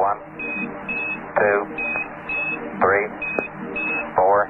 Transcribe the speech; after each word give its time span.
One, 0.00 0.18
two, 1.36 1.66
three, 2.80 3.06
four. 4.16 4.48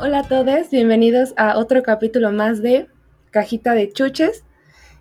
Hola 0.00 0.20
a 0.20 0.22
todos, 0.26 0.70
bienvenidos 0.70 1.34
a 1.36 1.58
otro 1.58 1.82
capítulo 1.82 2.32
más 2.32 2.62
de 2.62 2.88
Cajita 3.30 3.74
de 3.74 3.92
Chuches. 3.92 4.46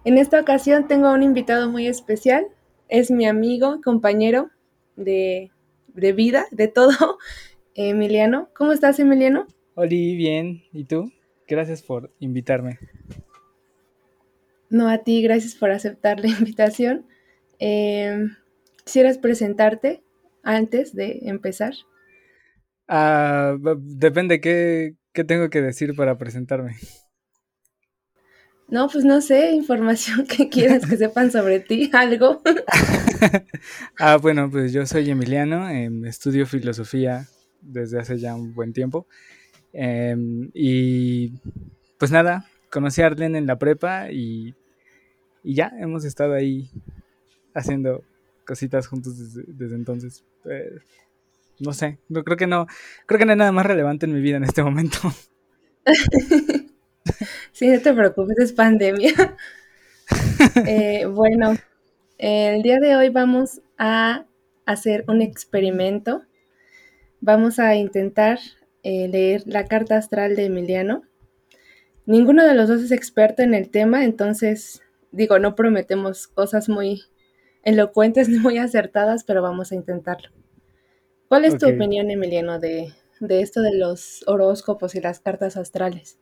En 0.04 0.18
esta 0.18 0.42
ocasión 0.42 0.90
tengo 0.90 1.14
un 1.14 1.24
invitado 1.24 1.70
muy 1.70 1.88
especial, 1.88 2.48
es 2.90 3.12
mi 3.12 3.26
amigo, 3.26 3.80
compañero 3.82 4.50
de, 4.98 5.54
de 5.96 6.14
vida, 6.14 6.46
de 6.52 6.68
todo, 6.68 7.18
Emiliano. 7.76 8.50
¿Cómo 8.56 8.72
estás, 8.72 9.00
Emiliano? 9.00 9.48
Oli, 9.76 10.16
bien. 10.16 10.64
¿Y 10.74 10.86
tú? 10.86 11.12
Gracias 11.48 11.82
por 11.82 12.12
invitarme. 12.20 12.80
No, 14.70 14.90
a 14.90 15.00
ti, 15.00 15.22
gracias 15.22 15.56
por 15.56 15.72
aceptar 15.72 16.20
la 16.20 16.28
invitación. 16.40 17.06
Eh, 17.60 18.28
¿Quisieras 18.84 19.18
presentarte 19.18 20.04
antes 20.44 20.96
de 20.96 21.20
empezar? 21.24 21.74
Ah, 22.88 23.56
depende 23.80 24.40
qué, 24.42 24.96
qué 25.14 25.24
tengo 25.24 25.50
que 25.50 25.62
decir 25.62 25.96
para 25.96 26.18
presentarme. 26.18 26.76
No, 28.68 28.88
pues 28.90 29.06
no 29.06 29.22
sé, 29.22 29.52
información 29.52 30.26
que 30.28 30.50
quieras 30.50 30.86
que 30.86 30.98
sepan 30.98 31.32
sobre 31.32 31.60
ti, 31.60 31.90
algo. 31.94 32.42
Ah, 33.98 34.18
bueno, 34.18 34.50
pues 34.52 34.74
yo 34.74 34.86
soy 34.86 35.10
Emiliano, 35.10 35.70
em, 35.70 36.06
estudio 36.06 36.46
filosofía 36.46 37.28
desde 37.62 38.00
hace 38.00 38.20
ya 38.20 38.36
un 38.36 38.54
buen 38.54 38.74
tiempo. 38.74 39.08
Em, 39.74 40.52
y 40.54 41.34
pues 41.98 42.12
nada, 42.12 42.46
conocí 42.70 43.02
a 43.02 43.08
Arlen 43.08 43.36
en 43.36 43.48
la 43.48 43.58
prepa 43.58 44.12
y, 44.12 44.56
y 45.44 45.56
ya 45.56 45.72
hemos 45.80 46.06
estado 46.06 46.34
ahí 46.34 46.70
haciendo 47.54 48.04
cositas 48.46 48.88
juntos 48.88 49.18
desde, 49.18 49.44
desde 49.48 49.76
entonces. 49.76 50.24
Eh, 50.46 50.80
no 51.60 51.74
sé, 51.74 52.00
no 52.10 52.24
creo 52.24 52.38
que 52.38 52.48
no, 52.48 52.68
creo 53.06 53.20
que 53.20 53.26
no 53.26 53.32
hay 53.34 53.38
nada 53.38 53.52
más 53.52 53.66
relevante 53.66 54.06
en 54.06 54.14
mi 54.14 54.22
vida 54.22 54.38
en 54.38 54.44
este 54.46 54.64
momento. 54.64 55.00
Sí, 57.52 57.68
no 57.68 57.80
te 57.82 57.94
preocupes, 57.94 58.38
es 58.40 58.54
pandemia. 58.54 59.14
Eh, 60.68 61.08
bueno, 61.08 61.56
el 62.20 62.62
día 62.62 62.80
de 62.80 62.96
hoy 62.96 63.10
vamos 63.10 63.62
a 63.80 64.26
hacer 64.68 65.04
un 65.08 65.24
experimento. 65.24 66.22
Vamos 67.22 67.58
a 67.58 67.76
intentar 67.76 68.38
eh, 68.84 69.08
leer 69.08 69.42
la 69.48 69.66
carta 69.66 69.98
astral 69.98 70.36
de 70.36 70.46
Emiliano. 70.46 71.02
Ninguno 72.06 72.46
de 72.46 72.54
los 72.54 72.70
dos 72.70 72.84
es 72.84 72.92
experto 72.92 73.42
en 73.42 73.56
el 73.56 73.72
tema, 73.72 74.06
entonces, 74.06 74.84
digo, 75.12 75.40
no 75.40 75.56
prometemos 75.56 76.28
cosas 76.28 76.70
muy 76.70 77.02
elocuentes 77.64 78.30
ni 78.30 78.38
muy 78.38 78.60
acertadas, 78.60 79.24
pero 79.24 79.42
vamos 79.42 79.72
a 79.72 79.76
intentarlo. 79.76 80.30
¿Cuál 81.28 81.46
es 81.46 81.58
tu 81.58 81.68
opinión, 81.68 82.12
Emiliano, 82.12 82.60
de, 82.60 82.94
de 83.20 83.42
esto 83.42 83.62
de 83.62 83.74
los 83.74 84.24
horóscopos 84.28 84.94
y 84.94 85.02
las 85.02 85.20
cartas 85.20 85.58
astrales? 85.58 86.20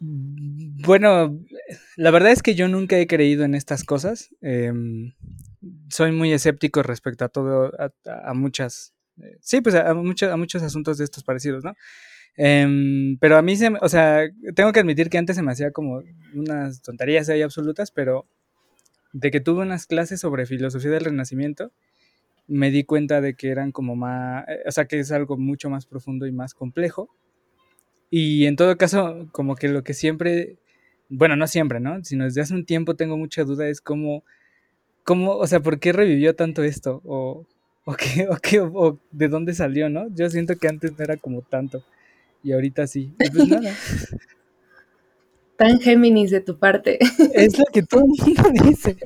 Bueno, 0.00 1.38
la 1.96 2.10
verdad 2.10 2.30
es 2.32 2.42
que 2.42 2.54
yo 2.54 2.68
nunca 2.68 2.98
he 2.98 3.06
creído 3.06 3.44
en 3.44 3.54
estas 3.54 3.84
cosas. 3.84 4.30
em, 4.40 5.12
soy 5.90 6.12
muy 6.12 6.32
escéptico 6.32 6.82
respecto 6.82 7.24
a 7.24 7.28
todo, 7.28 7.72
a, 8.06 8.34
muchas, 8.34 8.94
eh, 9.20 9.36
sí, 9.40 9.60
pues 9.60 9.74
a, 9.74 9.80
a 9.88 9.90
a 9.90 10.36
muchos 10.36 10.62
asuntos 10.62 10.98
de 10.98 11.04
estos 11.04 11.24
parecidos, 11.24 11.64
¿no? 11.64 11.74
Em, 12.36 13.18
pero 13.18 13.36
a 13.36 13.42
mí 13.42 13.56
se 13.56 13.68
o 13.80 13.88
sea, 13.88 14.22
tengo 14.54 14.72
que 14.72 14.80
admitir 14.80 15.10
que 15.10 15.18
antes 15.18 15.36
se 15.36 15.42
me 15.42 15.52
hacía 15.52 15.72
como 15.72 16.02
unas 16.34 16.82
tonterías 16.82 17.28
ahí 17.28 17.42
absolutas, 17.42 17.90
pero 17.90 18.26
de 19.12 19.30
que 19.30 19.40
tuve 19.40 19.62
unas 19.62 19.86
clases 19.86 20.20
sobre 20.20 20.46
filosofía 20.46 20.90
del 20.92 21.04
Renacimiento, 21.06 21.72
me 22.48 22.70
di 22.70 22.84
cuenta 22.84 23.20
de 23.20 23.34
que 23.34 23.50
eran 23.50 23.72
como 23.72 23.96
más, 23.96 24.46
eh, 24.48 24.62
o 24.66 24.72
sea, 24.72 24.86
que 24.86 25.00
es 25.00 25.12
algo 25.12 25.36
mucho 25.38 25.70
más 25.70 25.86
profundo 25.86 26.26
y 26.26 26.32
más 26.32 26.54
complejo. 26.54 27.10
Y 28.10 28.46
en 28.46 28.56
todo 28.56 28.76
caso, 28.76 29.28
como 29.32 29.54
que 29.56 29.68
lo 29.68 29.84
que 29.84 29.94
siempre, 29.94 30.56
bueno, 31.08 31.36
no 31.36 31.46
siempre, 31.46 31.80
¿no? 31.80 32.02
Sino 32.04 32.24
desde 32.24 32.40
hace 32.40 32.54
un 32.54 32.64
tiempo 32.64 32.96
tengo 32.96 33.16
mucha 33.16 33.44
duda 33.44 33.68
es 33.68 33.80
cómo, 33.80 34.24
cómo, 35.04 35.36
o 35.36 35.46
sea, 35.46 35.60
¿por 35.60 35.78
qué 35.80 35.92
revivió 35.92 36.34
tanto 36.34 36.62
esto? 36.62 37.02
O, 37.04 37.46
o 37.84 37.94
qué, 37.94 38.28
o 38.30 38.36
qué, 38.36 38.60
o 38.60 38.98
de 39.10 39.28
dónde 39.28 39.54
salió, 39.54 39.88
¿no? 39.90 40.08
Yo 40.14 40.28
siento 40.30 40.56
que 40.56 40.68
antes 40.68 40.92
no 40.96 41.04
era 41.04 41.16
como 41.16 41.42
tanto. 41.42 41.84
Y 42.42 42.52
ahorita 42.52 42.86
sí. 42.86 43.12
Y 43.18 43.30
pues 43.30 43.48
nada, 43.48 43.74
Tan 45.56 45.80
Géminis 45.80 46.30
de 46.30 46.40
tu 46.40 46.56
parte. 46.56 46.98
es 47.34 47.58
lo 47.58 47.64
que 47.72 47.82
todo 47.82 48.02
el 48.02 48.06
mundo 48.08 48.64
dice. 48.64 48.96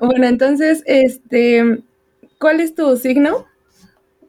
Bueno, 0.00 0.26
entonces, 0.26 0.82
este, 0.86 1.82
¿cuál 2.38 2.60
es 2.60 2.74
tu 2.74 2.96
signo? 2.96 3.46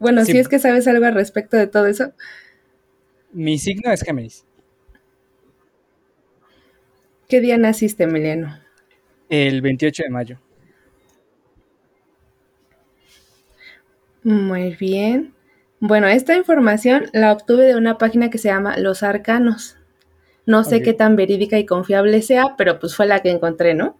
Bueno, 0.03 0.25
Sí. 0.25 0.34
si 0.34 0.38
es 0.38 0.50
que 0.50 0.59
sabes 0.59 0.86
algo 0.86 1.06
al 1.06 1.14
respecto 1.14 1.56
de 1.56 1.66
todo 1.66 1.88
eso. 1.88 2.12
Mi 3.31 3.58
signo 3.58 3.90
es 3.90 4.02
Géminis. 4.03 4.46
¿Qué 7.30 7.40
día 7.40 7.58
naciste, 7.58 8.03
Emiliano? 8.03 8.59
El 9.30 9.62
28 9.62 10.03
de 10.03 10.09
mayo. 10.09 10.40
Muy 14.24 14.75
bien. 14.75 15.34
Bueno, 15.80 16.08
esta 16.08 16.36
información 16.36 17.06
la 17.13 17.31
obtuve 17.31 17.63
de 17.66 17.75
una 17.78 17.97
página 17.97 18.30
que 18.30 18.38
se 18.38 18.50
llama 18.50 18.78
Los 18.78 19.03
Arcanos. 19.03 19.78
No 20.46 20.66
sé 20.66 20.81
qué 20.81 20.92
tan 20.94 21.16
verídica 21.16 21.58
y 21.58 21.66
confiable 21.66 22.22
sea, 22.22 22.56
pero 22.58 22.78
pues 22.80 22.94
fue 22.96 23.06
la 23.08 23.22
que 23.22 23.31
encontré, 23.31 23.74
¿no? 23.74 23.97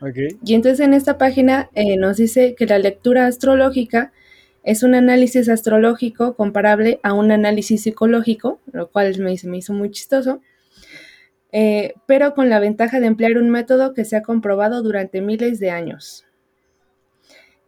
Ok. 0.00 0.16
Y 0.44 0.54
entonces 0.54 0.78
en 0.78 0.94
esta 0.94 1.18
página 1.18 1.68
eh, 1.74 1.96
nos 1.96 2.16
dice 2.18 2.54
que 2.56 2.66
la 2.66 2.78
lectura 2.78 3.26
astrológica 3.26 4.12
es 4.64 4.82
un 4.82 4.94
análisis 4.94 5.48
astrológico 5.48 6.34
comparable 6.36 7.00
a 7.02 7.12
un 7.14 7.30
análisis 7.32 7.82
psicológico, 7.82 8.60
lo 8.72 8.90
cual 8.90 9.18
me, 9.18 9.32
hizo- 9.32 9.48
me 9.48 9.58
hizo 9.58 9.72
muy 9.72 9.90
chistoso, 9.90 10.40
eh, 11.52 11.94
pero 12.06 12.34
con 12.34 12.48
la 12.48 12.60
ventaja 12.60 12.98
de 12.98 13.06
emplear 13.06 13.36
un 13.38 13.50
método 13.50 13.92
que 13.94 14.04
se 14.04 14.16
ha 14.16 14.22
comprobado 14.22 14.82
durante 14.82 15.20
miles 15.20 15.58
de 15.60 15.70
años. 15.70 16.24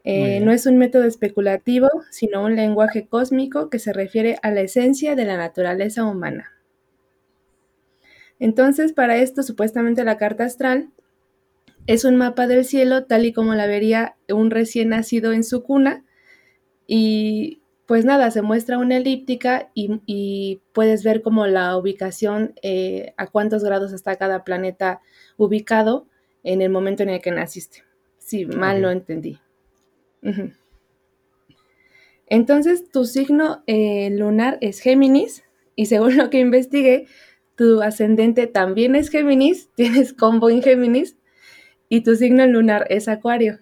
Eh, 0.05 0.39
no 0.41 0.53
es 0.53 0.67
un 0.67 0.79
método 0.79 1.05
especulativo, 1.05 1.89
sino 2.11 2.45
un 2.45 2.55
lenguaje 2.57 3.07
cósmico 3.09 3.69
que 3.71 3.79
se 3.81 3.93
refiere 3.93 4.37
a 4.43 4.51
la 4.53 4.61
esencia 4.61 5.17
de 5.17 5.25
la 5.25 5.37
naturaleza 5.37 6.05
humana. 6.05 6.53
Entonces, 8.39 8.93
para 8.93 9.17
esto, 9.17 9.43
supuestamente 9.43 10.05
la 10.05 10.19
carta 10.19 10.45
astral 10.45 10.91
es 11.87 12.05
un 12.05 12.17
mapa 12.17 12.47
del 12.47 12.65
cielo 12.65 13.05
tal 13.07 13.27
y 13.27 13.33
como 13.33 13.55
la 13.55 13.67
vería 13.67 14.17
un 14.29 14.51
recién 14.51 14.91
nacido 14.91 15.33
en 15.33 15.45
su 15.45 15.63
cuna 15.63 16.05
y 16.87 17.63
pues 17.87 18.05
nada, 18.05 18.31
se 18.31 18.43
muestra 18.43 18.79
una 18.79 18.97
elíptica 18.97 19.71
y, 19.75 20.01
y 20.07 20.61
puedes 20.73 21.05
ver 21.05 21.21
como 21.23 21.47
la 21.47 21.77
ubicación, 21.77 22.55
eh, 22.63 23.13
a 23.17 23.27
cuántos 23.27 23.65
grados 23.65 23.93
está 23.93 24.17
cada 24.17 24.45
planeta 24.45 25.01
ubicado 25.37 26.07
en 26.43 26.63
el 26.63 26.71
momento 26.71 27.03
en 27.03 27.11
el 27.11 27.21
que 27.21 27.33
naciste. 27.33 27.85
Si 28.19 28.47
mal 28.47 28.77
Ok. 28.77 28.83
no 28.83 28.91
entendí. 28.91 29.39
Entonces, 32.27 32.91
tu 32.91 33.05
signo 33.05 33.63
eh, 33.67 34.11
lunar 34.11 34.59
es 34.61 34.81
Géminis 34.81 35.45
y 35.77 35.87
según 35.87 36.17
lo 36.17 36.31
que 36.31 36.39
investigué, 36.41 37.07
tu 37.57 37.83
ascendente 37.83 38.47
también 38.47 38.95
es 38.97 39.11
Géminis, 39.11 39.69
tienes 39.77 40.13
combo 40.13 40.51
en 40.51 40.63
Géminis 40.63 41.17
y 41.89 42.03
tu 42.03 42.17
signo 42.17 42.47
lunar 42.47 42.87
es 42.91 43.09
Acuario. 43.09 43.59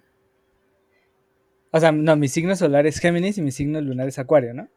O 1.70 1.80
sea, 1.80 1.92
no, 1.92 2.16
mi 2.16 2.28
signo 2.28 2.56
solar 2.56 2.86
es 2.86 2.98
Géminis 2.98 3.38
y 3.38 3.42
mi 3.42 3.52
signo 3.52 3.80
lunar 3.80 4.08
es 4.08 4.18
Acuario, 4.18 4.54
¿no? 4.54 4.68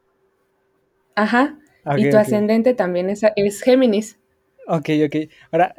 Ajá. 1.16 1.60
Y 1.98 2.10
tu 2.10 2.18
ascendente 2.18 2.74
también 2.74 3.10
es, 3.10 3.22
es 3.36 3.62
Géminis. 3.62 4.20
Ok, 4.68 4.90
ok. 5.06 5.16
Ahora, 5.52 5.76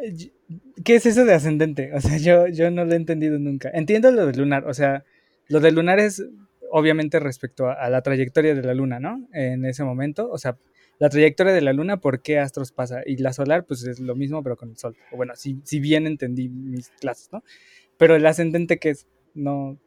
¿qué 0.84 0.96
es 0.96 1.06
eso 1.06 1.24
de 1.24 1.34
ascendente? 1.34 1.92
O 1.94 2.00
sea, 2.00 2.18
yo, 2.18 2.46
yo 2.48 2.70
no 2.70 2.84
lo 2.84 2.92
he 2.92 2.96
entendido 2.96 3.38
nunca. 3.38 3.70
Entiendo 3.72 4.10
lo 4.10 4.26
de 4.26 4.34
lunar, 4.34 4.66
o 4.66 4.74
sea, 4.74 5.04
lo 5.48 5.60
de 5.60 5.72
lunar 5.72 5.98
es 5.98 6.24
obviamente 6.70 7.20
respecto 7.20 7.68
a, 7.68 7.74
a 7.74 7.88
la 7.88 8.02
trayectoria 8.02 8.54
de 8.54 8.62
la 8.62 8.74
luna, 8.74 9.00
¿no? 9.00 9.26
En 9.32 9.64
ese 9.64 9.84
momento, 9.84 10.28
o 10.30 10.38
sea, 10.38 10.58
la 10.98 11.08
trayectoria 11.08 11.52
de 11.52 11.60
la 11.60 11.72
luna, 11.72 11.98
¿por 11.98 12.22
qué 12.22 12.38
astros 12.38 12.72
pasa? 12.72 13.02
Y 13.04 13.16
la 13.16 13.32
solar, 13.32 13.64
pues 13.64 13.84
es 13.84 13.98
lo 13.98 14.14
mismo, 14.14 14.42
pero 14.42 14.56
con 14.56 14.70
el 14.70 14.76
sol. 14.76 14.96
O 15.12 15.16
bueno, 15.16 15.34
si, 15.34 15.60
si 15.64 15.80
bien 15.80 16.06
entendí 16.06 16.48
mis 16.48 16.90
clases, 17.00 17.30
¿no? 17.32 17.42
Pero 17.96 18.14
el 18.16 18.26
ascendente, 18.26 18.78
¿qué 18.78 18.90
es? 18.90 19.06
No. 19.34 19.78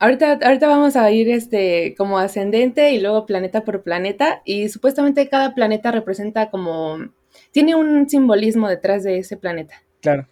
Ahorita, 0.00 0.38
ahorita 0.42 0.68
vamos 0.68 0.94
a 0.94 1.10
ir 1.10 1.28
este, 1.28 1.94
como 1.98 2.18
ascendente 2.18 2.92
y 2.92 3.00
luego 3.00 3.26
planeta 3.26 3.64
por 3.64 3.82
planeta. 3.82 4.42
Y 4.44 4.68
supuestamente 4.68 5.28
cada 5.28 5.54
planeta 5.54 5.90
representa 5.90 6.50
como. 6.50 6.98
Tiene 7.50 7.74
un 7.74 8.08
simbolismo 8.08 8.68
detrás 8.68 9.02
de 9.02 9.18
ese 9.18 9.36
planeta. 9.36 9.82
Claro. 10.00 10.28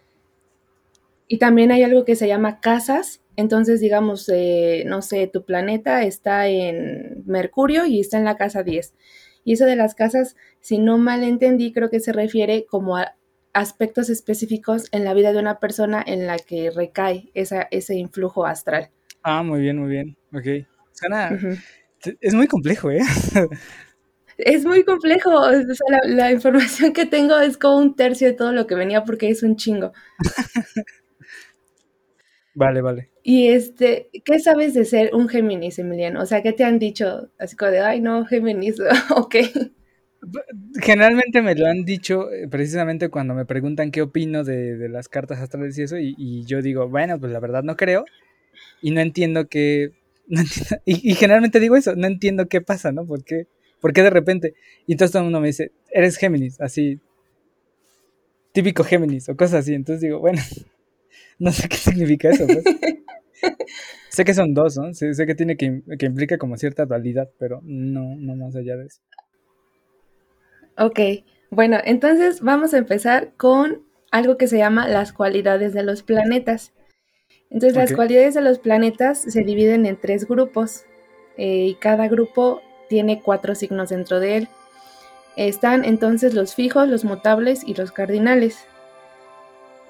Y 1.27 1.37
también 1.37 1.71
hay 1.71 1.83
algo 1.83 2.05
que 2.05 2.15
se 2.15 2.27
llama 2.27 2.61
casas. 2.61 3.21
Entonces, 3.35 3.81
digamos, 3.81 4.29
eh, 4.29 4.83
no 4.87 5.01
sé, 5.01 5.27
tu 5.27 5.43
planeta 5.43 6.03
está 6.03 6.47
en 6.47 7.23
Mercurio 7.25 7.85
y 7.85 7.99
está 7.99 8.17
en 8.17 8.23
la 8.23 8.37
casa 8.37 8.63
10. 8.63 8.93
Y 9.43 9.53
eso 9.53 9.65
de 9.65 9.75
las 9.75 9.95
casas, 9.95 10.35
si 10.61 10.77
no 10.77 10.97
mal 10.97 11.23
entendí, 11.23 11.73
creo 11.73 11.89
que 11.89 11.99
se 11.99 12.13
refiere 12.13 12.65
como 12.65 12.97
a 12.97 13.15
aspectos 13.53 14.09
específicos 14.09 14.87
en 14.91 15.03
la 15.03 15.13
vida 15.13 15.33
de 15.33 15.39
una 15.39 15.59
persona 15.59 16.03
en 16.05 16.27
la 16.27 16.37
que 16.37 16.71
recae 16.71 17.31
esa, 17.33 17.67
ese 17.71 17.95
influjo 17.95 18.45
astral. 18.45 18.91
Ah, 19.29 19.43
muy 19.43 19.59
bien, 19.59 19.77
muy 19.77 19.89
bien. 19.89 20.17
Ok. 20.33 20.65
Suena... 20.93 21.37
Es 22.21 22.33
muy 22.33 22.47
complejo, 22.47 22.91
¿eh? 22.91 23.01
Es 24.37 24.65
muy 24.65 24.85
complejo. 24.85 25.31
O 25.31 25.51
sea, 25.51 25.99
la, 26.05 26.31
información 26.31 26.93
que 26.93 27.05
tengo 27.05 27.37
es 27.37 27.57
como 27.57 27.77
un 27.77 27.95
tercio 27.97 28.27
de 28.27 28.33
todo 28.33 28.53
lo 28.53 28.67
que 28.67 28.75
venía 28.75 29.03
porque 29.03 29.29
es 29.29 29.43
un 29.43 29.57
chingo. 29.57 29.91
Vale, 32.53 32.81
vale. 32.81 33.11
Y 33.21 33.49
este, 33.49 34.09
¿qué 34.23 34.39
sabes 34.39 34.73
de 34.73 34.85
ser 34.85 35.13
un 35.13 35.27
Géminis, 35.27 35.77
Emiliano? 35.77 36.21
O 36.21 36.25
sea, 36.25 36.41
¿qué 36.41 36.53
te 36.53 36.63
han 36.63 36.79
dicho? 36.79 37.29
Así 37.37 37.57
como 37.57 37.71
de, 37.71 37.81
ay, 37.81 37.99
no, 37.99 38.25
Géminis, 38.25 38.77
ok. 39.15 39.35
Generalmente 40.81 41.41
me 41.41 41.53
lo 41.53 41.67
han 41.67 41.83
dicho 41.83 42.31
eh, 42.31 42.47
precisamente 42.47 43.09
cuando 43.09 43.33
me 43.33 43.45
preguntan 43.45 43.91
qué 43.91 44.01
opino 44.01 44.43
de, 44.43 44.87
las 44.89 45.09
cartas 45.09 45.39
astrales 45.39 45.77
y 45.77 45.83
eso, 45.83 45.97
y, 45.99 46.45
yo 46.45 46.61
digo, 46.61 46.87
bueno, 46.87 47.19
pues 47.19 47.31
la 47.31 47.39
verdad 47.39 47.63
no 47.63 47.75
creo, 47.75 48.05
y 48.81 48.91
no 48.91 49.01
entiendo 49.01 49.47
qué, 49.47 49.91
y, 50.85 51.15
generalmente 51.15 51.59
digo 51.59 51.75
eso, 51.75 51.95
no 51.95 52.07
entiendo 52.07 52.47
qué 52.47 52.61
pasa, 52.61 52.91
¿no? 52.91 53.05
¿Por 53.05 53.23
qué, 53.23 53.47
¿Por 53.79 53.93
qué 53.93 54.03
de 54.03 54.09
repente? 54.09 54.55
Y 54.85 54.93
entonces 54.93 55.11
todo 55.11 55.21
el 55.21 55.25
mundo 55.25 55.39
me 55.39 55.47
dice, 55.47 55.71
eres 55.91 56.17
Géminis, 56.17 56.59
así, 56.59 56.99
típico 58.51 58.83
Géminis, 58.83 59.29
o 59.29 59.37
cosas 59.37 59.61
así, 59.61 59.73
entonces 59.73 60.01
digo, 60.01 60.19
bueno, 60.19 60.41
no 61.39 61.51
sé 61.51 61.69
qué 61.69 61.77
significa 61.77 62.29
eso, 62.29 62.45
pues. 62.45 62.63
sé 64.09 64.25
que 64.25 64.33
son 64.33 64.53
dos, 64.53 64.77
¿no? 64.77 64.93
Sé, 64.93 65.13
que 65.25 65.35
tiene 65.35 65.57
que, 65.57 65.81
que 65.97 66.05
implica 66.05 66.37
como 66.37 66.57
cierta 66.57 66.85
dualidad, 66.85 67.29
pero 67.37 67.61
no, 67.63 68.15
no 68.17 68.35
más 68.35 68.55
allá 68.55 68.75
de 68.77 68.87
eso. 68.87 69.01
Ok, 70.77 70.99
bueno, 71.49 71.77
entonces 71.83 72.41
vamos 72.41 72.73
a 72.73 72.77
empezar 72.77 73.33
con 73.37 73.83
algo 74.11 74.37
que 74.37 74.47
se 74.47 74.57
llama 74.57 74.87
las 74.87 75.13
cualidades 75.13 75.73
de 75.73 75.83
los 75.83 76.03
planetas. 76.03 76.73
Entonces 77.49 77.77
las 77.77 77.93
cualidades 77.93 78.33
de 78.33 78.41
los 78.41 78.59
planetas 78.59 79.19
se 79.19 79.43
dividen 79.43 79.85
en 79.85 79.95
tres 79.97 80.27
grupos 80.27 80.83
eh, 81.37 81.65
y 81.65 81.75
cada 81.75 82.07
grupo 82.07 82.61
tiene 82.89 83.21
cuatro 83.21 83.55
signos 83.55 83.89
dentro 83.89 84.19
de 84.19 84.37
él. 84.37 84.47
Están 85.35 85.85
entonces 85.85 86.33
los 86.33 86.55
fijos, 86.55 86.87
los 86.87 87.05
mutables 87.05 87.63
y 87.65 87.73
los 87.75 87.91
cardinales. 87.91 88.65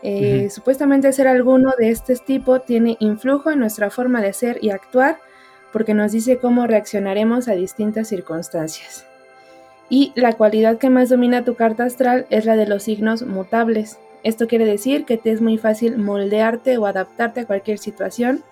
Eh, 0.03 0.49
supuestamente 0.51 1.11
ser 1.11 1.27
alguno 1.27 1.73
de 1.77 1.89
este 1.89 2.15
tipo 2.17 2.61
tiene 2.61 2.97
influjo 2.99 3.49
en 3.49 3.59
nuestra 3.59 3.89
forma 3.89 4.21
de 4.21 4.33
ser 4.33 4.59
y 4.61 4.69
actuar 4.69 5.17
porque 5.73 5.93
nos 5.93 6.11
dice 6.11 6.37
cómo 6.37 6.67
reaccionaremos 6.67 7.47
a 7.47 7.53
distintas 7.53 8.07
circunstancias. 8.07 9.05
Y 9.89 10.11
la 10.15 10.33
cualidad 10.33 10.77
que 10.77 10.89
más 10.89 11.09
domina 11.09 11.45
tu 11.45 11.55
carta 11.55 11.85
astral 11.85 12.25
es 12.29 12.45
la 12.45 12.55
de 12.55 12.67
los 12.67 12.83
signos 12.83 13.23
mutables. 13.23 13.97
Esto 14.23 14.47
quiere 14.47 14.65
decir 14.65 15.05
que 15.05 15.17
te 15.17 15.31
es 15.31 15.41
muy 15.41 15.57
fácil 15.57 15.97
moldearte 15.97 16.77
o 16.77 16.85
adaptarte 16.85 17.41
a 17.41 17.45
cualquier 17.45 17.77
situación. 17.77 18.43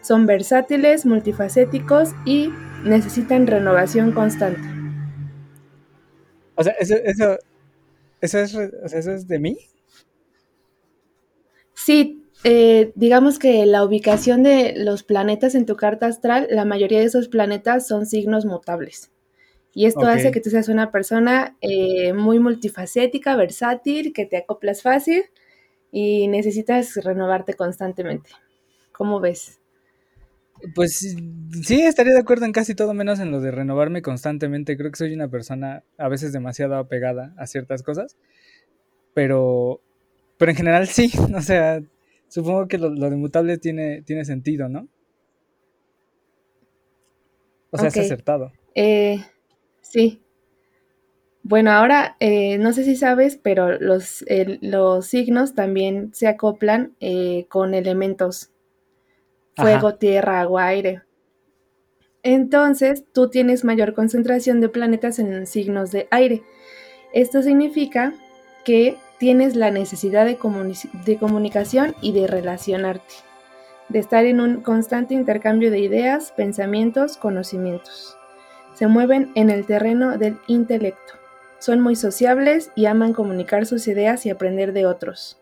Son 0.00 0.26
versátiles, 0.26 1.06
multifacéticos 1.06 2.10
y 2.24 2.50
necesitan 2.84 3.46
renovación 3.46 4.12
constante. 4.12 4.62
O 6.54 6.64
sea, 6.64 6.72
eso, 6.80 6.96
eso, 8.20 8.60
es, 9.00 9.28
de 9.28 9.38
mí. 9.38 9.58
Sí, 11.74 12.24
eh, 12.44 12.92
digamos 12.94 13.38
que 13.38 13.64
la 13.66 13.84
ubicación 13.84 14.42
de 14.42 14.74
los 14.76 15.02
planetas 15.02 15.54
en 15.54 15.66
tu 15.66 15.76
carta 15.76 16.06
astral, 16.06 16.48
la 16.50 16.64
mayoría 16.64 17.00
de 17.00 17.06
esos 17.06 17.28
planetas 17.28 17.86
son 17.86 18.06
signos 18.06 18.44
mutables. 18.44 19.10
Y 19.74 19.86
esto 19.86 20.06
hace 20.06 20.30
que 20.30 20.40
tú 20.40 20.50
seas 20.50 20.68
una 20.68 20.90
persona 20.90 21.56
eh, 21.60 22.12
muy 22.12 22.40
multifacética, 22.40 23.36
versátil, 23.36 24.12
que 24.12 24.26
te 24.26 24.38
acoplas 24.38 24.82
fácil 24.82 25.24
y 25.92 26.28
necesitas 26.28 26.96
renovarte 26.96 27.54
constantemente. 27.54 28.30
¿Cómo 28.92 29.20
ves? 29.20 29.60
Pues 30.74 31.16
sí, 31.62 31.82
estaría 31.82 32.12
de 32.12 32.18
acuerdo 32.18 32.44
en 32.44 32.52
casi 32.52 32.74
todo, 32.74 32.92
menos 32.92 33.20
en 33.20 33.30
lo 33.30 33.40
de 33.40 33.50
renovarme 33.50 34.02
constantemente. 34.02 34.76
Creo 34.76 34.90
que 34.90 34.96
soy 34.96 35.14
una 35.14 35.28
persona 35.28 35.84
a 35.96 36.08
veces 36.08 36.32
demasiado 36.32 36.76
apegada 36.76 37.34
a 37.38 37.46
ciertas 37.46 37.82
cosas, 37.82 38.16
pero, 39.14 39.80
pero 40.36 40.50
en 40.50 40.56
general 40.56 40.88
sí, 40.88 41.12
o 41.36 41.40
sea, 41.40 41.80
supongo 42.26 42.66
que 42.66 42.78
lo, 42.78 42.90
de 42.90 43.16
mutable 43.16 43.58
tiene, 43.58 44.02
tiene 44.02 44.24
sentido, 44.24 44.68
¿no? 44.68 44.88
O 47.70 47.78
sea, 47.78 47.88
es 47.88 47.96
acertado. 47.98 48.50
Eh, 48.74 49.20
Sí. 49.90 50.22
Bueno, 51.42 51.70
ahora 51.70 52.16
eh, 52.20 52.58
no 52.58 52.72
sé 52.72 52.84
si 52.84 52.94
sabes, 52.94 53.38
pero 53.42 53.78
los, 53.78 54.22
los 54.60 55.06
signos 55.06 55.54
también 55.54 56.12
se 56.12 56.26
acoplan 56.26 56.94
eh, 57.00 57.46
con 57.48 57.72
elementos 57.72 58.50
fuego, 59.56 59.94
tierra, 59.94 60.40
agua, 60.40 60.66
aire. 60.66 61.02
Entonces, 62.22 63.04
tú 63.12 63.30
tienes 63.30 63.64
mayor 63.64 63.94
concentración 63.94 64.60
de 64.60 64.68
planetas 64.68 65.18
en 65.18 65.46
signos 65.46 65.90
de 65.90 66.06
aire. 66.10 66.42
Esto 67.14 67.42
significa 67.42 68.12
que 68.64 68.96
tienes 69.18 69.56
la 69.56 69.70
necesidad 69.70 70.26
de, 70.26 70.36
de 71.06 71.16
comunicación 71.16 71.94
y 72.02 72.12
de 72.12 72.26
relacionarte, 72.26 73.14
de 73.88 74.00
estar 74.00 74.26
en 74.26 74.40
un 74.40 74.60
constante 74.60 75.14
intercambio 75.14 75.70
de 75.70 75.78
ideas, 75.78 76.32
pensamientos, 76.32 77.16
conocimientos 77.16 78.17
se 78.78 78.86
mueven 78.86 79.32
en 79.34 79.50
el 79.50 79.66
terreno 79.66 80.18
del 80.18 80.38
intelecto. 80.46 81.14
Son 81.58 81.80
muy 81.80 81.96
sociables 81.96 82.70
y 82.76 82.86
aman 82.86 83.12
comunicar 83.12 83.66
sus 83.66 83.88
ideas 83.88 84.24
y 84.24 84.30
aprender 84.30 84.72
de 84.72 84.86
otros. 84.86 85.36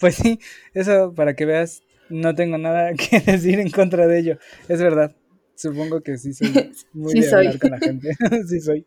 Pues 0.00 0.14
sí, 0.14 0.40
eso 0.72 1.12
para 1.14 1.34
que 1.34 1.44
veas, 1.44 1.82
no 2.08 2.34
tengo 2.34 2.56
nada 2.56 2.92
que 3.10 3.20
decir 3.20 3.60
en 3.60 3.70
contra 3.70 4.06
de 4.06 4.18
ello. 4.18 4.38
Es 4.68 4.80
verdad. 4.80 5.14
Supongo 5.54 6.00
que 6.00 6.16
sí 6.16 6.32
soy 6.32 6.72
muy 6.94 7.12
de 7.12 7.34
hablar 7.34 7.58
con 7.58 7.70
la 7.72 7.78
gente. 7.78 8.12
sí 8.48 8.58
soy. 8.58 8.86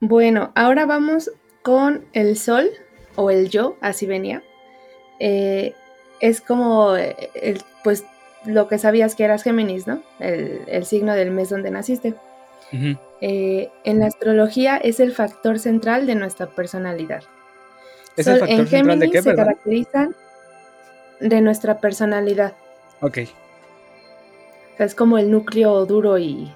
bueno, 0.00 0.50
ahora 0.56 0.84
vamos 0.84 1.30
con 1.62 2.04
el 2.12 2.36
sol 2.36 2.68
o 3.14 3.30
el 3.30 3.50
yo, 3.50 3.76
así 3.80 4.06
venía. 4.06 4.42
Eh, 5.20 5.74
es 6.20 6.40
como 6.40 6.96
el, 6.96 7.62
pues 7.84 8.04
lo 8.46 8.68
que 8.68 8.78
sabías 8.78 9.14
que 9.14 9.24
eras 9.24 9.42
Géminis, 9.42 9.86
¿no? 9.86 10.02
El, 10.18 10.84
signo 10.86 11.14
del 11.14 11.30
mes 11.30 11.50
donde 11.50 11.70
naciste. 11.70 12.14
Eh, 13.20 13.70
en 13.84 13.98
la 14.00 14.06
astrología 14.06 14.76
es 14.76 15.00
el 15.00 15.12
factor 15.12 15.58
central 15.58 16.06
de 16.06 16.14
nuestra 16.14 16.46
personalidad. 16.46 17.22
¿Es 18.16 18.26
el 18.26 18.38
factor 18.38 18.60
en 18.60 18.66
central 18.66 18.98
de 18.98 19.10
qué, 19.10 19.22
se 19.22 19.34
caracterizan 19.34 20.14
de 21.20 21.40
nuestra 21.40 21.80
personalidad. 21.80 22.54
Ok. 23.00 23.18
O 24.74 24.76
sea, 24.76 24.86
es 24.86 24.94
como 24.94 25.18
el 25.18 25.30
núcleo 25.30 25.86
duro 25.86 26.18
y, 26.18 26.52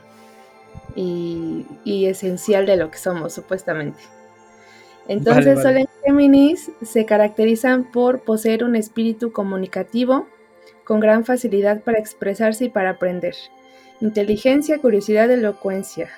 y, 0.95 2.07
esencial 2.07 2.67
de 2.67 2.77
lo 2.77 2.91
que 2.91 2.99
somos, 2.99 3.33
supuestamente. 3.33 4.01
Entonces, 5.09 5.63
Sol 5.63 5.79
en 5.79 5.89
Géminis 6.05 6.71
se 6.83 7.05
caracterizan 7.05 7.91
por 7.91 8.21
poseer 8.21 8.63
un 8.63 8.77
espíritu 8.77 9.33
comunicativo, 9.33 10.27
con 10.91 10.99
gran 10.99 11.25
facilidad 11.25 11.85
para 11.85 12.01
expresarse 12.01 12.65
y 12.65 12.69
para 12.69 12.91
aprender. 12.91 13.37
Inteligencia, 14.01 14.81
curiosidad, 14.81 15.31
elocuencia. 15.31 16.11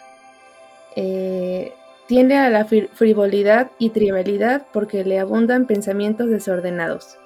Eh, 0.97 1.75
tiende 2.07 2.39
a 2.39 2.49
la 2.49 2.65
frivolidad 2.65 3.71
y 3.79 3.91
trivialidad 3.91 4.67
porque 4.73 5.05
le 5.05 5.19
abundan 5.19 5.67
pensamientos 5.67 6.31
desordenados. 6.31 7.19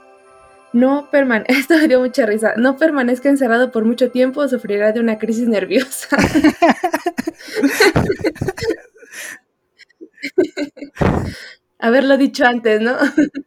No 0.73 1.09
esto 1.47 1.77
me 1.77 1.87
dio 1.87 2.01
mucha 2.01 2.27
risa. 2.27 2.55
No 2.57 2.79
permanezca 2.79 3.29
encerrado 3.29 3.71
por 3.71 3.85
mucho 3.85 4.11
tiempo 4.11 4.41
o 4.41 4.49
sufrirá 4.49 4.91
de 4.91 4.99
una 4.99 5.17
crisis 5.17 5.47
nerviosa. 5.47 6.17
Haberlo 11.79 12.19
dicho 12.19 12.45
antes, 12.45 12.81
¿no? 12.81 12.97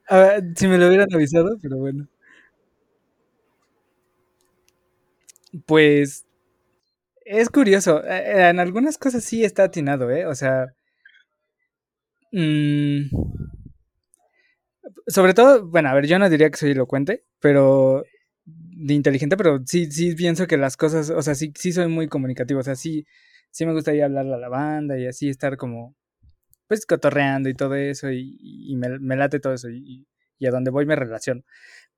A 0.08 0.18
ver, 0.18 0.46
si 0.56 0.70
me 0.70 0.78
lo 0.78 0.88
hubieran 0.88 1.14
avisado, 1.14 1.58
pero 1.62 1.80
bueno. 1.80 2.08
Pues 5.66 6.26
es 7.26 7.50
curioso. 7.50 8.04
Eh, 8.06 8.50
en 8.50 8.60
algunas 8.60 8.98
cosas 8.98 9.24
sí 9.24 9.44
está 9.44 9.64
atinado, 9.66 10.10
¿eh? 10.12 10.26
O 10.26 10.36
sea. 10.36 10.68
Mm, 12.32 13.10
sobre 15.08 15.34
todo, 15.34 15.68
bueno, 15.68 15.90
a 15.90 15.94
ver, 15.94 16.06
yo 16.08 16.20
no 16.20 16.30
diría 16.30 16.50
que 16.50 16.58
soy 16.58 16.72
elocuente, 16.72 17.26
pero. 17.40 18.04
De 18.46 18.94
inteligente, 18.94 19.36
pero 19.38 19.60
sí, 19.66 19.92
sí 19.92 20.16
pienso 20.16 20.48
que 20.48 20.58
las 20.58 20.78
cosas. 20.78 21.10
O 21.10 21.22
sea, 21.22 21.36
sí, 21.36 21.52
sí 21.56 21.72
soy 21.74 21.88
muy 21.88 22.08
comunicativo. 22.08 22.62
O 22.62 22.64
sea, 22.64 22.76
sí, 22.76 23.06
sí 23.52 23.66
me 23.66 23.74
gustaría 23.74 24.06
hablarle 24.06 24.36
a 24.36 24.38
la 24.38 24.50
banda 24.50 24.98
y 24.98 25.08
así 25.08 25.30
estar 25.30 25.58
como. 25.58 25.96
pues 26.68 26.86
cotorreando 26.86 27.50
y 27.50 27.56
todo 27.56 27.76
eso, 27.76 28.12
y, 28.12 28.76
me, 28.78 29.16
late 29.18 29.40
todo 29.40 29.54
eso, 29.54 29.70
y, 29.70 30.08
a 30.48 30.52
donde 30.52 30.72
voy 30.72 30.86
me 30.86 30.96
relaciono. 30.96 31.44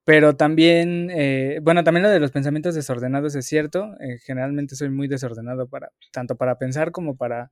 Pero 0.04 0.36
también, 0.36 1.10
eh, 1.12 1.60
bueno, 1.62 1.84
también 1.84 2.04
lo 2.04 2.10
de 2.10 2.20
los 2.20 2.32
pensamientos 2.32 2.74
desordenados 2.74 3.36
es 3.36 3.46
cierto. 3.46 3.94
Eh, 4.00 4.18
generalmente 4.20 4.76
soy 4.76 4.90
muy 4.90 5.08
desordenado 5.08 5.68
para, 5.68 5.92
tanto 6.12 6.36
para 6.36 6.58
pensar 6.58 6.92
como 6.92 7.16
para, 7.16 7.52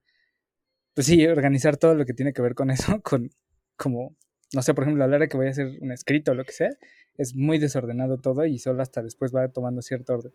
pues 0.95 1.07
sí, 1.07 1.25
organizar 1.27 1.77
todo 1.77 1.95
lo 1.95 2.05
que 2.05 2.13
tiene 2.13 2.33
que 2.33 2.41
ver 2.41 2.55
con 2.55 2.71
eso, 2.71 3.01
con 3.03 3.29
como, 3.77 4.15
no 4.53 4.61
sé, 4.61 4.73
por 4.73 4.83
ejemplo, 4.83 5.07
la 5.07 5.15
hora 5.15 5.27
que 5.27 5.37
voy 5.37 5.47
a 5.47 5.51
hacer 5.51 5.77
un 5.81 5.91
escrito 5.91 6.31
o 6.31 6.35
lo 6.35 6.43
que 6.43 6.51
sea, 6.51 6.71
es 7.17 7.35
muy 7.35 7.59
desordenado 7.59 8.17
todo 8.17 8.45
y 8.45 8.59
solo 8.59 8.81
hasta 8.81 9.01
después 9.03 9.33
va 9.35 9.47
tomando 9.49 9.81
cierto 9.81 10.13
orden. 10.13 10.33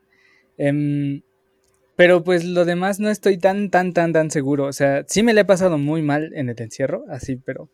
Em, 0.56 1.22
pero 1.96 2.24
pues 2.24 2.44
lo 2.44 2.64
demás 2.64 3.00
no 3.00 3.10
estoy 3.10 3.38
tan, 3.38 3.70
tan, 3.70 3.92
tan, 3.92 4.12
tan 4.12 4.30
seguro. 4.30 4.66
O 4.66 4.72
sea, 4.72 5.04
sí 5.08 5.22
me 5.22 5.34
le 5.34 5.42
he 5.42 5.44
pasado 5.44 5.78
muy 5.78 6.02
mal 6.02 6.32
en 6.34 6.48
el 6.48 6.60
encierro, 6.60 7.04
así, 7.08 7.36
pero... 7.36 7.70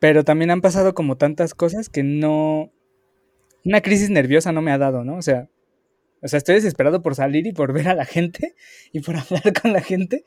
Pero 0.00 0.24
también 0.24 0.52
han 0.52 0.60
pasado 0.60 0.94
como 0.94 1.16
tantas 1.16 1.54
cosas 1.54 1.88
que 1.88 2.04
no 2.04 2.72
una 3.68 3.82
crisis 3.82 4.08
nerviosa 4.10 4.50
no 4.52 4.62
me 4.62 4.72
ha 4.72 4.78
dado, 4.78 5.04
¿no? 5.04 5.16
O 5.16 5.22
sea, 5.22 5.50
o 6.22 6.28
sea, 6.28 6.38
estoy 6.38 6.56
desesperado 6.56 7.02
por 7.02 7.14
salir 7.14 7.46
y 7.46 7.52
por 7.52 7.72
ver 7.74 7.88
a 7.88 7.94
la 7.94 8.06
gente 8.06 8.54
y 8.92 9.00
por 9.00 9.16
hablar 9.16 9.52
con 9.60 9.72
la 9.72 9.82
gente, 9.82 10.24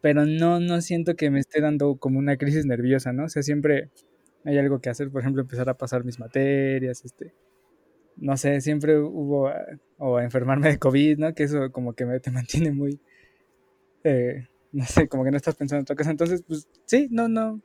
pero 0.00 0.26
no, 0.26 0.60
no 0.60 0.80
siento 0.80 1.16
que 1.16 1.30
me 1.30 1.40
esté 1.40 1.60
dando 1.60 1.96
como 1.96 2.18
una 2.18 2.36
crisis 2.36 2.66
nerviosa, 2.66 3.12
¿no? 3.12 3.24
O 3.24 3.28
sea, 3.28 3.42
siempre 3.42 3.90
hay 4.44 4.58
algo 4.58 4.80
que 4.80 4.90
hacer, 4.90 5.10
por 5.10 5.22
ejemplo, 5.22 5.42
empezar 5.42 5.68
a 5.68 5.76
pasar 5.76 6.04
mis 6.04 6.20
materias, 6.20 7.04
este, 7.04 7.34
no 8.16 8.36
sé, 8.36 8.60
siempre 8.60 8.98
hubo, 9.00 9.50
o 9.98 10.20
enfermarme 10.20 10.68
de 10.70 10.78
COVID, 10.78 11.18
¿no? 11.18 11.34
Que 11.34 11.44
eso 11.44 11.72
como 11.72 11.94
que 11.94 12.06
me, 12.06 12.20
te 12.20 12.30
mantiene 12.30 12.70
muy, 12.72 13.00
eh, 14.04 14.46
no 14.72 14.84
sé, 14.86 15.08
como 15.08 15.24
que 15.24 15.30
no 15.32 15.36
estás 15.36 15.56
pensando 15.56 15.80
en 15.80 15.84
otra 15.84 15.96
cosa. 15.96 16.10
Entonces, 16.10 16.44
pues 16.46 16.68
sí, 16.86 17.08
no, 17.10 17.28
no, 17.28 17.60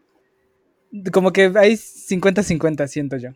como 1.13 1.31
que 1.33 1.51
hay 1.55 1.73
50-50, 1.73 2.87
siento 2.87 3.17
yo. 3.17 3.31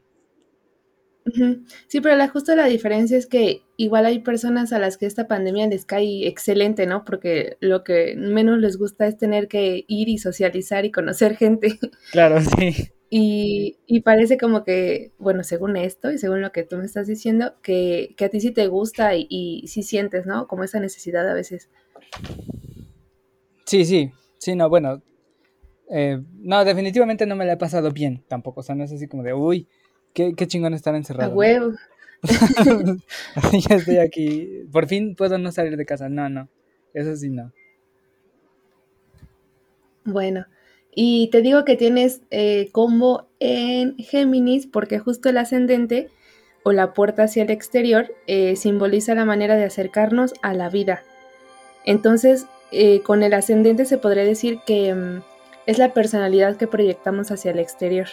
Sí, 1.88 2.02
pero 2.02 2.16
la 2.16 2.28
justo 2.28 2.56
la 2.56 2.66
diferencia 2.66 3.18
es 3.18 3.28
que 3.28 3.64
igual 3.78 4.06
hay 4.06 4.20
personas 4.20 4.74
a 4.74 4.80
las 4.80 4.98
que 4.98 5.06
esta 5.06 5.28
pandemia 5.28 5.68
les 5.68 5.86
cae 5.86 6.28
excelente, 6.28 6.86
¿no? 6.86 7.06
Porque 7.06 7.58
lo 7.60 7.84
que 7.84 8.16
menos 8.18 8.60
les 8.60 8.78
gusta 8.78 9.08
es 9.08 9.18
tener 9.18 9.48
que 9.48 9.86
ir 9.88 10.10
y 10.10 10.18
socializar 10.18 10.86
y 10.86 10.92
conocer 10.92 11.36
gente. 11.38 11.80
Claro, 12.12 12.42
sí. 12.42 12.92
Y, 13.10 13.78
y 13.86 14.02
parece 14.02 14.40
como 14.40 14.64
que, 14.64 15.12
bueno, 15.20 15.44
según 15.44 15.78
esto 15.78 16.12
y 16.12 16.18
según 16.18 16.42
lo 16.42 16.52
que 16.52 16.64
tú 16.64 16.78
me 16.78 16.86
estás 16.86 17.06
diciendo, 17.06 17.54
que, 17.62 18.16
que 18.18 18.26
a 18.26 18.30
ti 18.30 18.42
sí 18.42 18.52
te 18.52 18.66
gusta 18.66 19.16
y, 19.16 19.28
y, 19.30 19.68
sí 19.68 19.84
sientes, 19.84 20.26
¿no? 20.26 20.48
Como 20.48 20.64
esa 20.64 20.80
necesidad 20.80 21.30
a 21.30 21.36
veces. 21.36 21.70
Sí, 23.66 23.86
sí, 23.86 24.12
sí, 24.40 24.56
no, 24.56 24.68
bueno. 24.68 25.04
Eh, 25.92 26.20
no, 26.40 26.66
definitivamente 26.66 27.28
no 27.28 27.36
me 27.36 27.46
la 27.46 27.54
he 27.54 27.58
pasado 27.58 27.92
bien 27.92 28.24
tampoco, 28.28 28.62
o 28.62 28.64
sea, 28.64 28.74
no 28.74 28.84
es 28.84 28.92
así 28.92 29.08
como 29.08 29.22
de, 29.22 29.36
uy, 29.36 29.68
Qué, 30.14 30.36
chingón 30.48 30.74
estar 30.74 30.96
encerrado. 30.96 31.32
A 31.32 31.36
huevo. 31.36 31.74
ya 33.68 33.76
estoy 33.76 33.98
aquí. 33.98 34.64
Por 34.72 34.88
fin 34.88 35.16
puedo 35.16 35.38
no 35.38 35.52
salir 35.52 35.76
de 35.78 35.86
casa. 35.86 36.10
No, 36.10 36.30
no. 36.30 36.48
Eso 36.94 37.16
sí, 37.16 37.30
no. 37.30 37.52
Bueno, 40.06 40.46
y 40.94 41.30
te 41.32 41.42
digo 41.42 41.64
que 41.66 41.76
tienes 41.76 42.22
eh, 42.30 42.70
combo 42.72 43.28
en 43.40 43.98
Géminis 43.98 44.68
porque 44.68 45.00
justo 45.00 45.30
el 45.30 45.38
ascendente 45.38 46.10
o 46.64 46.72
la 46.72 46.94
puerta 46.94 47.24
hacia 47.24 47.44
el 47.44 47.50
exterior 47.50 48.14
eh, 48.28 48.56
simboliza 48.56 49.16
la 49.16 49.26
manera 49.26 49.56
de 49.56 49.66
acercarnos 49.66 50.34
a 50.42 50.54
la 50.54 50.70
vida. 50.70 51.04
Entonces, 51.86 52.46
eh, 52.72 53.02
con 53.02 53.24
el 53.24 53.34
ascendente 53.34 53.86
se 53.86 53.98
podría 53.98 54.24
decir 54.24 54.60
que 54.66 54.94
mm, 54.94 55.22
es 55.66 55.78
la 55.78 55.94
personalidad 55.94 56.58
que 56.58 56.68
proyectamos 56.68 57.32
hacia 57.32 57.52
el 57.52 57.60
exterior. 57.60 58.08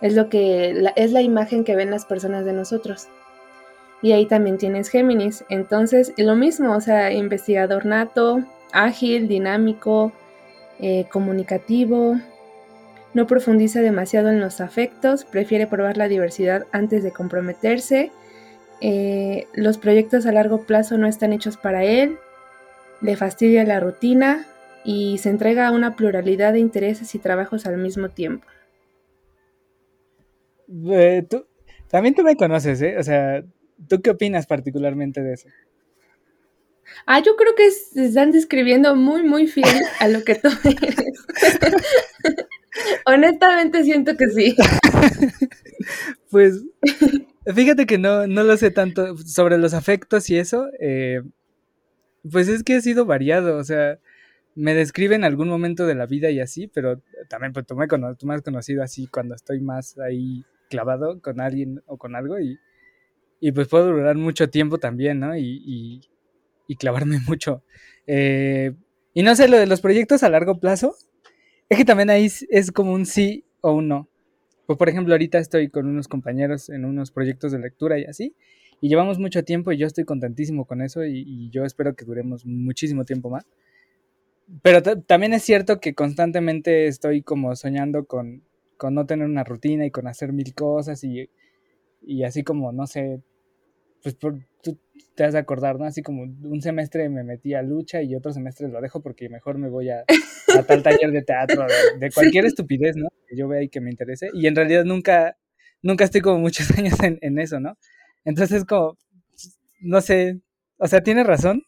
Es 0.00 0.14
lo 0.14 0.28
que 0.28 0.90
es 0.96 1.12
la 1.12 1.22
imagen 1.22 1.64
que 1.64 1.76
ven 1.76 1.90
las 1.90 2.06
personas 2.06 2.44
de 2.44 2.52
nosotros. 2.52 3.08
Y 4.02 4.12
ahí 4.12 4.26
también 4.26 4.56
tienes 4.56 4.88
Géminis. 4.88 5.44
Entonces, 5.50 6.14
lo 6.16 6.34
mismo, 6.36 6.74
o 6.74 6.80
sea, 6.80 7.12
investigador 7.12 7.84
nato, 7.84 8.42
ágil, 8.72 9.28
dinámico, 9.28 10.12
eh, 10.78 11.06
comunicativo, 11.10 12.16
no 13.12 13.26
profundiza 13.26 13.80
demasiado 13.80 14.30
en 14.30 14.40
los 14.40 14.60
afectos, 14.60 15.24
prefiere 15.24 15.66
probar 15.66 15.96
la 15.96 16.08
diversidad 16.08 16.66
antes 16.72 17.02
de 17.02 17.12
comprometerse. 17.12 18.12
Eh, 18.80 19.46
los 19.52 19.78
proyectos 19.78 20.24
a 20.26 20.32
largo 20.32 20.64
plazo 20.64 20.96
no 20.96 21.06
están 21.06 21.32
hechos 21.32 21.56
para 21.56 21.84
él, 21.84 22.18
le 23.02 23.16
fastidia 23.16 23.64
la 23.64 23.80
rutina 23.80 24.46
y 24.84 25.18
se 25.18 25.28
entrega 25.28 25.66
a 25.66 25.72
una 25.72 25.96
pluralidad 25.96 26.54
de 26.54 26.60
intereses 26.60 27.14
y 27.14 27.18
trabajos 27.18 27.66
al 27.66 27.76
mismo 27.76 28.08
tiempo. 28.08 28.46
Eh, 30.70 31.26
tú, 31.28 31.46
también 31.88 32.14
tú 32.14 32.22
me 32.22 32.36
conoces, 32.36 32.80
¿eh? 32.82 32.96
O 32.98 33.02
sea, 33.02 33.42
¿tú 33.88 34.00
qué 34.00 34.10
opinas 34.10 34.46
particularmente 34.46 35.22
de 35.22 35.34
eso? 35.34 35.48
Ah, 37.06 37.20
yo 37.20 37.36
creo 37.36 37.54
que 37.54 37.70
se 37.70 38.06
están 38.06 38.30
describiendo 38.30 38.94
muy, 38.96 39.22
muy 39.22 39.46
fiel 39.46 39.82
a 39.98 40.08
lo 40.08 40.22
que 40.22 40.36
tú 40.36 40.48
eres. 40.64 41.26
Honestamente 43.06 43.82
siento 43.82 44.16
que 44.16 44.28
sí. 44.28 44.56
pues, 46.30 46.62
fíjate 47.52 47.86
que 47.86 47.98
no, 47.98 48.26
no 48.26 48.44
lo 48.44 48.56
sé 48.56 48.70
tanto 48.70 49.16
sobre 49.18 49.58
los 49.58 49.74
afectos 49.74 50.30
y 50.30 50.38
eso. 50.38 50.68
Eh, 50.78 51.22
pues 52.30 52.48
es 52.48 52.62
que 52.62 52.76
ha 52.76 52.80
sido 52.80 53.06
variado, 53.06 53.56
o 53.56 53.64
sea, 53.64 53.98
me 54.54 54.74
describe 54.74 55.14
en 55.14 55.24
algún 55.24 55.48
momento 55.48 55.86
de 55.86 55.94
la 55.94 56.06
vida 56.06 56.30
y 56.30 56.38
así, 56.38 56.68
pero 56.68 57.02
también 57.28 57.52
pues, 57.52 57.66
tú, 57.66 57.74
me, 57.74 57.86
tú 57.88 58.26
me 58.26 58.34
has 58.34 58.42
conocido 58.42 58.82
así 58.82 59.06
cuando 59.06 59.34
estoy 59.34 59.60
más 59.60 59.98
ahí 59.98 60.44
clavado 60.70 61.20
con 61.20 61.40
alguien 61.40 61.82
o 61.86 61.98
con 61.98 62.16
algo 62.16 62.40
y, 62.40 62.58
y 63.40 63.52
pues 63.52 63.68
puedo 63.68 63.86
durar 63.86 64.16
mucho 64.16 64.48
tiempo 64.48 64.78
también, 64.78 65.20
¿no? 65.20 65.36
Y, 65.36 66.00
y, 66.66 66.76
clavarme 66.76 67.18
mucho. 67.26 67.62
Eh, 68.06 68.72
y 69.12 69.22
no 69.22 69.34
sé, 69.34 69.48
lo 69.48 69.58
de 69.58 69.66
los 69.66 69.80
proyectos 69.80 70.22
a 70.22 70.30
largo 70.30 70.60
plazo, 70.60 70.94
es 71.68 71.76
que 71.76 71.84
también 71.84 72.08
ahí 72.10 72.30
es 72.48 72.72
como 72.72 72.92
un 72.92 73.04
sí 73.04 73.44
o 73.60 73.72
un 73.72 73.88
no. 73.88 74.08
Pues 74.66 74.78
por 74.78 74.88
ejemplo, 74.88 75.12
ahorita 75.12 75.38
estoy 75.38 75.68
con 75.68 75.86
unos 75.86 76.06
compañeros 76.06 76.70
en 76.70 76.84
unos 76.84 77.10
proyectos 77.10 77.50
de 77.50 77.58
lectura 77.58 77.98
y 77.98 78.04
así, 78.04 78.34
y 78.80 78.88
llevamos 78.88 79.18
mucho 79.18 79.44
tiempo 79.44 79.72
y 79.72 79.78
yo 79.78 79.86
estoy 79.86 80.04
contentísimo 80.04 80.64
con 80.64 80.80
eso 80.80 81.04
y, 81.04 81.24
y 81.26 81.50
yo 81.50 81.64
espero 81.64 81.94
que 81.96 82.04
duremos 82.04 82.46
muchísimo 82.46 83.04
tiempo 83.04 83.30
más. 83.30 83.44
Pero 84.62 84.82
también 84.82 85.32
es 85.32 85.42
cierto 85.42 85.80
que 85.80 85.94
constantemente 85.94 86.86
estoy 86.86 87.22
como 87.22 87.54
soñando 87.56 88.06
con, 88.06 88.42
con 88.80 88.94
no 88.94 89.04
tener 89.04 89.26
una 89.26 89.44
rutina 89.44 89.84
y 89.84 89.90
con 89.90 90.08
hacer 90.08 90.32
mil 90.32 90.54
cosas 90.54 91.04
y, 91.04 91.28
y 92.00 92.24
así 92.24 92.42
como, 92.42 92.72
no 92.72 92.86
sé, 92.86 93.20
pues 94.02 94.16
tú 94.16 94.40
te 95.14 95.24
has 95.24 95.34
de 95.34 95.38
acordar, 95.38 95.78
¿no? 95.78 95.84
Así 95.84 96.00
como 96.00 96.22
un 96.22 96.62
semestre 96.62 97.10
me 97.10 97.22
metí 97.22 97.52
a 97.52 97.60
lucha 97.60 98.00
y 98.00 98.14
otro 98.14 98.32
semestre 98.32 98.68
lo 98.68 98.80
dejo 98.80 99.02
porque 99.02 99.28
mejor 99.28 99.58
me 99.58 99.68
voy 99.68 99.90
a, 99.90 100.06
a 100.58 100.62
tal 100.62 100.82
taller 100.82 101.12
de 101.12 101.20
teatro, 101.20 101.66
de, 101.98 102.10
cualquier 102.14 102.46
estupidez, 102.46 102.96
¿no? 102.96 103.08
Que 103.28 103.36
yo 103.36 103.48
vea 103.48 103.62
y 103.62 103.68
que 103.68 103.82
me 103.82 103.90
interese. 103.90 104.30
Y 104.32 104.46
en 104.46 104.56
realidad 104.56 104.84
nunca, 104.86 105.36
nunca 105.82 106.04
estoy 106.04 106.22
como 106.22 106.38
muchos 106.38 106.70
años 106.78 106.98
en, 107.02 107.18
en 107.20 107.38
eso, 107.38 107.60
¿no? 107.60 107.76
Entonces 108.24 108.64
como, 108.64 108.96
no 109.82 110.00
sé, 110.00 110.40
o 110.78 110.88
sea, 110.88 111.02
tiene 111.02 111.22
razón, 111.22 111.64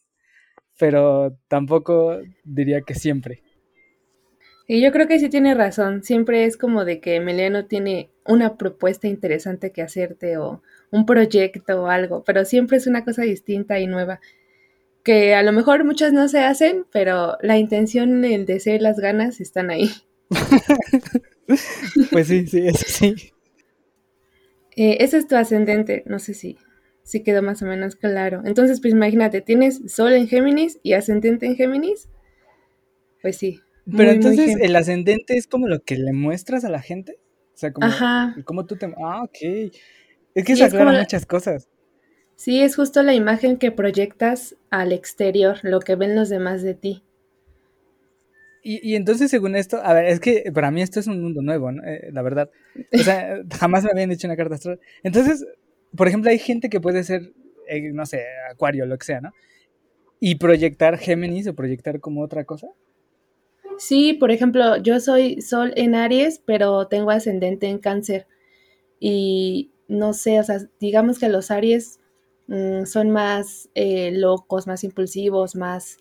pero 0.78 1.38
tampoco 1.48 2.20
diría 2.42 2.80
que 2.80 2.94
siempre. 2.94 3.42
Y 4.72 4.80
yo 4.80 4.90
creo 4.90 5.06
que 5.06 5.18
sí 5.18 5.28
tiene 5.28 5.52
razón. 5.52 6.02
Siempre 6.02 6.46
es 6.46 6.56
como 6.56 6.86
de 6.86 6.98
que 6.98 7.16
Emiliano 7.16 7.66
tiene 7.66 8.08
una 8.24 8.56
propuesta 8.56 9.06
interesante 9.06 9.70
que 9.70 9.82
hacerte 9.82 10.38
o 10.38 10.62
un 10.90 11.04
proyecto 11.04 11.82
o 11.82 11.86
algo, 11.88 12.24
pero 12.24 12.46
siempre 12.46 12.78
es 12.78 12.86
una 12.86 13.04
cosa 13.04 13.20
distinta 13.20 13.78
y 13.80 13.86
nueva. 13.86 14.18
Que 15.04 15.34
a 15.34 15.42
lo 15.42 15.52
mejor 15.52 15.84
muchas 15.84 16.14
no 16.14 16.26
se 16.26 16.38
hacen, 16.38 16.86
pero 16.90 17.36
la 17.42 17.58
intención, 17.58 18.24
el 18.24 18.46
deseo 18.46 18.76
y 18.76 18.78
las 18.78 18.98
ganas 18.98 19.42
están 19.42 19.68
ahí. 19.68 19.90
pues 22.10 22.28
sí, 22.28 22.46
sí, 22.46 22.66
eso 22.66 22.86
sí. 22.86 23.14
Eh, 24.74 24.96
ese 25.00 25.18
es 25.18 25.26
tu 25.26 25.36
ascendente, 25.36 26.02
no 26.06 26.18
sé 26.18 26.32
si, 26.32 26.56
si 27.02 27.22
quedó 27.22 27.42
más 27.42 27.60
o 27.60 27.66
menos 27.66 27.94
claro. 27.94 28.40
Entonces, 28.46 28.80
pues 28.80 28.94
imagínate, 28.94 29.42
tienes 29.42 29.82
Sol 29.92 30.14
en 30.14 30.28
Géminis 30.28 30.80
y 30.82 30.94
ascendente 30.94 31.44
en 31.44 31.56
Géminis. 31.56 32.08
Pues 33.20 33.36
sí, 33.36 33.60
pero 33.90 34.10
entonces 34.10 34.56
el 34.60 34.76
ascendente 34.76 35.36
es 35.36 35.46
como 35.46 35.68
lo 35.68 35.80
que 35.82 35.96
le 35.96 36.12
muestras 36.12 36.64
a 36.64 36.70
la 36.70 36.80
gente. 36.80 37.18
O 37.54 37.56
sea, 37.56 37.72
como, 37.72 37.86
Ajá. 37.86 38.36
como 38.44 38.66
tú 38.66 38.76
te... 38.76 38.86
Ah, 39.02 39.22
ok. 39.24 39.72
Es 40.34 40.44
que 40.44 40.56
se 40.56 40.64
aclaran 40.64 40.98
muchas 40.98 41.26
cosas. 41.26 41.68
Sí, 42.36 42.60
es 42.60 42.76
justo 42.76 43.02
la 43.02 43.14
imagen 43.14 43.56
que 43.56 43.70
proyectas 43.70 44.56
al 44.70 44.92
exterior, 44.92 45.58
lo 45.62 45.80
que 45.80 45.94
ven 45.96 46.16
los 46.16 46.28
demás 46.28 46.62
de 46.62 46.74
ti. 46.74 47.04
Y, 48.64 48.90
y 48.90 48.96
entonces, 48.96 49.30
según 49.30 49.56
esto, 49.56 49.80
a 49.82 49.92
ver, 49.92 50.06
es 50.06 50.20
que 50.20 50.50
para 50.52 50.70
mí 50.70 50.82
esto 50.82 51.00
es 51.00 51.08
un 51.08 51.20
mundo 51.20 51.42
nuevo, 51.42 51.72
¿no? 51.72 51.84
Eh, 51.84 52.10
la 52.12 52.22
verdad. 52.22 52.50
O 52.92 52.98
sea, 52.98 53.42
jamás 53.58 53.84
me 53.84 53.90
habían 53.90 54.10
dicho 54.10 54.26
una 54.26 54.36
carta 54.36 54.54
astral. 54.54 54.80
Entonces, 55.02 55.44
por 55.96 56.08
ejemplo, 56.08 56.30
hay 56.30 56.38
gente 56.38 56.68
que 56.70 56.80
puede 56.80 57.04
ser, 57.04 57.32
eh, 57.68 57.92
no 57.92 58.06
sé, 58.06 58.24
acuario, 58.50 58.86
lo 58.86 58.96
que 58.98 59.06
sea, 59.06 59.20
¿no? 59.20 59.32
Y 60.20 60.36
proyectar 60.36 60.98
Géminis 60.98 61.48
o 61.48 61.54
proyectar 61.54 62.00
como 62.00 62.22
otra 62.22 62.44
cosa. 62.44 62.68
Sí, 63.82 64.12
por 64.12 64.30
ejemplo, 64.30 64.76
yo 64.76 65.00
soy 65.00 65.42
Sol 65.42 65.72
en 65.74 65.96
Aries, 65.96 66.40
pero 66.46 66.86
tengo 66.86 67.10
ascendente 67.10 67.66
en 67.66 67.78
Cáncer. 67.78 68.28
Y 69.00 69.72
no 69.88 70.12
sé, 70.12 70.38
o 70.38 70.44
sea, 70.44 70.58
digamos 70.78 71.18
que 71.18 71.28
los 71.28 71.50
Aries 71.50 71.98
mm, 72.46 72.84
son 72.84 73.10
más 73.10 73.70
eh, 73.74 74.12
locos, 74.12 74.68
más 74.68 74.84
impulsivos, 74.84 75.56
más 75.56 75.96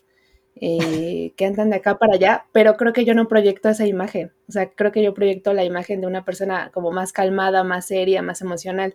eh, 0.54 1.32
que 1.36 1.44
andan 1.44 1.70
de 1.70 1.76
acá 1.78 1.98
para 1.98 2.14
allá, 2.14 2.46
pero 2.52 2.76
creo 2.76 2.92
que 2.92 3.04
yo 3.04 3.14
no 3.14 3.26
proyecto 3.26 3.68
esa 3.68 3.84
imagen. 3.84 4.30
O 4.48 4.52
sea, 4.52 4.70
creo 4.70 4.92
que 4.92 5.02
yo 5.02 5.12
proyecto 5.12 5.52
la 5.52 5.64
imagen 5.64 6.00
de 6.00 6.06
una 6.06 6.24
persona 6.24 6.70
como 6.72 6.92
más 6.92 7.12
calmada, 7.12 7.64
más 7.64 7.86
seria, 7.88 8.22
más 8.22 8.42
emocional. 8.42 8.94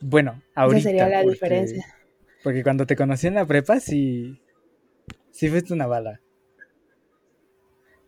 Bueno, 0.00 0.42
ahorita. 0.54 0.78
Esa 0.78 0.88
sería 0.88 1.08
la 1.10 1.18
porque- 1.18 1.30
diferencia. 1.32 1.84
Porque 2.42 2.62
cuando 2.62 2.86
te 2.86 2.96
conocí 2.96 3.26
en 3.26 3.34
la 3.34 3.44
prepa, 3.44 3.80
sí. 3.80 4.40
Sí 5.30 5.50
fuiste 5.50 5.74
una 5.74 5.86
bala. 5.86 6.22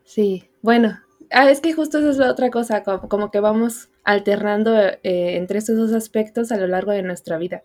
Sí, 0.07 0.49
bueno, 0.63 0.99
ah, 1.31 1.51
es 1.51 1.61
que 1.61 1.73
justo 1.75 1.99
eso 1.99 2.09
es 2.11 2.17
la 2.17 2.31
otra 2.31 2.51
cosa, 2.51 2.83
como, 2.83 3.09
como 3.09 3.31
que 3.31 3.41
vamos 3.41 3.91
alternando 4.05 4.75
eh, 4.79 5.37
entre 5.37 5.59
estos 5.59 5.77
dos 5.77 5.93
aspectos 5.93 6.51
a 6.53 6.57
lo 6.57 6.67
largo 6.67 6.93
de 6.93 7.03
nuestra 7.03 7.37
vida. 7.39 7.65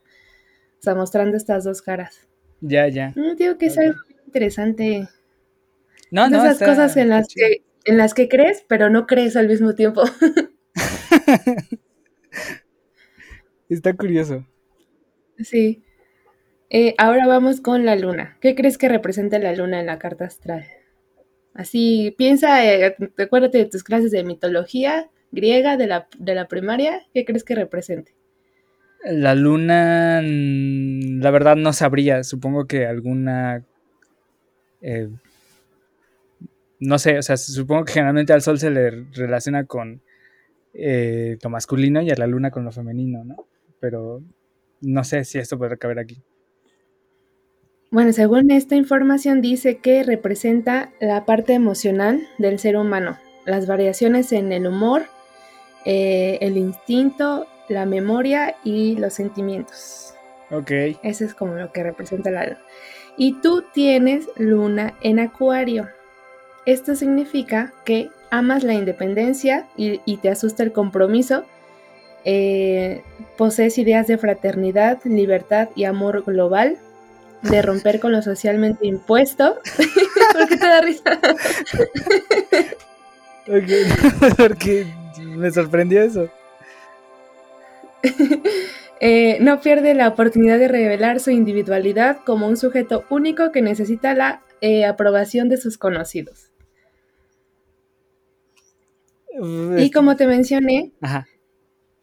O 0.80 0.84
sea, 0.84 0.96
mostrando 0.96 1.38
estas 1.38 1.64
dos 1.64 1.82
caras. 1.82 2.28
Ya, 2.62 2.88
ya. 2.88 3.14
Mm, 3.16 3.36
digo 3.38 3.58
que 3.58 3.68
es 3.68 3.78
algo 3.78 4.00
interesante. 4.26 5.08
No, 6.10 6.28
no. 6.30 6.38
esas 6.40 6.54
está- 6.54 6.66
cosas 6.66 6.98
en 6.98 7.04
está 7.04 7.16
las 7.20 7.28
chido. 7.28 7.48
que 7.48 7.64
en 7.86 7.98
las 7.98 8.14
que 8.14 8.28
crees, 8.30 8.66
pero 8.68 8.90
no 8.90 9.08
crees 9.08 9.36
al 9.36 9.48
mismo 9.48 9.74
tiempo. 9.76 10.04
Está 13.70 13.94
curioso. 13.94 14.46
Sí. 15.38 15.84
Eh, 16.70 16.94
ahora 16.98 17.28
vamos 17.28 17.62
con 17.62 17.86
la 17.86 17.96
luna. 17.96 18.38
¿Qué 18.42 18.56
crees 18.56 18.78
que 18.78 18.90
representa 18.90 19.40
la 19.40 19.54
luna 19.56 19.80
en 19.80 19.86
la 19.88 20.00
carta 20.00 20.26
astral? 20.26 20.66
Así, 21.54 22.16
piensa, 22.18 22.66
eh, 22.66 22.96
acuérdate 23.18 23.58
de 23.60 23.66
tus 23.66 23.84
clases 23.84 24.12
de 24.12 24.24
mitología 24.24 25.10
griega 25.32 25.78
de 25.78 25.88
la, 25.88 26.08
de 26.18 26.36
la 26.36 26.48
primaria. 26.48 27.02
¿Qué 27.14 27.26
crees 27.26 27.44
que 27.44 27.56
represente? 27.56 28.14
La 29.04 29.34
luna, 29.36 30.22
mm, 30.24 31.22
la 31.22 31.32
verdad 31.32 31.56
no 31.56 31.74
sabría. 31.74 32.24
Supongo 32.24 32.66
que 32.68 32.86
alguna. 32.86 33.64
eh, 34.82 35.10
no 36.80 36.98
sé, 36.98 37.18
o 37.20 37.22
sea, 37.22 37.38
supongo 37.38 37.86
que 37.86 37.94
generalmente 37.94 38.34
al 38.34 38.42
sol 38.42 38.60
se 38.60 38.72
le 38.72 38.90
relaciona 39.14 39.66
con 39.66 40.02
eh, 40.74 41.38
lo 41.42 41.50
masculino 41.50 42.02
y 42.02 42.10
a 42.12 42.16
la 42.16 42.28
luna 42.28 42.52
con 42.52 42.66
lo 42.66 42.72
femenino, 42.72 43.24
¿no? 43.24 43.48
Pero 43.80 44.24
no 44.82 45.04
sé 45.04 45.24
si 45.26 45.38
esto 45.40 45.58
podrá 45.58 45.78
caber 45.78 46.00
aquí. 46.00 46.22
Bueno, 47.92 48.14
según 48.14 48.52
esta 48.52 48.76
información 48.76 49.42
dice 49.42 49.78
que 49.80 50.04
representa 50.04 50.92
la 51.02 51.26
parte 51.26 51.54
emocional 51.54 52.26
del 52.38 52.58
ser 52.58 52.78
humano, 52.78 53.18
las 53.46 53.68
variaciones 53.68 54.32
en 54.32 54.54
el 54.54 54.66
humor, 54.66 55.04
eh, 55.86 56.38
el 56.42 56.58
instinto, 56.58 57.48
la 57.68 57.86
memoria 57.86 58.56
y 58.64 58.96
los 58.96 59.14
sentimientos. 59.14 60.14
Ok. 60.52 60.72
Eso 61.04 61.26
es 61.26 61.34
como 61.34 61.56
lo 61.56 61.72
que 61.74 61.84
representa 61.84 62.32
la 62.32 62.46
luna. 62.46 62.62
Y 63.18 63.42
tú 63.42 63.66
tienes 63.74 64.30
luna 64.38 64.94
en 65.02 65.20
acuario. 65.20 65.90
Esto 66.66 66.96
significa 66.96 67.74
que 67.86 68.10
amas 68.30 68.64
la 68.64 68.74
independencia 68.74 69.68
y, 69.76 70.02
y 70.06 70.18
te 70.18 70.30
asusta 70.30 70.64
el 70.64 70.72
compromiso. 70.72 71.46
eh, 72.24 73.04
posees 73.38 73.78
ideas 73.78 74.08
de 74.08 74.18
fraternidad, 74.18 75.00
libertad 75.06 75.70
y 75.76 75.86
amor 75.86 76.24
global, 76.26 76.78
de 77.42 77.62
romper 77.62 78.00
con 78.00 78.12
lo 78.12 78.22
socialmente 78.22 78.86
impuesto. 78.86 79.58
¿Por 80.34 80.48
qué 80.48 80.58
te 80.58 80.68
da 80.68 80.82
risa? 80.82 81.20
Ok, 83.48 84.36
porque 84.38 84.86
me 85.18 85.52
sorprendió 85.52 86.02
eso. 86.02 86.30
Eh, 89.04 89.40
no 89.42 89.62
pierde 89.62 89.96
la 89.96 90.08
oportunidad 90.08 90.60
de 90.60 90.68
revelar 90.68 91.20
su 91.20 91.32
individualidad 91.32 92.20
como 92.24 92.48
un 92.48 92.56
sujeto 92.56 93.04
único 93.10 93.52
que 93.52 93.64
necesita 93.64 94.14
la 94.14 94.44
eh, 94.62 94.86
aprobación 94.86 95.50
de 95.50 95.58
sus 95.58 95.80
conocidos. 95.80 96.52
Y 99.80 99.90
como 99.90 100.18
te 100.18 100.28
mencioné, 100.28 100.92
Ajá. 101.02 101.26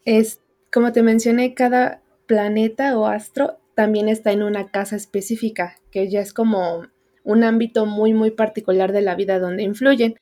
es 0.04 0.40
como 0.72 0.90
te 0.90 1.04
mencioné, 1.04 1.54
cada 1.54 2.02
planeta 2.26 2.98
o 2.98 3.06
astro 3.06 3.58
también 3.78 4.08
está 4.08 4.32
en 4.32 4.42
una 4.42 4.72
casa 4.72 4.96
específica, 4.96 5.76
que 5.92 6.10
ya 6.10 6.20
es 6.20 6.32
como 6.32 6.88
un 7.22 7.44
ámbito 7.44 7.86
muy, 7.86 8.12
muy 8.12 8.32
particular 8.32 8.90
de 8.90 9.02
la 9.02 9.14
vida 9.14 9.38
donde 9.38 9.62
influyen. 9.62 10.16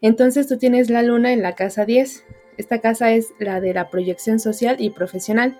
Entonces 0.00 0.46
tú 0.46 0.58
tienes 0.58 0.90
la 0.90 1.02
luna 1.02 1.32
en 1.32 1.42
la 1.42 1.56
casa 1.56 1.84
10. 1.84 2.24
Esta 2.56 2.78
casa 2.78 3.10
es 3.10 3.32
la 3.40 3.60
de 3.60 3.74
la 3.74 3.90
proyección 3.90 4.38
social 4.38 4.76
y 4.78 4.90
profesional. 4.90 5.58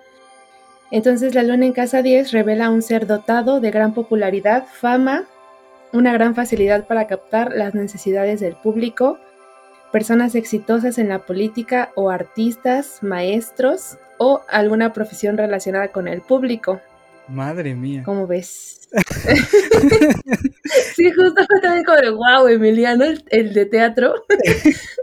Entonces 0.91 1.35
la 1.35 1.43
luna 1.43 1.65
en 1.65 1.73
casa 1.73 2.01
10 2.01 2.31
revela 2.31 2.69
un 2.69 2.81
ser 2.81 3.05
dotado 3.05 3.59
de 3.59 3.69
gran 3.69 3.93
popularidad, 3.93 4.63
fama, 4.71 5.25
una 5.91 6.13
gran 6.13 6.35
facilidad 6.35 6.87
para 6.87 7.05
captar 7.05 7.51
las 7.53 7.75
necesidades 7.75 8.39
del 8.39 8.55
público, 8.55 9.19
personas 9.91 10.35
exitosas 10.35 10.97
en 10.97 11.09
la 11.09 11.25
política 11.25 11.91
o 11.95 12.11
artistas, 12.11 13.03
maestros 13.03 13.97
o 14.19 14.39
alguna 14.47 14.93
profesión 14.93 15.35
relacionada 15.35 15.89
con 15.89 16.07
el 16.07 16.21
público. 16.21 16.79
Madre 17.27 17.75
mía. 17.75 18.03
¿Cómo 18.03 18.27
ves? 18.27 18.89
sí, 20.95 21.11
justo 21.11 21.45
fue 21.47 21.61
también 21.61 21.85
como 21.85 21.97
de 21.97 22.09
wow, 22.09 22.47
Emiliano, 22.47 23.05
el, 23.05 23.23
el 23.29 23.53
de 23.53 23.65
teatro. 23.65 24.13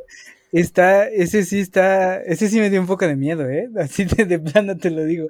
Está, 0.52 1.08
ese 1.08 1.44
sí 1.44 1.60
está, 1.60 2.22
ese 2.22 2.48
sí 2.48 2.58
me 2.58 2.70
dio 2.70 2.80
un 2.80 2.86
poco 2.86 3.06
de 3.06 3.16
miedo, 3.16 3.48
¿eh? 3.48 3.68
Así 3.78 4.04
de, 4.04 4.24
de 4.24 4.38
plano 4.38 4.76
te 4.78 4.90
lo 4.90 5.04
digo. 5.04 5.28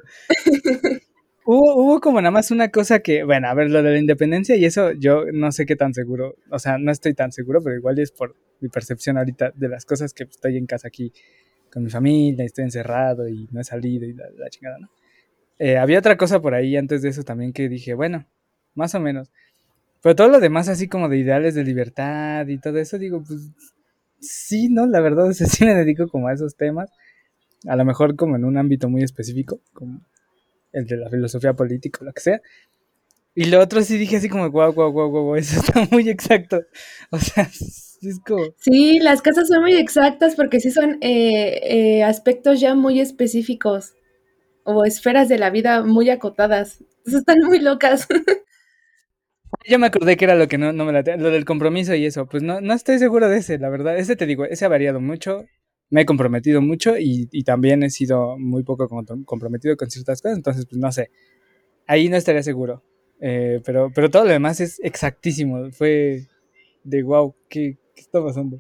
Hubo, 1.44 1.74
hubo 1.76 2.00
como 2.00 2.20
nada 2.20 2.30
más 2.30 2.50
una 2.50 2.70
cosa 2.70 3.00
que, 3.00 3.24
bueno, 3.24 3.48
a 3.48 3.54
ver, 3.54 3.70
lo 3.70 3.82
de 3.82 3.92
la 3.92 3.98
independencia 3.98 4.54
y 4.54 4.64
eso 4.64 4.92
yo 4.92 5.24
no 5.32 5.50
sé 5.50 5.66
qué 5.66 5.76
tan 5.76 5.94
seguro, 5.94 6.36
o 6.50 6.58
sea, 6.58 6.78
no 6.78 6.92
estoy 6.92 7.14
tan 7.14 7.32
seguro, 7.32 7.60
pero 7.62 7.76
igual 7.76 7.98
es 7.98 8.12
por 8.12 8.36
mi 8.60 8.68
percepción 8.68 9.18
ahorita 9.18 9.52
de 9.54 9.68
las 9.68 9.84
cosas 9.84 10.12
que 10.12 10.24
estoy 10.24 10.56
en 10.56 10.66
casa 10.66 10.88
aquí 10.88 11.12
con 11.72 11.82
mi 11.82 11.90
familia, 11.90 12.44
estoy 12.44 12.64
encerrado 12.64 13.28
y 13.28 13.48
no 13.50 13.60
he 13.60 13.64
salido 13.64 14.06
y 14.06 14.12
la, 14.12 14.24
la 14.36 14.50
chingada, 14.50 14.78
¿no? 14.78 14.88
Eh, 15.58 15.76
había 15.76 15.98
otra 15.98 16.16
cosa 16.16 16.40
por 16.40 16.54
ahí 16.54 16.76
antes 16.76 17.02
de 17.02 17.08
eso 17.08 17.24
también 17.24 17.52
que 17.52 17.68
dije, 17.68 17.94
bueno, 17.94 18.26
más 18.74 18.94
o 18.94 19.00
menos. 19.00 19.30
Pero 20.02 20.14
todo 20.14 20.28
lo 20.28 20.40
demás 20.40 20.68
así 20.68 20.88
como 20.88 21.08
de 21.08 21.18
ideales 21.18 21.54
de 21.54 21.64
libertad 21.64 22.46
y 22.46 22.58
todo 22.58 22.78
eso, 22.78 22.98
digo, 22.98 23.22
pues 23.26 23.50
sí, 24.20 24.68
¿no? 24.68 24.86
La 24.86 25.00
verdad 25.00 25.30
es 25.30 25.38
que 25.38 25.46
sí 25.46 25.64
me 25.64 25.74
dedico 25.74 26.08
como 26.08 26.28
a 26.28 26.32
esos 26.32 26.56
temas. 26.56 26.90
A 27.66 27.74
lo 27.74 27.84
mejor 27.84 28.14
como 28.14 28.36
en 28.36 28.44
un 28.44 28.56
ámbito 28.56 28.88
muy 28.88 29.02
específico, 29.02 29.60
como 29.72 30.00
el 30.72 30.86
de 30.86 30.96
la 30.96 31.10
filosofía 31.10 31.54
política 31.54 31.98
o 32.02 32.04
lo 32.04 32.12
que 32.12 32.20
sea. 32.20 32.40
Y 33.34 33.46
lo 33.46 33.60
otro 33.60 33.82
sí 33.82 33.98
dije 33.98 34.16
así 34.16 34.28
como, 34.28 34.50
guau, 34.50 34.72
guau, 34.72 34.92
guau, 34.92 35.10
guau, 35.10 35.36
eso 35.36 35.58
está 35.58 35.86
muy 35.90 36.08
exacto. 36.08 36.60
O 37.10 37.18
sea, 37.18 37.44
es 38.02 38.20
como... 38.24 38.44
Sí, 38.58 39.00
las 39.00 39.22
casas 39.22 39.48
son 39.48 39.62
muy 39.62 39.74
exactas 39.74 40.36
porque 40.36 40.60
sí 40.60 40.70
son 40.70 40.98
eh, 41.00 41.60
eh, 41.98 42.04
aspectos 42.04 42.60
ya 42.60 42.76
muy 42.76 43.00
específicos 43.00 43.94
o 44.70 44.84
esferas 44.84 45.28
de 45.28 45.38
la 45.38 45.48
vida 45.50 45.82
muy 45.82 46.10
acotadas. 46.10 46.84
Están 47.06 47.38
muy 47.46 47.58
locas. 47.58 48.06
Yo 49.66 49.78
me 49.78 49.86
acordé 49.86 50.16
que 50.16 50.24
era 50.26 50.34
lo 50.34 50.46
que 50.48 50.58
no, 50.58 50.72
no 50.72 50.84
me 50.84 50.92
la 50.92 51.02
lo 51.16 51.30
del 51.30 51.44
compromiso 51.44 51.94
y 51.94 52.04
eso. 52.04 52.26
Pues 52.26 52.42
no, 52.42 52.60
no 52.60 52.74
estoy 52.74 52.98
seguro 52.98 53.28
de 53.28 53.38
ese, 53.38 53.58
la 53.58 53.70
verdad. 53.70 53.96
Ese 53.98 54.16
te 54.16 54.26
digo, 54.26 54.44
ese 54.44 54.64
ha 54.64 54.68
variado 54.68 55.00
mucho. 55.00 55.46
Me 55.90 56.02
he 56.02 56.06
comprometido 56.06 56.60
mucho 56.60 56.98
y, 56.98 57.28
y 57.32 57.44
también 57.44 57.82
he 57.82 57.90
sido 57.90 58.36
muy 58.38 58.62
poco 58.62 58.88
com- 58.88 59.24
comprometido 59.24 59.76
con 59.76 59.90
ciertas 59.90 60.20
cosas. 60.20 60.36
Entonces, 60.36 60.66
pues 60.66 60.78
no 60.78 60.92
sé. 60.92 61.10
Ahí 61.86 62.08
no 62.08 62.16
estaría 62.16 62.42
seguro. 62.42 62.84
Eh, 63.20 63.60
pero, 63.64 63.90
pero 63.94 64.10
todo 64.10 64.24
lo 64.24 64.32
demás 64.32 64.60
es 64.60 64.80
exactísimo. 64.82 65.70
Fue 65.72 66.26
de 66.84 67.02
wow, 67.02 67.34
¿qué, 67.48 67.78
qué 67.94 68.02
está 68.02 68.22
pasando? 68.22 68.58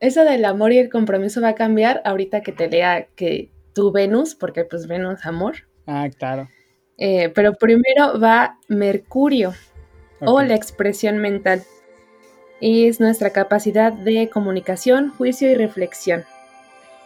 Eso 0.00 0.24
del 0.24 0.44
amor 0.46 0.72
y 0.72 0.78
el 0.78 0.88
compromiso 0.90 1.40
va 1.42 1.50
a 1.50 1.54
cambiar 1.54 2.00
ahorita 2.04 2.42
que 2.42 2.52
te 2.52 2.68
lea 2.68 3.08
que 3.16 3.50
tu 3.76 3.92
Venus, 3.92 4.34
porque 4.34 4.64
pues 4.64 4.88
Venus 4.88 5.26
amor. 5.26 5.54
Ah, 5.86 6.08
claro. 6.08 6.48
Eh, 6.96 7.28
pero 7.34 7.52
primero 7.52 8.18
va 8.18 8.58
Mercurio 8.68 9.52
o 10.20 10.40
la 10.40 10.54
expresión 10.54 11.18
mental. 11.18 11.62
Y 12.58 12.88
es 12.88 13.00
nuestra 13.00 13.30
capacidad 13.30 13.92
de 13.92 14.30
comunicación, 14.30 15.10
juicio 15.10 15.50
y 15.50 15.54
reflexión. 15.54 16.24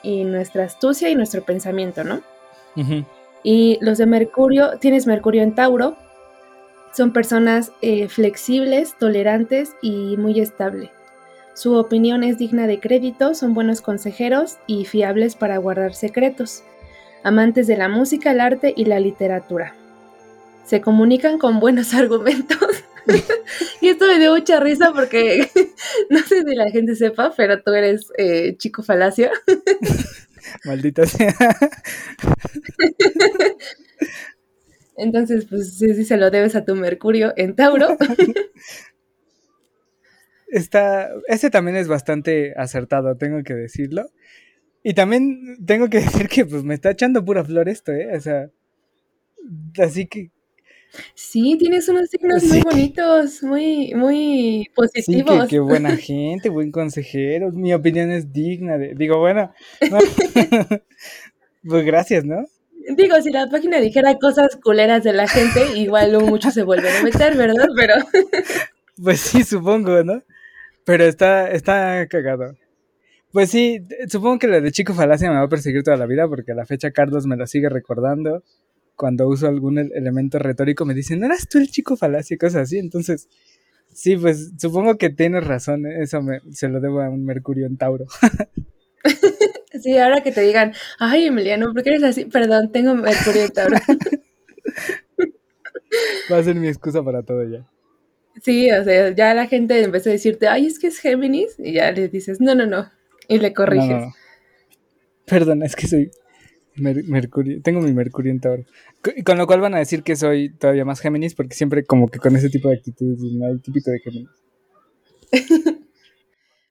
Y 0.04 0.22
nuestra 0.22 0.64
astucia 0.64 1.10
y 1.10 1.16
nuestro 1.16 1.42
pensamiento, 1.42 2.04
¿no? 2.04 2.22
Y 3.42 3.78
los 3.80 3.98
de 3.98 4.06
Mercurio, 4.06 4.78
tienes 4.78 5.08
Mercurio 5.08 5.42
en 5.42 5.56
Tauro, 5.56 5.96
son 6.92 7.12
personas 7.12 7.72
eh, 7.82 8.08
flexibles, 8.08 8.96
tolerantes 8.96 9.74
y 9.82 10.16
muy 10.16 10.38
estable. 10.38 10.92
Su 11.60 11.74
opinión 11.74 12.24
es 12.24 12.38
digna 12.38 12.66
de 12.66 12.80
crédito, 12.80 13.34
son 13.34 13.52
buenos 13.52 13.82
consejeros 13.82 14.56
y 14.66 14.86
fiables 14.86 15.36
para 15.36 15.58
guardar 15.58 15.94
secretos. 15.94 16.62
Amantes 17.22 17.66
de 17.66 17.76
la 17.76 17.86
música, 17.86 18.30
el 18.30 18.40
arte 18.40 18.72
y 18.74 18.86
la 18.86 18.98
literatura. 18.98 19.76
Se 20.64 20.80
comunican 20.80 21.36
con 21.38 21.60
buenos 21.60 21.92
argumentos. 21.94 22.56
y 23.82 23.88
esto 23.88 24.06
me 24.06 24.18
dio 24.18 24.34
mucha 24.34 24.58
risa 24.58 24.92
porque 24.94 25.50
no 26.08 26.20
sé 26.20 26.44
si 26.48 26.54
la 26.54 26.70
gente 26.70 26.96
sepa, 26.96 27.34
pero 27.36 27.62
tú 27.62 27.74
eres 27.74 28.10
eh, 28.16 28.56
chico 28.56 28.82
falacia. 28.82 29.30
Maldita 30.64 31.04
sea. 31.04 31.34
Entonces, 34.96 35.44
pues 35.44 35.76
sí, 35.76 35.94
sí 35.94 36.06
se 36.06 36.16
lo 36.16 36.30
debes 36.30 36.56
a 36.56 36.64
tu 36.64 36.74
Mercurio 36.74 37.34
en 37.36 37.54
Tauro. 37.54 37.98
Está, 40.50 41.10
ese 41.28 41.50
también 41.50 41.76
es 41.76 41.88
bastante 41.88 42.54
acertado, 42.56 43.16
tengo 43.16 43.42
que 43.42 43.54
decirlo. 43.54 44.10
Y 44.82 44.94
también 44.94 45.64
tengo 45.64 45.88
que 45.88 45.98
decir 46.00 46.28
que 46.28 46.44
pues 46.44 46.64
me 46.64 46.74
está 46.74 46.90
echando 46.90 47.24
pura 47.24 47.44
flor 47.44 47.68
esto, 47.68 47.92
¿eh? 47.92 48.16
O 48.16 48.20
sea, 48.20 48.50
así 49.78 50.06
que... 50.06 50.30
Sí, 51.14 51.56
tienes 51.56 51.88
unos 51.88 52.10
signos 52.10 52.42
muy 52.42 52.62
bonitos, 52.62 53.44
muy, 53.44 53.94
muy 53.94 54.66
positivos. 54.74 55.34
Sí, 55.34 55.40
que, 55.42 55.48
qué 55.48 55.60
buena 55.60 55.96
gente, 55.96 56.48
buen 56.48 56.72
consejero. 56.72 57.52
Mi 57.52 57.72
opinión 57.72 58.10
es 58.10 58.32
digna 58.32 58.76
de... 58.76 58.94
Digo, 58.94 59.18
bueno, 59.18 59.52
pues 61.68 61.84
gracias, 61.84 62.24
¿no? 62.24 62.44
Digo, 62.96 63.20
si 63.22 63.30
la 63.30 63.48
página 63.48 63.78
dijera 63.78 64.18
cosas 64.18 64.56
culeras 64.56 65.04
de 65.04 65.12
la 65.12 65.28
gente, 65.28 65.78
igual 65.78 66.18
mucho 66.24 66.50
se 66.50 66.64
vuelven 66.64 66.92
a 66.96 67.02
meter, 67.04 67.36
¿verdad? 67.36 67.68
Pero... 67.76 67.94
Pues 69.00 69.20
sí, 69.20 69.44
supongo, 69.44 70.02
¿no? 70.02 70.24
Pero 70.90 71.04
está, 71.04 71.48
está 71.52 72.04
cagado. 72.08 72.56
Pues 73.30 73.48
sí, 73.48 73.80
supongo 74.08 74.40
que 74.40 74.48
la 74.48 74.60
de 74.60 74.72
Chico 74.72 74.92
Falacia 74.92 75.30
me 75.30 75.36
va 75.36 75.42
a 75.42 75.48
perseguir 75.48 75.84
toda 75.84 75.96
la 75.96 76.06
vida 76.06 76.26
porque 76.26 76.50
a 76.50 76.56
la 76.56 76.66
fecha 76.66 76.90
Carlos 76.90 77.26
me 77.26 77.36
lo 77.36 77.46
sigue 77.46 77.68
recordando. 77.68 78.42
Cuando 78.96 79.28
uso 79.28 79.46
algún 79.46 79.78
elemento 79.78 80.40
retórico 80.40 80.84
me 80.84 80.94
dicen, 80.94 81.20
¿no 81.20 81.26
eras 81.26 81.46
tú 81.48 81.58
el 81.58 81.70
Chico 81.70 81.96
Falacia? 81.96 82.34
Y 82.34 82.38
cosas 82.38 82.62
así. 82.62 82.78
Entonces, 82.78 83.28
sí, 83.94 84.16
pues 84.16 84.50
supongo 84.58 84.98
que 84.98 85.10
tienes 85.10 85.46
razón. 85.46 85.86
¿eh? 85.86 86.02
Eso 86.02 86.22
me, 86.22 86.40
se 86.50 86.66
lo 86.66 86.80
debo 86.80 87.02
a 87.02 87.08
un 87.08 87.24
Mercurio 87.24 87.66
en 87.66 87.76
Tauro. 87.76 88.06
sí, 89.80 89.96
ahora 89.96 90.24
que 90.24 90.32
te 90.32 90.40
digan, 90.40 90.72
ay, 90.98 91.26
Emiliano, 91.26 91.72
¿por 91.72 91.84
qué 91.84 91.90
eres 91.90 92.02
así? 92.02 92.24
Perdón, 92.24 92.72
tengo 92.72 92.96
Mercurio 92.96 93.44
en 93.44 93.52
Tauro. 93.52 93.76
va 96.32 96.38
a 96.38 96.42
ser 96.42 96.56
mi 96.56 96.66
excusa 96.66 97.00
para 97.04 97.22
todo 97.22 97.44
ya. 97.44 97.64
Sí, 98.42 98.70
o 98.70 98.84
sea, 98.84 99.10
ya 99.10 99.34
la 99.34 99.46
gente 99.46 99.82
en 99.82 99.92
vez 99.92 100.04
de 100.04 100.12
decirte, 100.12 100.48
ay, 100.48 100.66
es 100.66 100.78
que 100.78 100.86
es 100.86 100.98
Géminis, 100.98 101.56
y 101.58 101.74
ya 101.74 101.92
le 101.92 102.08
dices, 102.08 102.40
no, 102.40 102.54
no, 102.54 102.66
no, 102.66 102.90
y 103.28 103.38
le 103.38 103.52
corriges. 103.52 104.04
Perdón, 105.26 105.62
es 105.62 105.76
que 105.76 105.86
soy 105.86 106.10
Mercurio, 106.76 107.60
tengo 107.62 107.80
mi 107.80 107.92
Mercurio 107.92 108.32
en 108.32 108.40
Tauro. 108.40 108.64
Con 109.24 109.38
lo 109.38 109.46
cual 109.46 109.60
van 109.60 109.74
a 109.74 109.78
decir 109.78 110.02
que 110.02 110.16
soy 110.16 110.50
todavía 110.50 110.84
más 110.84 111.00
Géminis, 111.00 111.34
porque 111.34 111.54
siempre 111.54 111.84
como 111.84 112.08
que 112.08 112.18
con 112.18 112.34
ese 112.36 112.48
tipo 112.50 112.68
de 112.68 112.76
actitudes, 112.76 113.20
no 113.20 113.58
típico 113.58 113.90
de 113.90 113.98
Géminis. 114.00 114.30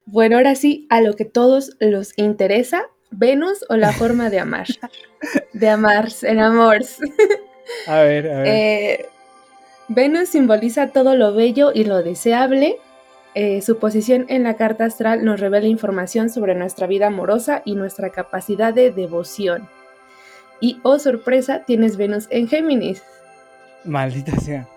bueno, 0.05 0.37
ahora 0.37 0.55
sí, 0.55 0.87
a 0.89 1.01
lo 1.01 1.15
que 1.15 1.25
todos 1.25 1.75
los 1.79 2.17
interesa, 2.17 2.83
Venus 3.11 3.65
o 3.69 3.75
la 3.75 3.91
forma 3.91 4.29
de 4.29 4.39
amar. 4.39 4.67
de 5.53 5.69
amar, 5.69 6.09
en 6.23 6.39
amor. 6.39 6.79
a 7.87 8.01
ver, 8.01 8.27
a 8.31 8.41
ver. 8.41 8.47
Eh, 8.47 9.05
Venus 9.89 10.29
simboliza 10.29 10.89
todo 10.89 11.15
lo 11.15 11.33
bello 11.33 11.71
y 11.73 11.83
lo 11.83 12.03
deseable. 12.03 12.77
Eh, 13.33 13.61
su 13.63 13.79
posición 13.79 14.27
en 14.29 14.43
la 14.43 14.55
carta 14.55 14.85
astral 14.85 15.25
nos 15.25 15.39
revela 15.39 15.65
información 15.65 16.29
sobre 16.29 16.53
nuestra 16.53 16.85
vida 16.85 17.07
amorosa 17.07 17.63
y 17.65 17.73
nuestra 17.73 18.11
capacidad 18.11 18.71
de 18.71 18.91
devoción. 18.91 19.67
Y, 20.61 20.79
oh 20.83 20.99
sorpresa, 20.99 21.63
tienes 21.65 21.97
Venus 21.97 22.27
en 22.29 22.47
Géminis. 22.47 23.01
Maldita 23.83 24.39
sea. 24.39 24.67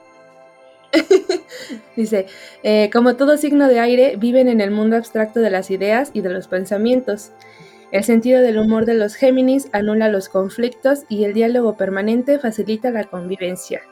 Dice, 1.97 2.27
eh, 2.63 2.89
como 2.91 3.17
todo 3.17 3.37
signo 3.37 3.69
de 3.69 3.81
aire, 3.81 4.17
viven 4.17 4.49
en 4.49 4.63
el 4.63 4.71
mundo 4.71 4.97
abstracto 4.97 5.41
de 5.41 5.51
las 5.51 5.71
ideas 5.71 6.11
y 6.15 6.23
de 6.23 6.31
los 6.31 6.49
pensamientos. 6.49 7.33
El 7.91 8.05
sentido 8.05 8.41
del 8.41 8.57
humor 8.57 8.87
de 8.87 8.95
los 8.95 9.15
Géminis 9.15 9.69
anula 9.73 10.09
los 10.09 10.31
conflictos 10.31 11.01
y 11.11 11.25
el 11.25 11.35
diálogo 11.35 11.77
permanente 11.77 12.39
facilita 12.39 12.91
la 12.91 13.05
convivencia. 13.05 13.83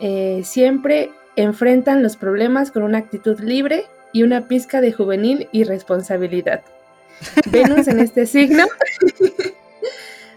Eh, 0.00 0.42
siempre 0.44 1.10
enfrentan 1.36 2.02
los 2.02 2.16
problemas 2.16 2.70
con 2.70 2.82
una 2.82 2.98
actitud 2.98 3.40
libre 3.40 3.84
y 4.12 4.22
una 4.22 4.48
pizca 4.48 4.80
de 4.80 4.92
juvenil 4.92 5.48
irresponsabilidad. 5.52 6.62
Venus 7.50 7.88
en 7.88 8.00
este 8.00 8.26
signo, 8.26 8.66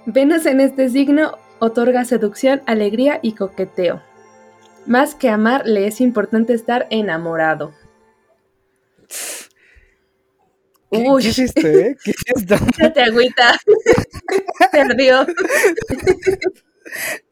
Venus 0.06 0.46
en 0.46 0.62
este 0.62 0.90
signo 0.90 1.38
otorga 1.60 2.06
seducción, 2.06 2.62
alegría 2.66 3.20
y 3.22 3.34
coqueteo. 3.34 4.02
Más 4.86 5.16
que 5.16 5.30
amar, 5.30 5.66
le 5.66 5.88
es 5.88 6.00
importante 6.00 6.54
estar 6.54 6.88
enamorado. 6.90 7.74
¿Qué, 10.90 11.00
Uy. 11.00 11.24
¿qué 11.24 11.30
es 11.30 11.40
esto, 11.40 11.68
eh? 11.68 11.98
¿Qué 12.02 12.12
es 12.12 12.24
esto? 12.36 12.56
te 12.94 13.02
agüita. 13.02 13.60
Perdió. 14.72 15.26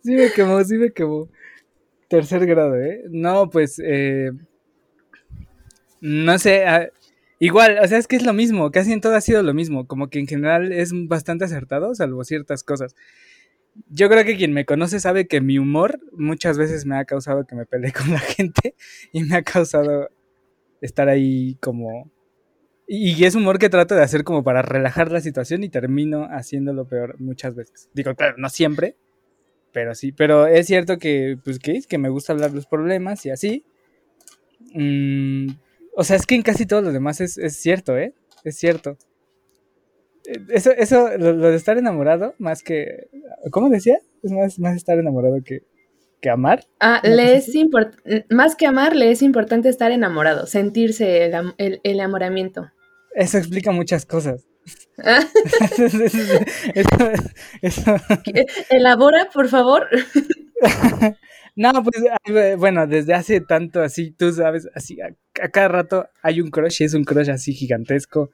Sí 0.03 0.11
me 0.11 0.31
quemó, 0.31 0.63
sí 0.63 0.77
me 0.77 0.91
quemó. 0.91 1.29
Tercer 2.15 2.45
grado, 2.45 2.77
¿eh? 2.77 3.03
No, 3.09 3.49
pues, 3.49 3.77
eh, 3.83 4.31
no 5.99 6.39
sé, 6.39 6.65
ah, 6.65 6.87
igual, 7.39 7.77
o 7.83 7.87
sea, 7.89 7.97
es 7.97 8.07
que 8.07 8.15
es 8.15 8.25
lo 8.25 8.31
mismo, 8.31 8.71
casi 8.71 8.93
en 8.93 9.01
todo 9.01 9.15
ha 9.15 9.19
sido 9.19 9.43
lo 9.43 9.53
mismo, 9.53 9.85
como 9.85 10.09
que 10.09 10.19
en 10.19 10.27
general 10.27 10.71
es 10.71 10.91
bastante 11.09 11.43
acertado, 11.43 11.93
salvo 11.93 12.23
ciertas 12.23 12.63
cosas. 12.63 12.95
Yo 13.89 14.07
creo 14.07 14.23
que 14.23 14.37
quien 14.37 14.53
me 14.53 14.65
conoce 14.65 15.01
sabe 15.01 15.27
que 15.27 15.41
mi 15.41 15.59
humor 15.59 15.99
muchas 16.13 16.57
veces 16.57 16.85
me 16.85 16.95
ha 16.95 17.03
causado 17.03 17.45
que 17.45 17.55
me 17.55 17.65
pelee 17.65 17.91
con 17.91 18.09
la 18.09 18.19
gente 18.37 18.75
y 19.11 19.23
me 19.23 19.35
ha 19.35 19.43
causado 19.43 20.09
estar 20.79 21.09
ahí 21.09 21.57
como... 21.59 22.09
Y 22.87 23.25
es 23.25 23.35
humor 23.35 23.59
que 23.59 23.67
trato 23.67 23.95
de 23.95 24.03
hacer 24.03 24.23
como 24.23 24.41
para 24.41 24.61
relajar 24.61 25.11
la 25.11 25.19
situación 25.19 25.65
y 25.65 25.69
termino 25.69 26.29
haciéndolo 26.31 26.87
peor 26.87 27.19
muchas 27.19 27.55
veces. 27.55 27.89
Digo, 27.93 28.15
claro, 28.15 28.35
no 28.37 28.47
siempre, 28.47 28.95
pero 29.75 29.93
sí, 29.93 30.13
pero 30.13 30.47
es 30.47 30.67
cierto 30.67 30.97
que, 30.99 31.37
pues, 31.43 31.59
¿qué 31.59 31.73
es? 31.73 31.85
Que 31.85 31.97
me 31.97 32.07
gusta 32.07 32.31
hablar 32.31 32.53
los 32.53 32.65
problemas 32.65 33.25
y 33.25 33.29
así. 33.29 33.65
Mm, 34.73 35.49
o 35.97 36.03
sea, 36.05 36.15
es 36.15 36.25
que 36.25 36.35
en 36.35 36.43
casi 36.43 36.65
todo 36.65 36.81
lo 36.81 36.93
demás 36.93 37.19
es, 37.19 37.35
cierto, 37.57 37.97
¿eh? 37.97 38.13
Es 38.45 38.55
cierto. 38.55 38.97
Eh, 40.27 40.39
eso, 40.47 40.71
eso 40.71 41.09
lo, 41.17 41.35
de 41.35 41.57
estar 41.57 41.77
enamorado, 41.77 42.35
más 42.37 42.63
que. 42.63 43.09
¿Cómo 43.51 43.69
decía? 43.69 43.99
Es 44.23 44.31
más, 44.31 44.59
más 44.59 44.77
estar 44.77 44.97
enamorado 44.97 45.43
que, 45.43 45.63
que 46.21 46.29
amar. 46.29 46.63
Ah, 46.79 47.01
le 47.03 47.35
es 47.35 47.51
más 48.29 48.55
que 48.55 48.67
amar, 48.67 48.95
le 48.95 49.11
es 49.11 49.21
importante 49.21 49.67
estar 49.67 49.91
enamorado, 49.91 50.45
sentirse 50.45 51.25
el, 51.25 51.53
el 51.57 51.81
enamoramiento. 51.83 52.71
Eso 53.13 53.37
explica 53.37 53.71
muchas 53.71 54.05
cosas. 54.05 54.47
Elabora, 58.69 59.29
por 59.33 59.49
favor. 59.49 59.87
no, 61.55 61.71
pues 61.83 62.03
bueno, 62.57 62.87
desde 62.87 63.13
hace 63.13 63.41
tanto 63.41 63.81
así, 63.81 64.11
tú 64.11 64.31
sabes, 64.31 64.69
así 64.73 64.99
a, 65.01 65.13
cada 65.51 65.67
rato 65.67 66.07
hay 66.21 66.39
un 66.41 66.49
crush, 66.49 66.81
es 66.81 66.93
un 66.93 67.03
crush 67.03 67.29
así 67.29 67.53
gigantesco 67.53 68.31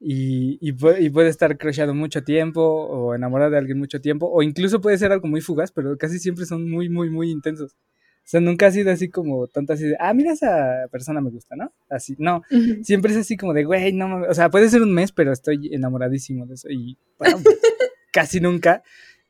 y, 0.00 0.58
y, 0.60 0.72
puede, 0.72 1.28
estar 1.28 1.56
crushado 1.56 1.94
mucho 1.94 2.24
tiempo 2.24 2.62
o 2.62 3.14
enamorado 3.14 3.52
de 3.52 3.58
alguien 3.58 3.78
mucho 3.78 4.00
tiempo 4.00 4.28
o 4.30 4.42
incluso 4.42 4.80
puede 4.80 4.98
ser 4.98 5.12
algo 5.12 5.28
muy 5.28 5.40
fugaz, 5.40 5.70
pero 5.72 5.96
casi 5.96 6.18
siempre 6.18 6.44
son 6.44 6.68
muy, 6.68 6.88
muy, 6.88 7.08
muy 7.08 7.30
intensos. 7.30 7.76
O 8.24 8.26
sea, 8.26 8.40
nunca 8.40 8.68
ha 8.68 8.70
sido 8.70 8.90
así 8.90 9.10
como 9.10 9.48
tanto 9.48 9.74
así 9.74 9.84
de, 9.84 9.96
ah, 10.00 10.14
mira, 10.14 10.32
esa 10.32 10.88
persona 10.90 11.20
me 11.20 11.28
gusta, 11.28 11.56
¿no? 11.56 11.74
Así, 11.90 12.16
no. 12.18 12.42
Siempre 12.82 13.12
es 13.12 13.18
así 13.18 13.36
como 13.36 13.52
de, 13.52 13.64
güey, 13.64 13.92
no, 13.92 14.22
o 14.22 14.32
sea, 14.32 14.48
puede 14.48 14.70
ser 14.70 14.80
un 14.80 14.94
mes, 14.94 15.12
pero 15.12 15.30
estoy 15.30 15.68
enamoradísimo 15.74 16.46
de 16.46 16.54
eso. 16.54 16.70
Y 16.70 16.96
bueno, 17.18 17.38
pues, 17.42 17.58
casi 18.12 18.40
nunca 18.40 18.82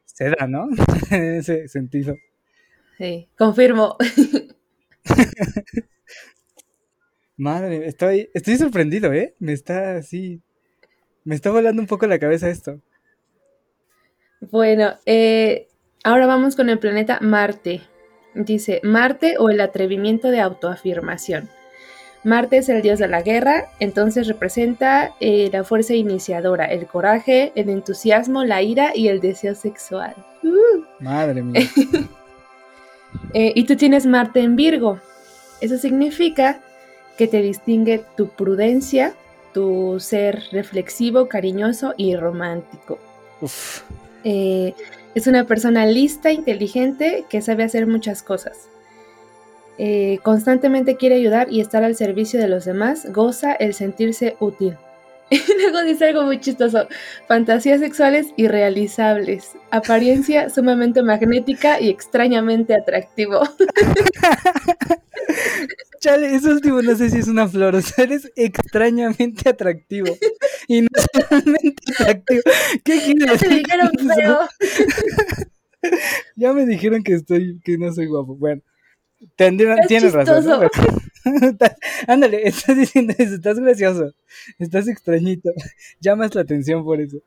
se 0.05 0.31
da, 0.31 0.47
¿no? 0.47 0.69
en 1.11 1.35
ese 1.35 1.67
sentido. 1.67 2.15
Sí, 2.97 3.29
confirmo. 3.37 3.97
Madre, 7.37 7.89
estoy, 7.89 8.31
estoy 8.33 8.57
sorprendido, 8.59 9.13
¿eh? 9.13 9.35
Me 9.41 9.53
está 9.53 9.97
así, 9.97 10.41
me 11.25 11.35
está 11.35 11.51
volando 11.51 11.83
un 11.83 11.89
poco 11.89 12.07
la 12.07 12.21
cabeza 12.21 12.49
esto. 12.49 12.81
Bueno, 14.41 14.95
eh, 15.05 15.67
ahora 16.05 16.27
vamos 16.27 16.55
con 16.55 16.69
el 16.69 16.79
planeta 16.79 17.19
Marte. 17.21 17.81
Dice, 18.35 18.81
Marte 18.83 19.37
o 19.39 19.51
el 19.51 19.61
atrevimiento 19.61 20.31
de 20.31 20.41
autoafirmación. 20.41 21.49
Marte 22.25 22.57
es 22.59 22.69
el 22.71 22.81
dios 22.81 22.99
de 22.99 23.07
la 23.07 23.23
guerra, 23.23 23.67
entonces 23.81 24.27
representa 24.27 25.13
eh, 25.21 25.51
la 25.53 25.63
fuerza 25.63 25.95
iniciadora, 25.95 26.65
el 26.65 26.87
coraje, 26.87 27.53
el 27.55 27.69
entusiasmo, 27.69 28.45
la 28.45 28.63
ira 28.63 28.93
y 28.95 29.09
el 29.09 29.21
deseo 29.21 29.55
sexual. 29.55 30.15
Uh. 30.43 30.85
Madre 31.01 31.43
mía. 31.43 31.69
Eh, 33.33 33.53
y 33.55 33.65
tú 33.65 33.77
tienes 33.77 34.07
Marte 34.07 34.41
en 34.41 34.57
Virgo. 34.57 35.01
Eso 35.61 35.79
significa 35.79 36.61
que 37.17 37.29
te 37.29 37.43
distingue 37.43 38.05
tu 38.17 38.29
prudencia, 38.29 39.15
tu 39.53 40.01
ser 40.01 40.43
reflexivo, 40.51 41.29
cariñoso 41.29 41.95
y 41.97 42.17
romántico. 42.17 42.99
Uf. 43.41 43.83
Eh, 44.25 44.75
es 45.15 45.27
una 45.27 45.47
persona 45.47 45.87
lista, 45.87 46.33
inteligente, 46.33 47.27
que 47.29 47.43
sabe 47.43 47.65
hacer 47.65 47.87
muchas 47.87 48.23
cosas. 48.23 48.71
eh, 49.79 50.19
constantemente 50.23 50.97
quiere 50.97 51.17
ayudar 51.17 51.53
y 51.53 51.61
estar 51.61 51.83
al 51.85 51.97
servicio 51.97 52.41
de 52.41 52.49
los 52.49 52.65
demás, 52.65 53.07
goza 53.13 53.53
el 53.55 53.75
sentirse 53.75 54.37
útil. 54.41 54.77
Y 55.31 55.41
luego 55.61 55.83
dice 55.83 56.07
algo 56.07 56.23
muy 56.25 56.39
chistoso, 56.41 56.87
fantasías 57.27 57.81
sexuales 57.81 58.29
irrealizables, 58.37 59.53
apariencia 59.71 60.51
sumamente 60.55 61.03
magnética 61.03 61.81
y 61.81 61.89
extrañamente 61.91 62.75
atractivo. 62.75 63.43
Chale, 66.05 66.35
eso 66.35 66.51
último 66.51 66.83
no 66.83 66.95
sé 66.97 67.09
si 67.09 67.17
es 67.19 67.29
una 67.29 67.49
flor, 67.49 67.75
o 67.77 67.81
sea, 67.81 68.05
eres 68.05 68.31
extrañamente 68.37 69.49
atractivo. 69.49 70.15
Y 70.69 70.83
no 70.83 70.89
solamente 71.13 71.83
atractivo. 71.99 72.43
¿Qué 72.85 73.01
quieres 73.01 73.41
dijeron 73.41 73.91
feo. 74.17 74.39
Ya 76.37 76.53
me 76.53 76.67
dijeron 76.67 77.03
que 77.03 77.15
estoy, 77.15 77.61
que 77.65 77.79
no 77.79 77.93
soy 77.93 78.07
guapo. 78.07 78.37
Bueno, 78.37 78.63
Es 79.83 79.87
tienes 79.89 80.13
razón. 80.13 80.45
¿no? 80.47 80.61
Ándale, 82.07 82.47
estás 82.49 82.77
diciendo 82.77 83.15
eso, 83.19 83.35
estás 83.35 83.59
gracioso, 83.59 84.15
estás 84.59 84.89
extrañito, 84.89 85.51
llamas 86.01 86.35
la 86.35 86.43
atención 86.43 86.85
por 86.85 87.01
eso. 87.01 87.19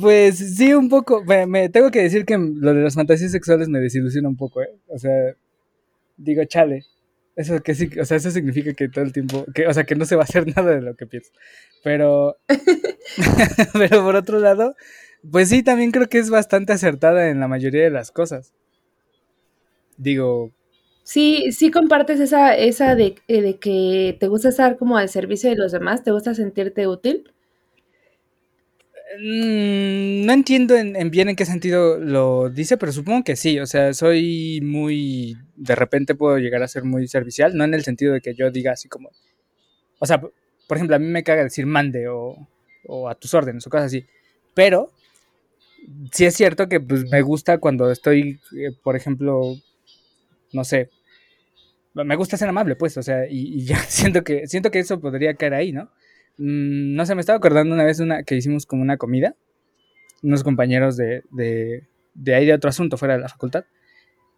Pues 0.00 0.38
sí, 0.38 0.74
un 0.74 0.88
poco, 0.88 1.24
me, 1.24 1.46
me- 1.46 1.68
tengo 1.68 1.90
que 1.90 2.02
decir 2.02 2.24
que 2.24 2.36
lo 2.38 2.74
de 2.74 2.82
las 2.82 2.94
fantasías 2.94 3.32
sexuales 3.32 3.68
me 3.68 3.80
desilusiona 3.80 4.28
un 4.28 4.36
poco, 4.36 4.62
¿eh? 4.62 4.70
O 4.88 4.98
sea, 4.98 5.12
digo, 6.16 6.44
chale, 6.44 6.84
eso 7.36 7.62
que 7.62 7.74
sí, 7.74 7.90
o 8.00 8.04
sea, 8.04 8.16
eso 8.16 8.30
significa 8.30 8.74
que 8.74 8.88
todo 8.88 9.04
el 9.04 9.12
tiempo, 9.12 9.44
que, 9.54 9.66
o 9.66 9.74
sea, 9.74 9.84
que 9.84 9.94
no 9.94 10.04
se 10.06 10.16
va 10.16 10.22
a 10.22 10.24
hacer 10.24 10.46
nada 10.56 10.72
de 10.72 10.82
lo 10.82 10.96
que 10.96 11.06
pienso. 11.06 11.30
Pero, 11.84 12.36
pero 13.74 14.02
por 14.04 14.16
otro 14.16 14.40
lado, 14.40 14.74
pues 15.30 15.48
sí, 15.48 15.62
también 15.62 15.92
creo 15.92 16.08
que 16.08 16.18
es 16.18 16.30
bastante 16.30 16.72
acertada 16.72 17.30
en 17.30 17.40
la 17.40 17.48
mayoría 17.48 17.84
de 17.84 17.90
las 17.90 18.10
cosas. 18.10 18.52
Digo, 19.96 20.52
Sí, 21.02 21.52
sí 21.52 21.70
compartes 21.70 22.18
esa, 22.18 22.56
esa 22.56 22.96
de, 22.96 23.14
eh, 23.28 23.40
de 23.40 23.58
que 23.60 24.16
te 24.18 24.26
gusta 24.26 24.48
estar 24.48 24.76
como 24.76 24.96
al 24.96 25.08
servicio 25.08 25.48
de 25.48 25.54
los 25.56 25.70
demás, 25.70 26.02
te 26.02 26.10
gusta 26.10 26.34
sentirte 26.34 26.88
útil. 26.88 27.32
Mm, 29.14 30.26
no 30.26 30.32
entiendo 30.32 30.74
en, 30.76 30.96
en 30.96 31.10
bien 31.10 31.28
en 31.28 31.36
qué 31.36 31.46
sentido 31.46 31.98
lo 31.98 32.50
dice, 32.50 32.76
pero 32.76 32.92
supongo 32.92 33.24
que 33.24 33.36
sí. 33.36 33.58
O 33.60 33.66
sea, 33.66 33.94
soy 33.94 34.60
muy. 34.62 35.36
De 35.56 35.74
repente 35.76 36.14
puedo 36.14 36.38
llegar 36.38 36.62
a 36.62 36.68
ser 36.68 36.84
muy 36.84 37.06
servicial, 37.08 37.56
no 37.56 37.64
en 37.64 37.74
el 37.74 37.84
sentido 37.84 38.12
de 38.12 38.20
que 38.20 38.34
yo 38.34 38.50
diga 38.50 38.72
así 38.72 38.88
como. 38.88 39.10
O 39.98 40.06
sea, 40.06 40.20
por 40.20 40.76
ejemplo, 40.76 40.96
a 40.96 40.98
mí 40.98 41.06
me 41.06 41.24
caga 41.24 41.44
decir 41.44 41.66
mande 41.66 42.08
o, 42.08 42.36
o 42.86 43.08
a 43.08 43.14
tus 43.14 43.34
órdenes 43.34 43.66
o 43.66 43.70
cosas 43.70 43.86
así. 43.86 44.06
Pero 44.54 44.92
sí 46.12 46.24
es 46.24 46.34
cierto 46.34 46.68
que 46.68 46.80
pues, 46.80 47.08
me 47.10 47.22
gusta 47.22 47.58
cuando 47.58 47.90
estoy, 47.90 48.40
eh, 48.56 48.72
por 48.82 48.96
ejemplo, 48.96 49.54
no 50.52 50.64
sé. 50.64 50.90
Me 51.94 52.16
gusta 52.16 52.36
ser 52.36 52.48
amable, 52.48 52.76
pues, 52.76 52.96
o 52.98 53.02
sea, 53.02 53.26
y, 53.26 53.54
y 53.60 53.64
ya 53.64 53.78
siento 53.88 54.22
que, 54.22 54.46
siento 54.46 54.70
que 54.70 54.80
eso 54.80 55.00
podría 55.00 55.34
caer 55.34 55.54
ahí, 55.54 55.72
¿no? 55.72 55.90
Mm, 56.38 56.94
no 56.94 57.06
sé, 57.06 57.14
me 57.14 57.20
estaba 57.20 57.38
acordando 57.38 57.74
una 57.74 57.84
vez 57.84 58.00
una, 58.00 58.22
que 58.22 58.36
hicimos 58.36 58.66
como 58.66 58.82
una 58.82 58.96
comida, 58.96 59.34
unos 60.22 60.44
compañeros 60.44 60.96
de, 60.96 61.22
de, 61.30 61.84
de 62.14 62.34
ahí 62.34 62.46
de 62.46 62.54
otro 62.54 62.70
asunto 62.70 62.96
fuera 62.96 63.14
de 63.14 63.20
la 63.20 63.28
facultad. 63.28 63.64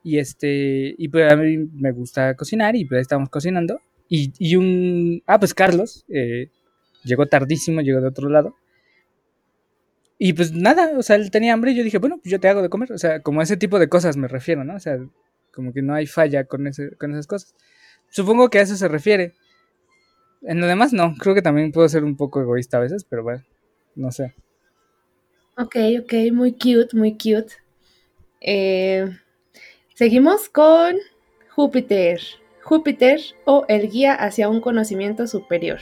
Y 0.03 0.19
este, 0.19 0.95
y 0.97 1.09
pues 1.09 1.31
a 1.31 1.37
mí 1.37 1.59
me 1.59 1.93
gusta 1.93 2.35
cocinar 2.35 2.77
y 2.77 2.85
pues 2.85 3.03
estábamos 3.03 3.31
cocinando. 3.31 3.81
Y, 4.09 4.33
y 4.39 4.57
un, 4.57 5.23
ah, 5.27 5.39
pues 5.39 5.55
Carlos, 5.55 6.05
eh, 6.09 6.51
llegó 7.05 7.27
tardísimo, 7.27 7.81
llegó 7.81 8.01
de 8.01 8.09
otro 8.09 8.29
lado. 8.29 8.55
Y 10.19 10.33
pues 10.33 10.53
nada, 10.53 10.93
o 10.99 11.03
sea, 11.03 11.17
él 11.17 11.31
tenía 11.31 11.53
hambre 11.53 11.71
y 11.73 11.77
yo 11.77 11.85
dije, 11.85 11.99
bueno, 11.99 12.19
pues 12.19 12.31
yo 12.31 12.41
te 12.41 12.49
hago 12.49 12.63
de 12.63 12.69
comer. 12.69 12.93
O 12.93 12.99
sea, 12.99 13.23
como 13.23 13.43
ese 13.43 13.57
tipo 13.57 13.79
de 13.79 13.89
cosas 13.89 14.17
me 14.17 14.29
refiero, 14.29 14.65
¿no? 14.65 14.75
O 14.75 14.81
sea, 14.81 14.99
como 15.53 15.73
que 15.73 15.83
no 15.83 15.95
hay 15.95 16.07
falla 16.07 16.45
con, 16.45 16.67
ese, 16.67 16.97
con 16.97 17.13
esas 17.13 17.27
cosas. 17.27 17.55
Supongo 18.11 18.51
que 18.51 18.59
a 18.59 18.63
eso 18.63 18.77
se 18.77 18.89
refiere. 18.89 19.35
En 20.43 20.61
lo 20.61 20.67
demás 20.67 20.93
no, 20.93 21.15
creo 21.19 21.35
que 21.35 21.43
también 21.43 21.73
puedo 21.73 21.89
ser 21.89 22.05
un 22.05 22.17
poco 22.17 22.41
egoísta 22.41 22.77
a 22.77 22.81
veces, 22.81 23.05
pero 23.05 23.23
bueno, 23.23 23.43
no 23.95 24.13
sé. 24.13 24.35
Ok, 25.57 25.77
ok, 26.03 26.13
muy 26.33 26.53
cute, 26.53 26.91
muy 26.93 27.13
cute. 27.13 27.55
Eh, 28.41 29.09
seguimos 29.95 30.49
con 30.49 30.97
Júpiter. 31.51 32.21
Júpiter 32.63 33.21
o 33.45 33.65
el 33.69 33.91
guía 33.91 34.15
hacia 34.15 34.49
un 34.49 34.61
conocimiento 34.61 35.27
superior. 35.27 35.81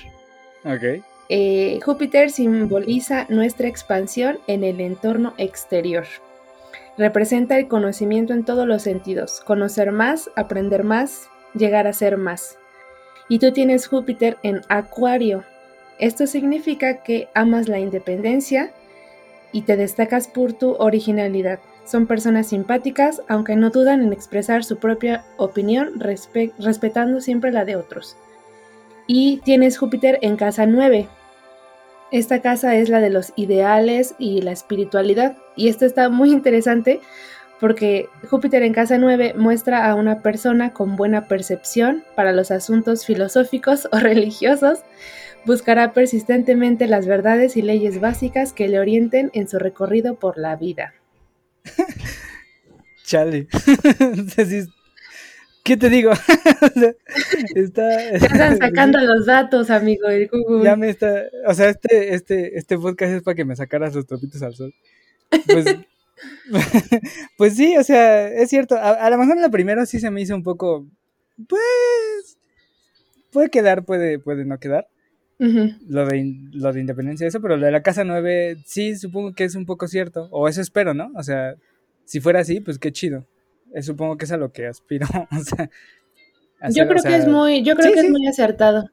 Ok. 0.64 1.03
Eh, 1.29 1.81
Júpiter 1.85 2.31
simboliza 2.31 3.27
nuestra 3.29 3.69
expansión 3.69 4.38
en 4.47 4.64
el 4.64 4.81
entorno 4.81 5.35
exterior. 5.37 6.07
Representa 6.97 7.59
el 7.59 7.69
conocimiento 7.69 8.33
en 8.33 8.45
todos 8.45 8.66
los 8.66 8.83
sentidos, 8.83 9.40
conocer 9.40 9.92
más, 9.92 10.31
aprender 10.37 10.85
más, 10.85 11.29
llegar 11.53 11.87
a 11.87 11.92
ser 11.92 12.16
más. 12.16 12.59
Y 13.29 13.39
tú 13.39 13.53
tienes 13.53 13.87
Júpiter 13.89 14.37
en 14.43 14.61
Acuario. 14.69 15.45
Esto 15.99 16.27
significa 16.27 17.03
que 17.03 17.29
amas 17.35 17.69
la 17.69 17.79
independencia 17.79 18.73
y 19.53 19.62
te 19.62 19.77
destacas 19.77 20.29
por 20.29 20.53
tu 20.53 20.73
originalidad. 20.75 21.59
Son 21.85 22.07
personas 22.07 22.49
simpáticas, 22.49 23.23
aunque 23.29 23.57
no 23.57 23.71
dudan 23.71 24.03
en 24.03 24.12
expresar 24.12 24.65
su 24.65 24.79
propia 24.79 25.25
opinión, 25.37 25.99
respe- 26.01 26.53
respetando 26.59 27.21
siempre 27.21 27.53
la 27.53 27.65
de 27.65 27.77
otros 27.77 28.17
y 29.07 29.39
tienes 29.45 29.79
Júpiter 29.79 30.19
en 30.23 30.37
casa 30.37 30.67
9. 30.67 31.07
Esta 32.11 32.41
casa 32.41 32.77
es 32.77 32.89
la 32.89 33.01
de 33.01 33.11
los 33.11 33.33
ideales 33.37 34.15
y 34.19 34.43
la 34.43 34.53
espiritualidad. 34.53 35.37
Y 35.57 35.69
esto 35.69 35.87
está 35.87 36.09
muy 36.09 36.33
interesante 36.33 37.01
porque 37.61 38.09
Júpiter 38.29 38.62
en 38.62 38.73
casa 38.73 38.99
9 38.99 39.35
muestra 39.37 39.88
a 39.88 39.95
una 39.95 40.23
persona 40.23 40.73
con 40.73 40.97
buena 40.97 41.27
percepción 41.27 42.05
para 42.14 42.33
los 42.33 42.51
asuntos 42.51 43.07
filosóficos 43.07 43.88
o 43.92 43.99
religiosos. 43.99 44.81
Buscará 45.45 45.92
persistentemente 45.92 46.88
las 46.88 47.07
verdades 47.07 47.57
y 47.57 47.62
leyes 47.62 48.01
básicas 48.01 48.53
que 48.53 48.69
le 48.69 48.81
orienten 48.81 49.31
en 49.33 49.49
su 49.49 49.59
recorrido 49.59 50.16
por 50.16 50.38
la 50.38 50.57
vida. 50.57 50.95
Chale. 53.05 53.47
¿Qué 55.62 55.77
te 55.77 55.90
digo? 55.90 56.12
Está, 57.55 58.11
Ya 58.12 58.27
están 58.27 58.59
sacando 58.59 59.01
los 59.01 59.27
datos, 59.27 59.71
amigo, 59.71 60.09
del 60.09 60.29
Google. 60.29 60.64
Ya 60.64 60.77
me 60.77 60.90
está. 60.90 61.25
O 61.47 61.55
sea, 61.55 61.71
este, 61.71 62.14
este, 62.14 62.57
este 62.57 62.79
podcast 62.79 63.14
es 63.14 63.23
para 63.23 63.35
que 63.35 63.45
me 63.45 63.57
sacaras 63.57 63.95
los 63.95 64.07
topitos 64.07 64.42
al 64.42 64.55
sol. 64.55 64.73
Pues, 65.47 65.66
pues 67.37 67.57
sí, 67.57 67.77
o 67.77 67.85
sea, 67.85 68.29
es 68.29 68.49
cierto. 68.49 68.77
A, 68.77 68.91
a 68.93 69.11
lo 69.11 69.19
mejor 69.19 69.39
la 69.39 69.51
primera 69.51 69.87
sí 69.87 70.01
se 70.01 70.11
me 70.11 70.21
hizo 70.21 70.35
un 70.35 70.43
poco. 70.43 70.87
Pues. 71.49 72.39
Puede 73.31 73.51
quedar, 73.51 73.85
puede, 73.85 74.19
puede 74.19 74.45
no 74.45 74.59
quedar. 74.59 74.89
Lo 75.39 76.07
de, 76.07 76.35
lo 76.53 76.73
de 76.73 76.81
independencia, 76.81 77.27
eso, 77.27 77.43
pero 77.43 77.59
lo 77.59 77.67
de 77.67 77.73
la 77.73 77.83
casa 77.83 78.05
9, 78.05 78.57
sí, 78.65 78.97
supongo 78.97 79.35
que 79.35 79.45
es 79.45 79.55
un 79.55 79.67
poco 79.67 79.87
cierto. 79.87 80.29
O 80.31 80.49
eso 80.49 80.63
espero, 80.63 80.95
¿no? 80.95 81.11
O 81.15 81.23
sea, 81.23 81.57
si 82.05 82.21
fuera 82.21 82.41
así, 82.41 82.61
pues 82.61 82.79
qué 82.79 82.93
chido. 82.93 83.27
Eh, 83.75 83.83
supongo 83.83 84.17
que 84.17 84.25
es 84.25 84.33
a 84.33 84.39
lo 84.39 84.53
que 84.53 84.67
aspiro. 84.67 85.07
O 85.31 85.43
sea. 85.43 85.71
Yo 86.71 86.87
creo 86.89 86.97
o 86.97 87.03
sea, 87.03 87.11
que 87.11 87.17
es 87.19 87.29
muy, 87.29 87.63
yo 87.63 87.75
creo 87.75 87.89
sí, 87.89 87.95
que 87.95 88.01
sí. 88.01 88.07
es 88.07 88.13
muy 88.13 88.27
acertado. 88.27 88.91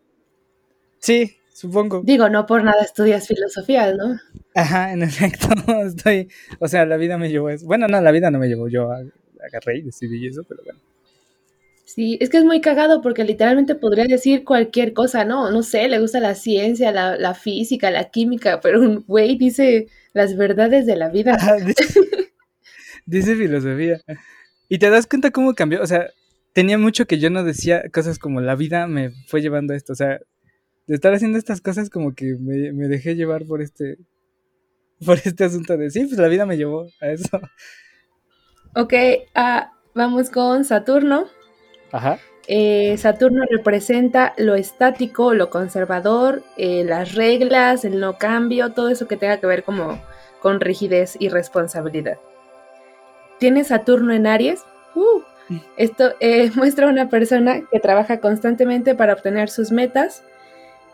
Sí, 0.99 1.37
supongo. 1.53 2.01
Digo, 2.03 2.27
no 2.27 2.45
por 2.45 2.63
nada 2.63 2.81
estudias 2.83 3.25
filosofía, 3.25 3.93
¿no? 3.93 4.19
Ajá, 4.55 4.93
en 4.93 5.03
efecto, 5.03 5.47
estoy, 5.85 6.29
o 6.59 6.67
sea, 6.67 6.85
la 6.85 6.97
vida 6.97 7.17
me 7.17 7.29
llevó 7.29 7.49
eso. 7.49 7.65
Bueno, 7.65 7.87
no, 7.87 8.01
la 8.01 8.11
vida 8.11 8.31
no 8.31 8.39
me 8.39 8.47
llevó, 8.47 8.67
yo 8.67 8.89
agarré 8.91 9.79
y 9.79 9.81
decidí 9.81 10.27
eso, 10.27 10.43
pero 10.47 10.61
bueno. 10.63 10.79
Sí, 11.85 12.17
es 12.21 12.29
que 12.29 12.37
es 12.37 12.45
muy 12.45 12.61
cagado 12.61 13.01
porque 13.01 13.23
literalmente 13.23 13.75
podría 13.75 14.05
decir 14.05 14.43
cualquier 14.43 14.93
cosa, 14.93 15.25
¿no? 15.25 15.51
No 15.51 15.61
sé, 15.61 15.87
le 15.89 15.99
gusta 15.99 16.19
la 16.19 16.33
ciencia, 16.33 16.91
la, 16.91 17.17
la 17.17 17.35
física, 17.35 17.91
la 17.91 18.09
química, 18.09 18.61
pero 18.61 18.81
un 18.81 19.03
güey 19.05 19.37
dice 19.37 19.87
las 20.13 20.35
verdades 20.35 20.85
de 20.85 20.95
la 20.95 21.09
vida. 21.09 21.33
Ajá, 21.39 21.57
dice, 21.57 21.99
dice 23.05 23.35
filosofía. 23.35 24.01
Y 24.69 24.79
te 24.79 24.89
das 24.89 25.05
cuenta 25.05 25.29
cómo 25.31 25.53
cambió, 25.53 25.81
o 25.83 25.87
sea, 25.87 26.09
tenía 26.53 26.77
mucho 26.77 27.05
que 27.05 27.19
yo 27.19 27.29
no 27.29 27.43
decía 27.43 27.83
cosas 27.91 28.17
como 28.17 28.41
la 28.41 28.55
vida 28.55 28.87
me 28.87 29.11
fue 29.27 29.41
llevando 29.41 29.73
a 29.73 29.77
esto, 29.77 29.93
o 29.93 29.95
sea, 29.95 30.19
de 30.87 30.95
estar 30.95 31.13
haciendo 31.13 31.37
estas 31.37 31.61
cosas 31.61 31.89
como 31.89 32.15
que 32.15 32.35
me, 32.39 32.73
me 32.73 32.87
dejé 32.87 33.15
llevar 33.15 33.45
por 33.45 33.61
este, 33.61 33.97
por 35.05 35.17
este 35.17 35.43
asunto 35.45 35.77
de, 35.77 35.89
sí, 35.89 36.05
pues 36.05 36.19
la 36.19 36.27
vida 36.27 36.45
me 36.45 36.57
llevó 36.57 36.87
a 37.01 37.07
eso. 37.07 37.39
Ok, 38.75 38.93
ah, 39.35 39.71
vamos 39.93 40.29
con 40.29 40.65
Saturno. 40.65 41.27
Ajá. 41.91 42.17
Eh, 42.47 42.97
Saturno 42.97 43.45
representa 43.49 44.33
lo 44.37 44.55
estático, 44.55 45.33
lo 45.33 45.49
conservador, 45.49 46.43
eh, 46.57 46.83
las 46.83 47.15
reglas, 47.15 47.85
el 47.85 47.99
no 47.99 48.17
cambio, 48.17 48.73
todo 48.73 48.89
eso 48.89 49.07
que 49.07 49.15
tenga 49.15 49.39
que 49.39 49.47
ver 49.47 49.63
como 49.63 50.01
con 50.41 50.59
rigidez 50.59 51.15
y 51.19 51.29
responsabilidad. 51.29 52.17
¿Tiene 53.39 53.63
Saturno 53.63 54.13
en 54.13 54.27
Aries? 54.27 54.63
Uh, 54.95 55.21
esto 55.77 56.13
eh, 56.19 56.51
muestra 56.55 56.87
a 56.87 56.91
una 56.91 57.09
persona 57.09 57.61
que 57.71 57.79
trabaja 57.79 58.19
constantemente 58.19 58.95
para 58.95 59.13
obtener 59.13 59.49
sus 59.49 59.71
metas. 59.71 60.23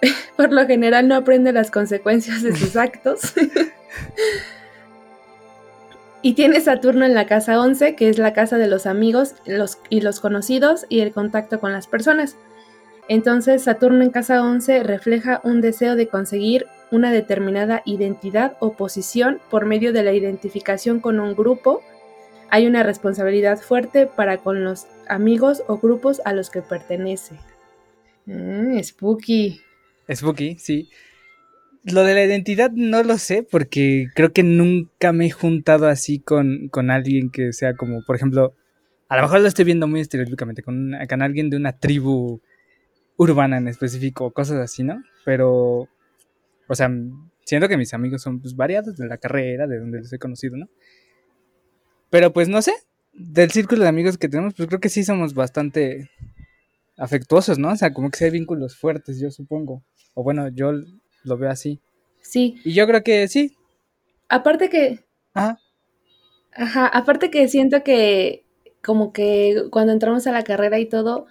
Por 0.38 0.51
lo 0.51 0.65
general 0.65 1.07
no 1.07 1.15
aprende 1.15 1.51
las 1.51 1.71
consecuencias 1.71 2.41
de 2.41 2.55
sus 2.55 2.75
actos. 2.75 3.33
Y 6.21 6.33
tiene 6.33 6.59
Saturno 6.59 7.05
en 7.05 7.13
la 7.13 7.25
casa 7.27 7.62
11, 7.62 7.95
que 7.95 8.09
es 8.09 8.17
la 8.17 8.33
casa 8.33 8.57
de 8.57 8.67
los 8.67 8.85
amigos 8.85 9.35
los, 9.45 9.77
y 9.89 10.01
los 10.01 10.19
conocidos 10.19 10.85
y 10.89 10.99
el 10.99 11.13
contacto 11.13 11.62
con 11.62 11.71
las 11.71 11.88
personas. 11.88 12.35
Entonces, 13.07 13.63
Saturno 13.63 14.03
en 14.03 14.09
casa 14.09 14.43
11 14.43 14.83
refleja 14.83 15.39
un 15.45 15.62
deseo 15.62 15.95
de 15.95 16.09
conseguir 16.09 16.67
una 16.91 17.12
determinada 17.12 17.81
identidad 17.85 18.57
o 18.59 18.73
posición 18.73 19.39
por 19.49 19.65
medio 19.65 19.93
de 19.93 20.03
la 20.03 20.12
identificación 20.12 20.99
con 20.99 21.21
un 21.21 21.35
grupo. 21.35 21.81
Hay 22.49 22.67
una 22.67 22.83
responsabilidad 22.83 23.57
fuerte 23.59 24.05
para 24.05 24.39
con 24.39 24.63
los 24.65 24.88
amigos 25.07 25.63
o 25.67 25.77
grupos 25.77 26.21
a 26.25 26.33
los 26.33 26.49
que 26.49 26.62
pertenece. 26.62 27.35
Mm, 28.25 28.77
spooky. 28.83 29.62
Spooky, 30.13 30.58
sí. 30.58 30.89
Lo 31.84 32.04
de 32.04 32.13
la 32.13 32.26
identidad 32.26 32.72
no 32.72 33.04
lo 33.04 33.17
sé 33.17 33.43
porque 33.43 34.08
creo 34.15 34.34
que 34.34 34.43
nunca 34.43 35.13
me 35.13 35.28
he 35.28 35.32
juntado 35.32 35.88
así 35.88 36.19
con, 36.19 36.67
con 36.69 36.91
alguien 36.91 37.30
que 37.30 37.54
sea 37.54 37.76
como, 37.76 38.04
por 38.06 38.15
ejemplo, 38.15 38.54
a 39.08 39.15
lo 39.15 39.24
mejor 39.24 39.41
lo 39.41 39.48
estoy 39.48 39.65
viendo 39.65 39.88
muy 39.88 40.02
estereotípicamente, 40.02 40.62
con, 40.62 40.93
con 41.10 41.22
alguien 41.22 41.50
de 41.50 41.58
una 41.58 41.74
tribu 41.74 42.41
urbana 43.17 43.58
en 43.58 43.67
específico, 43.67 44.32
cosas 44.32 44.58
así, 44.58 44.84
¿no? 44.84 45.02
Pero, 45.26 45.88
o 46.67 46.76
sea, 46.76 46.91
siento 47.45 47.67
que 47.67 47.78
mis 47.78 47.93
amigos 47.93 48.22
son 48.22 48.39
pues, 48.39 48.56
variados 48.56 48.95
de 48.98 49.08
la 49.08 49.17
carrera, 49.17 49.67
de 49.67 49.80
donde 49.80 50.00
los 50.00 50.13
he 50.13 50.19
conocido, 50.19 50.58
¿no? 50.58 50.69
Pero 52.10 52.34
pues 52.34 52.48
no 52.48 52.62
sé, 52.62 52.74
del 53.13 53.52
círculo 53.52 53.84
de 53.84 53.89
amigos 53.89 54.17
que 54.17 54.30
tenemos, 54.30 54.54
pues 54.54 54.67
creo 54.67 54.80
que 54.80 54.89
sí 54.89 55.04
somos 55.04 55.34
bastante 55.34 56.10
afectuosos, 56.99 57.57
¿no? 57.57 57.71
O 57.71 57.75
sea, 57.75 57.93
como 57.93 58.12
que 58.12 58.17
sí 58.17 58.25
hay 58.25 58.31
vínculos 58.31 58.77
fuertes, 58.77 59.19
yo 59.19 59.31
supongo. 59.31 59.83
O 60.13 60.23
bueno, 60.23 60.49
yo 60.49 60.71
lo 61.23 61.38
veo 61.38 61.49
así. 61.49 61.79
Sí. 62.21 62.59
Y 62.63 62.73
yo 62.73 62.85
creo 62.85 63.03
que 63.03 63.27
sí. 63.27 63.55
Aparte 64.27 64.69
que. 64.69 65.05
Ajá. 65.33 65.59
Ajá, 66.51 66.88
aparte 66.88 67.31
que 67.31 67.47
siento 67.47 67.83
que 67.83 68.45
como 68.83 69.13
que 69.13 69.63
cuando 69.71 69.93
entramos 69.93 70.27
a 70.27 70.31
la 70.31 70.43
carrera 70.43 70.79
y 70.79 70.88
todo, 70.88 71.27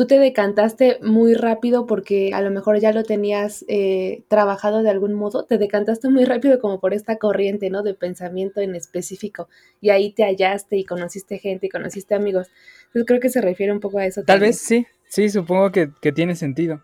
tú 0.00 0.06
te 0.06 0.18
decantaste 0.18 0.98
muy 1.02 1.34
rápido 1.34 1.84
porque 1.84 2.30
a 2.32 2.40
lo 2.40 2.50
mejor 2.50 2.80
ya 2.80 2.90
lo 2.90 3.02
tenías 3.02 3.66
eh, 3.68 4.22
trabajado 4.28 4.82
de 4.82 4.88
algún 4.88 5.12
modo, 5.12 5.44
te 5.44 5.58
decantaste 5.58 6.08
muy 6.08 6.24
rápido 6.24 6.58
como 6.58 6.80
por 6.80 6.94
esta 6.94 7.18
corriente, 7.18 7.68
¿no? 7.68 7.82
De 7.82 7.92
pensamiento 7.92 8.62
en 8.62 8.74
específico. 8.74 9.50
Y 9.78 9.90
ahí 9.90 10.10
te 10.10 10.24
hallaste 10.24 10.78
y 10.78 10.86
conociste 10.86 11.36
gente 11.36 11.66
y 11.66 11.68
conociste 11.68 12.14
amigos. 12.14 12.46
Entonces 12.86 13.04
creo 13.06 13.20
que 13.20 13.28
se 13.28 13.42
refiere 13.42 13.74
un 13.74 13.80
poco 13.80 13.98
a 13.98 14.06
eso. 14.06 14.22
Tal 14.22 14.38
también. 14.38 14.52
vez 14.52 14.60
sí, 14.62 14.86
sí, 15.06 15.28
supongo 15.28 15.70
que, 15.70 15.90
que 16.00 16.12
tiene 16.12 16.34
sentido. 16.34 16.82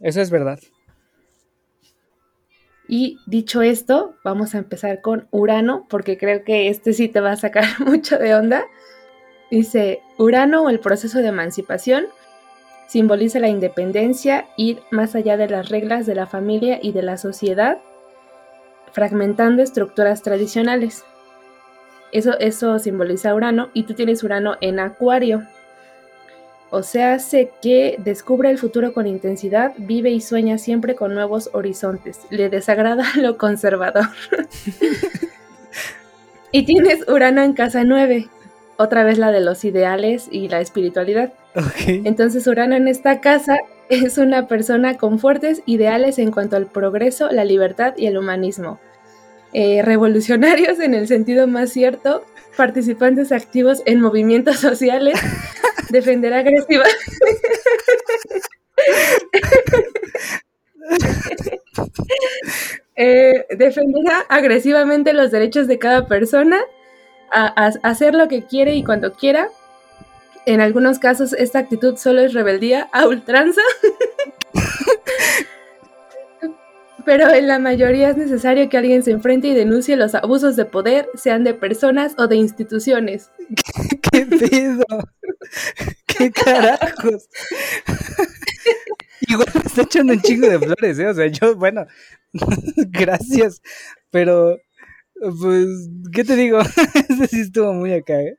Eso 0.00 0.20
es 0.20 0.32
verdad. 0.32 0.58
Y 2.88 3.20
dicho 3.26 3.62
esto, 3.62 4.16
vamos 4.24 4.56
a 4.56 4.58
empezar 4.58 5.00
con 5.00 5.28
Urano, 5.30 5.86
porque 5.88 6.18
creo 6.18 6.42
que 6.42 6.70
este 6.70 6.92
sí 6.92 7.06
te 7.06 7.20
va 7.20 7.30
a 7.30 7.36
sacar 7.36 7.62
mucho 7.86 8.18
de 8.18 8.34
onda. 8.34 8.66
Dice, 9.50 10.02
Urano 10.18 10.64
o 10.64 10.68
el 10.70 10.80
proceso 10.80 11.18
de 11.18 11.28
emancipación 11.28 12.06
simboliza 12.86 13.38
la 13.38 13.48
independencia, 13.48 14.46
ir 14.56 14.82
más 14.90 15.14
allá 15.14 15.36
de 15.36 15.48
las 15.48 15.68
reglas 15.68 16.06
de 16.06 16.14
la 16.14 16.26
familia 16.26 16.78
y 16.82 16.92
de 16.92 17.02
la 17.02 17.16
sociedad, 17.18 17.78
fragmentando 18.92 19.62
estructuras 19.62 20.22
tradicionales. 20.22 21.04
Eso, 22.12 22.38
eso 22.38 22.78
simboliza 22.78 23.34
Urano 23.34 23.68
y 23.74 23.82
tú 23.84 23.94
tienes 23.94 24.22
Urano 24.22 24.56
en 24.60 24.80
Acuario. 24.80 25.46
O 26.70 26.82
sea, 26.82 27.14
hace 27.14 27.50
que 27.62 27.96
descubre 27.98 28.50
el 28.50 28.58
futuro 28.58 28.92
con 28.92 29.06
intensidad, 29.06 29.72
vive 29.78 30.10
y 30.10 30.20
sueña 30.20 30.58
siempre 30.58 30.94
con 30.94 31.14
nuevos 31.14 31.50
horizontes. 31.54 32.20
Le 32.30 32.50
desagrada 32.50 33.04
lo 33.16 33.38
conservador. 33.38 34.08
y 36.52 36.64
tienes 36.64 37.08
Urano 37.08 37.42
en 37.42 37.54
casa 37.54 37.84
9, 37.84 38.28
otra 38.78 39.04
vez 39.04 39.18
la 39.18 39.30
de 39.32 39.40
los 39.40 39.64
ideales 39.64 40.28
y 40.30 40.48
la 40.48 40.60
espiritualidad. 40.60 41.32
Ok. 41.54 41.88
Entonces 42.04 42.46
Urano 42.46 42.76
en 42.76 42.88
esta 42.88 43.20
casa 43.20 43.58
es 43.90 44.16
una 44.16 44.46
persona 44.48 44.96
con 44.96 45.18
fuertes 45.18 45.62
ideales 45.66 46.18
en 46.18 46.30
cuanto 46.30 46.56
al 46.56 46.66
progreso, 46.66 47.28
la 47.30 47.44
libertad 47.44 47.94
y 47.96 48.06
el 48.06 48.16
humanismo. 48.16 48.78
Eh, 49.52 49.82
revolucionarios 49.82 50.78
en 50.78 50.94
el 50.94 51.08
sentido 51.08 51.46
más 51.46 51.70
cierto, 51.70 52.22
participantes 52.56 53.32
activos 53.32 53.82
en 53.86 54.00
movimientos 54.00 54.56
sociales, 54.56 55.18
defender 55.90 56.32
agresiva. 56.34 56.84
Eh, 63.00 63.46
defenderá 63.56 64.24
agresivamente 64.28 65.12
los 65.12 65.30
derechos 65.30 65.68
de 65.68 65.78
cada 65.78 66.08
persona, 66.08 66.58
a, 67.32 67.52
a 67.56 67.66
hacer 67.88 68.14
lo 68.14 68.28
que 68.28 68.44
quiere 68.44 68.74
y 68.74 68.84
cuando 68.84 69.12
quiera. 69.12 69.48
En 70.46 70.60
algunos 70.60 70.98
casos 70.98 71.34
esta 71.34 71.58
actitud 71.58 71.96
solo 71.96 72.22
es 72.22 72.32
rebeldía 72.32 72.88
a 72.92 73.06
ultranza. 73.06 73.60
Pero 77.08 77.32
en 77.32 77.46
la 77.46 77.58
mayoría 77.58 78.10
es 78.10 78.18
necesario 78.18 78.68
que 78.68 78.76
alguien 78.76 79.02
se 79.02 79.12
enfrente 79.12 79.48
y 79.48 79.54
denuncie 79.54 79.96
los 79.96 80.14
abusos 80.14 80.56
de 80.56 80.66
poder, 80.66 81.08
sean 81.14 81.42
de 81.42 81.54
personas 81.54 82.14
o 82.18 82.28
de 82.28 82.36
instituciones. 82.36 83.30
¿Qué 84.12 84.26
pedo? 84.26 84.84
¿Qué 86.06 86.30
carajos? 86.30 87.30
Igual 89.26 89.48
me 89.54 89.60
está 89.60 89.82
echando 89.82 90.12
un 90.12 90.20
chingo 90.20 90.48
de 90.48 90.58
flores, 90.58 90.98
¿eh? 90.98 91.06
O 91.08 91.14
sea, 91.14 91.28
yo, 91.28 91.56
bueno, 91.56 91.86
gracias, 92.90 93.62
pero, 94.10 94.58
pues, 95.40 95.68
¿qué 96.12 96.24
te 96.24 96.36
digo? 96.36 96.58
Ese 97.08 97.26
sí 97.28 97.40
estuvo 97.40 97.72
muy 97.72 97.92
acá, 97.92 98.20
¿eh? 98.20 98.38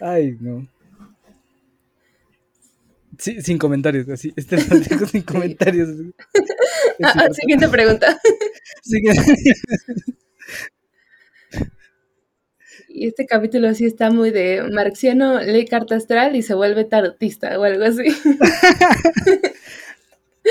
Ay, 0.00 0.36
no. 0.40 0.68
Sí, 3.18 3.40
sin 3.42 3.58
comentarios, 3.58 4.08
así. 4.08 4.32
Este 4.36 4.56
lo 4.56 4.78
dejo 4.78 5.06
sin 5.06 5.22
comentarios. 5.22 5.88
Ah, 7.02 7.12
cierto. 7.12 7.34
siguiente 7.34 7.68
pregunta. 7.68 8.20
Y 12.88 13.08
este 13.08 13.26
capítulo 13.26 13.74
sí 13.74 13.86
está 13.86 14.10
muy 14.10 14.30
de 14.30 14.62
marxiano, 14.72 15.40
lee 15.40 15.66
carta 15.66 15.96
astral 15.96 16.36
y 16.36 16.42
se 16.42 16.54
vuelve 16.54 16.84
tarotista 16.84 17.58
o 17.58 17.64
algo 17.64 17.84
así. 17.84 18.04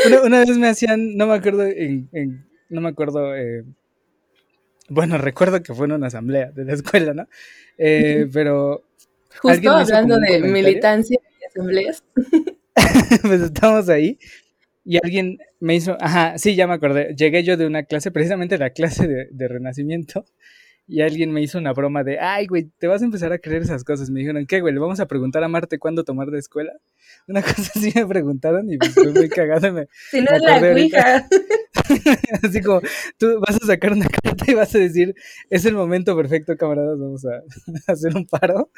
Una, 0.06 0.22
una 0.24 0.40
vez 0.40 0.58
me 0.58 0.68
hacían, 0.68 1.16
no 1.16 1.28
me 1.28 1.34
acuerdo, 1.36 1.64
en, 1.66 2.10
en- 2.12 2.46
no 2.70 2.82
me 2.82 2.90
acuerdo, 2.90 3.36
eh, 3.36 3.64
bueno, 4.90 5.18
recuerdo 5.18 5.62
que 5.62 5.74
fue 5.74 5.86
en 5.88 5.94
una 5.94 6.08
asamblea 6.08 6.52
de 6.52 6.66
la 6.66 6.74
escuela, 6.74 7.14
¿no? 7.14 7.28
Eh, 7.78 8.28
pero 8.32 8.84
Justo 9.42 9.72
hablando 9.72 10.20
de 10.20 10.40
militancia 10.42 11.20
y 11.42 11.46
asambleas. 11.46 12.04
pues 13.24 13.42
estábamos 13.42 13.90
ahí 13.90 14.20
y 14.86 14.98
alguien 14.98 15.38
me 15.60 15.76
hizo, 15.76 15.98
ajá, 16.00 16.38
sí, 16.38 16.56
ya 16.56 16.68
me 16.68 16.74
acordé, 16.74 17.16
llegué 17.16 17.44
yo 17.44 17.58
de 17.58 17.66
una 17.68 17.84
clase, 17.84 18.12
precisamente 18.12 18.58
la 18.58 18.72
clase 18.72 19.08
de, 19.08 19.28
de 19.32 19.48
renacimiento, 19.48 20.26
y 20.88 21.02
alguien 21.02 21.32
me 21.32 21.42
hizo 21.42 21.58
una 21.58 21.72
broma 21.74 22.04
de, 22.04 22.20
ay, 22.20 22.46
güey, 22.48 22.70
te 22.78 22.88
vas 22.88 23.02
a 23.02 23.06
empezar 23.06 23.32
a 23.32 23.40
creer 23.40 23.62
esas 23.62 23.84
cosas. 23.84 24.10
Me 24.10 24.20
dijeron, 24.20 24.46
¿qué, 24.46 24.60
güey? 24.62 24.74
¿Le 24.74 24.80
vamos 24.80 25.00
a 25.00 25.08
preguntar 25.08 25.44
a 25.44 25.48
Marte 25.48 25.80
cuándo 25.80 26.04
tomar 26.04 26.28
de 26.30 26.40
escuela? 26.40 26.74
Una 27.28 27.42
cosa 27.42 27.72
así 27.76 27.92
me 27.96 28.06
preguntaron 28.06 28.70
y 28.72 28.78
pues, 28.78 28.94
fue 28.94 29.12
muy 29.12 29.30
cagado. 29.30 29.68
y 29.68 29.72
me- 29.72 29.88
Si 30.12 30.22
no 30.22 30.32
Me 30.32 30.38
es 30.38 30.44
la. 30.44 30.72
Ouija. 30.74 31.28
Así 32.44 32.62
como, 32.62 32.82
tú 33.18 33.40
vas 33.46 33.56
a 33.62 33.66
sacar 33.66 33.94
una 33.94 34.08
carta 34.08 34.46
y 34.48 34.54
vas 34.54 34.74
a 34.76 34.78
decir, 34.78 35.16
es 35.50 35.66
el 35.66 35.74
momento 35.74 36.16
perfecto, 36.16 36.56
camaradas, 36.56 37.00
vamos 37.00 37.26
a, 37.26 37.38
a 37.38 37.42
hacer 37.94 38.16
un 38.16 38.26
paro. 38.28 38.70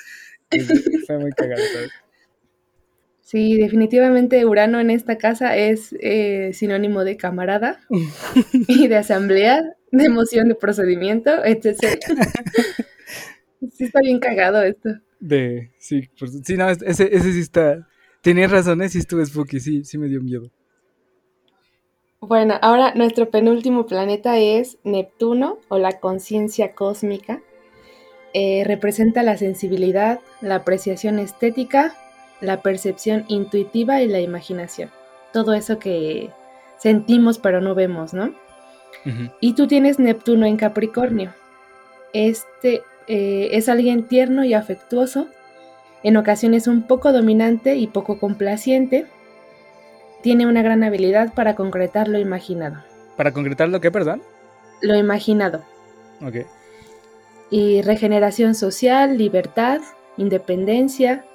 Y 0.51 0.59
fue 1.05 1.17
muy 1.19 1.31
cagado, 1.31 1.61
¿sabes? 1.73 1.91
Sí, 3.21 3.57
definitivamente 3.57 4.45
Urano 4.45 4.79
en 4.79 4.91
esta 4.91 5.17
casa 5.17 5.57
es 5.57 5.95
eh, 5.99 6.51
sinónimo 6.53 7.03
de 7.03 7.17
camarada 7.17 7.79
y 8.67 8.87
de 8.87 8.95
asamblea, 8.97 9.63
de 9.97 10.05
emoción 10.05 10.47
de 10.47 10.55
procedimiento, 10.55 11.31
etc. 11.43 11.99
Sí 13.71 13.85
está 13.85 13.99
bien 14.01 14.19
cagado 14.19 14.61
esto. 14.61 14.89
De, 15.19 15.71
sí, 15.79 16.07
por 16.19 16.29
su- 16.29 16.41
sí, 16.43 16.55
no, 16.55 16.69
es- 16.69 16.81
ese, 16.83 17.15
ese 17.15 17.31
sí 17.31 17.39
está, 17.39 17.87
tenías 18.21 18.51
razón, 18.51 18.81
¿eh? 18.81 18.89
sí 18.89 18.99
estuvo 18.99 19.25
spooky, 19.25 19.59
sí, 19.59 19.83
sí 19.83 19.97
me 19.97 20.07
dio 20.07 20.21
miedo. 20.21 20.51
Bueno, 22.19 22.55
ahora 22.61 22.93
nuestro 22.95 23.29
penúltimo 23.29 23.85
planeta 23.85 24.37
es 24.39 24.77
Neptuno 24.83 25.59
o 25.69 25.77
la 25.77 25.99
conciencia 25.99 26.73
cósmica. 26.73 27.41
Eh, 28.33 28.63
representa 28.65 29.23
la 29.23 29.37
sensibilidad, 29.37 30.19
la 30.41 30.55
apreciación 30.55 31.19
estética, 31.19 31.95
la 32.41 32.61
percepción 32.61 33.25
intuitiva 33.27 34.01
y 34.01 34.07
la 34.07 34.19
imaginación. 34.19 34.89
Todo 35.31 35.53
eso 35.53 35.79
que 35.79 36.29
sentimos 36.77 37.37
pero 37.39 37.61
no 37.61 37.75
vemos, 37.75 38.13
¿no? 38.13 38.33
Y 39.39 39.53
tú 39.53 39.67
tienes 39.67 39.99
Neptuno 39.99 40.45
en 40.45 40.57
Capricornio. 40.57 41.33
Este 42.13 42.83
eh, 43.07 43.49
es 43.51 43.69
alguien 43.69 44.07
tierno 44.07 44.43
y 44.45 44.53
afectuoso, 44.53 45.27
en 46.03 46.17
ocasiones 46.17 46.67
un 46.67 46.83
poco 46.83 47.11
dominante 47.11 47.75
y 47.75 47.87
poco 47.87 48.19
complaciente. 48.19 49.05
Tiene 50.23 50.47
una 50.47 50.63
gran 50.63 50.83
habilidad 50.83 51.33
para 51.33 51.55
concretar 51.55 52.07
lo 52.07 52.17
imaginado. 52.17 52.83
Para 53.15 53.31
concretar 53.31 53.69
lo 53.69 53.79
que, 53.79 53.91
perdón. 53.91 54.21
Lo 54.81 54.95
imaginado. 54.95 55.63
Ok. 56.25 56.47
Y 57.51 57.81
regeneración 57.83 58.55
social, 58.55 59.17
libertad, 59.17 59.81
independencia, 60.17 61.25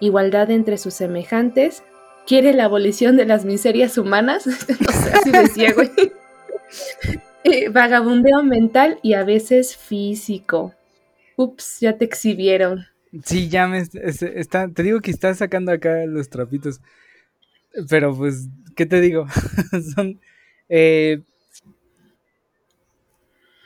igualdad 0.00 0.50
entre 0.50 0.78
sus 0.78 0.94
semejantes. 0.94 1.82
Quiere 2.26 2.54
la 2.54 2.64
abolición 2.64 3.16
de 3.16 3.26
las 3.26 3.44
miserias 3.44 3.98
humanas. 3.98 4.46
no 4.46 4.54
sé, 4.54 5.12
así 5.12 5.30
decía, 5.30 5.72
güey. 5.74 5.90
Eh, 7.42 7.70
vagabundeo 7.70 8.42
mental 8.42 8.98
y 9.02 9.14
a 9.14 9.24
veces 9.24 9.74
físico. 9.74 10.74
Ups, 11.36 11.78
ya 11.80 11.96
te 11.96 12.04
exhibieron. 12.04 12.84
Sí, 13.24 13.48
ya 13.48 13.66
me 13.66 13.82
te 13.86 14.82
digo 14.82 15.00
que 15.00 15.10
estás 15.10 15.38
sacando 15.38 15.72
acá 15.72 16.04
los 16.04 16.28
trapitos. 16.28 16.82
Pero 17.88 18.14
pues, 18.14 18.46
¿qué 18.76 18.84
te 18.84 19.00
digo? 19.00 19.26
Son 19.94 20.20
eh, 20.72 21.22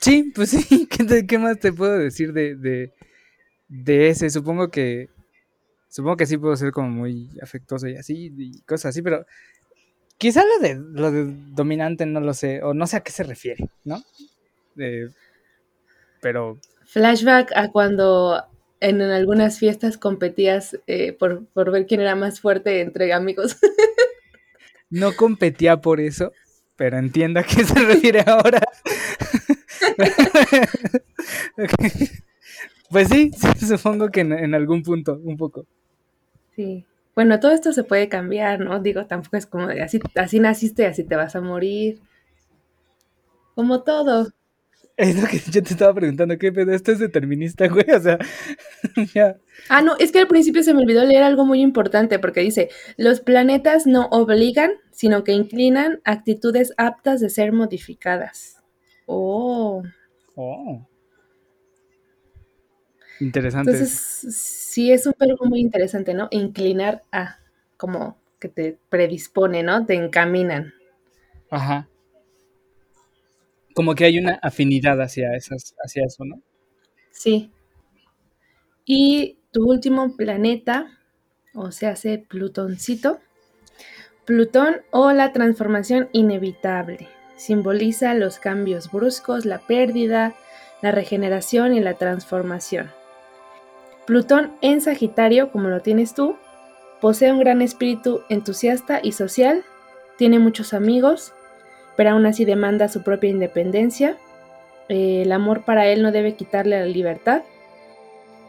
sí, 0.01 0.33
pues 0.35 0.51
sí, 0.51 0.89
¿qué, 1.29 1.39
más 1.39 1.61
te 1.61 1.71
puedo 1.71 1.99
decir 1.99 2.33
de, 2.33 2.57
de, 3.69 4.09
ese? 4.09 4.31
Supongo 4.31 4.71
que 4.71 5.11
supongo 5.89 6.17
que 6.17 6.27
sí 6.27 6.39
puedo 6.39 6.57
ser 6.57 6.73
como 6.73 6.89
muy 6.89 7.31
afectuoso 7.43 7.87
y 7.89 7.97
así, 7.97 8.33
y 8.37 8.63
cosas 8.63 8.87
así, 8.87 9.03
pero 9.03 9.27
quizá 10.25 10.43
lo 10.43 10.67
de, 10.67 10.77
lo 10.77 11.11
de 11.11 11.35
dominante 11.51 12.07
no 12.07 12.19
lo 12.19 12.33
sé, 12.33 12.63
o 12.63 12.73
no 12.73 12.87
sé 12.87 12.97
a 12.97 13.01
qué 13.01 13.13
se 13.13 13.25
refiere, 13.25 13.69
¿no? 13.85 14.03
pero... 16.23 16.59
Flashback 16.87 17.53
a 17.55 17.71
cuando 17.71 18.43
en, 18.81 19.03
algunas 19.03 19.59
fiestas 19.59 19.99
competías 19.99 20.79
eh, 20.87 21.13
por, 21.13 21.45
por 21.49 21.71
ver 21.71 21.85
quién 21.85 22.01
era 22.01 22.15
más 22.15 22.41
fuerte 22.41 22.81
entre 22.81 23.13
amigos. 23.13 23.59
no 24.89 25.15
competía 25.15 25.83
por 25.83 26.01
eso, 26.01 26.33
pero 26.75 26.97
entiendo 26.97 27.41
a 27.41 27.43
qué 27.43 27.63
se 27.63 27.75
refiere 27.85 28.25
ahora. 28.27 28.63
Pues 32.91 33.09
sí, 33.09 33.33
supongo 33.59 34.11
que 34.11 34.21
en, 34.21 34.55
algún 34.55 34.85
punto, 34.85 35.19
un 35.25 35.37
poco. 35.37 35.67
Sí. 36.55 36.87
Bueno, 37.15 37.39
todo 37.41 37.53
esto 37.53 37.73
se 37.73 37.85
puede 37.85 38.09
cambiar, 38.09 38.61
¿no? 38.61 38.81
Digo, 38.81 39.07
tampoco 39.07 39.37
es 39.37 39.47
como 39.47 39.69
de 39.69 39.83
así, 39.83 40.01
así 40.17 40.41
naciste, 40.41 40.87
así 40.87 41.05
te 41.05 41.17
vas 41.17 41.37
a 41.37 41.41
morir. 41.41 42.01
Como 43.55 43.83
todo. 43.83 44.33
Es 44.97 45.21
lo 45.21 45.27
que 45.27 45.39
yo 45.39 45.63
te 45.63 45.73
estaba 45.73 45.93
preguntando, 45.93 46.39
¿qué 46.39 46.53
pedo? 46.53 46.73
Esto 46.73 46.93
es 46.93 47.01
determinista, 47.01 47.67
güey, 47.67 47.91
o 47.91 48.01
sea, 48.01 48.19
ya. 49.15 49.37
Ah, 49.69 49.83
no, 49.83 49.97
es 49.99 50.13
que 50.13 50.21
al 50.21 50.29
principio 50.29 50.63
se 50.63 50.73
me 50.73 50.83
olvidó 50.83 51.05
leer 51.05 51.25
algo 51.25 51.45
muy 51.45 51.61
importante 51.61 52.21
porque 52.21 52.41
dice, 52.41 52.69
los 52.97 53.21
planetas 53.21 53.87
no 53.87 54.07
obligan, 54.13 54.73
sino 54.93 55.25
que 55.25 55.33
inclinan 55.33 56.01
actitudes 56.05 56.73
aptas 56.77 57.21
de 57.21 57.29
ser 57.29 57.53
modificadas. 57.53 58.63
Oh. 59.07 59.83
Oh. 60.37 60.87
Interesante. 63.21 63.71
Entonces, 63.71 64.37
sí 64.37 64.93
es 64.93 65.07
un 65.07 65.15
verbo 65.19 65.47
muy 65.47 65.61
interesante, 65.61 66.15
¿no? 66.15 66.29
Inclinar 66.31 67.03
a, 67.13 67.39
como 67.77 68.19
que 68.39 68.49
te 68.49 68.79
predispone, 68.89 69.63
¿no? 69.63 69.87
Te 69.87 69.95
encaminan. 69.95 70.75
Ajá 71.51 71.89
como 73.75 73.95
que 73.95 74.05
hay 74.05 74.19
una 74.19 74.39
afinidad 74.41 75.03
hacia, 75.03 75.35
esas, 75.35 75.75
hacia 75.85 76.05
eso, 76.07 76.25
¿no? 76.25 76.41
Sí. 77.11 77.51
Y 78.87 79.39
tu 79.51 79.69
último 79.69 80.17
planeta, 80.17 80.99
o 81.55 81.73
sea, 81.73 81.91
hace 81.91 82.19
Plutoncito. 82.19 83.21
Plutón 84.25 84.77
o 84.91 85.13
la 85.13 85.33
transformación 85.33 86.09
inevitable. 86.13 87.09
Simboliza 87.37 88.15
los 88.15 88.39
cambios 88.39 88.91
bruscos, 88.91 89.45
la 89.45 89.59
pérdida, 89.59 90.35
la 90.81 90.93
regeneración 90.93 91.75
y 91.75 91.81
la 91.81 91.95
transformación. 91.95 92.91
Plutón 94.07 94.53
en 94.61 94.81
Sagitario, 94.81 95.51
como 95.51 95.69
lo 95.69 95.81
tienes 95.81 96.15
tú, 96.15 96.37
posee 97.01 97.33
un 97.33 97.41
gran 97.41 97.63
espíritu 97.63 98.23
entusiasta 98.29 99.01
y 99.03 99.13
social, 99.13 99.65
tiene 100.17 100.39
muchos 100.39 100.75
amigos, 100.75 101.33
pero 101.97 102.11
aún 102.11 102.27
así 102.27 102.45
demanda 102.45 102.89
su 102.89 103.03
propia 103.03 103.31
independencia. 103.31 104.17
Eh, 104.89 105.23
el 105.23 105.33
amor 105.33 105.65
para 105.65 105.87
él 105.87 106.03
no 106.03 106.13
debe 106.13 106.35
quitarle 106.35 106.79
la 106.79 106.87
libertad. 106.87 107.43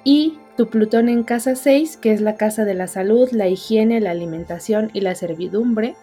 Y 0.03 0.37
tu 0.57 0.67
Plutón 0.67 1.09
en 1.09 1.23
casa 1.23 1.55
6, 1.55 1.97
que 1.97 2.11
es 2.11 2.21
la 2.21 2.35
casa 2.35 2.65
de 2.65 2.75
la 2.75 2.87
salud, 2.87 3.29
la 3.31 3.47
higiene, 3.47 3.99
la 3.99 4.11
alimentación 4.11 4.89
y 4.93 5.01
la 5.01 5.15
servidumbre, 5.15 5.95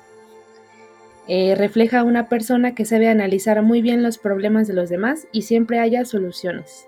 eh, 1.29 1.55
refleja 1.55 2.01
a 2.01 2.05
una 2.05 2.29
persona 2.29 2.75
que 2.75 2.85
sabe 2.85 3.09
analizar 3.09 3.63
muy 3.63 3.81
bien 3.81 4.03
los 4.03 4.19
problemas 4.19 4.67
de 4.67 4.75
los 4.75 4.89
demás 4.89 5.29
y 5.31 5.43
siempre 5.43 5.79
haya 5.79 6.05
soluciones. 6.05 6.87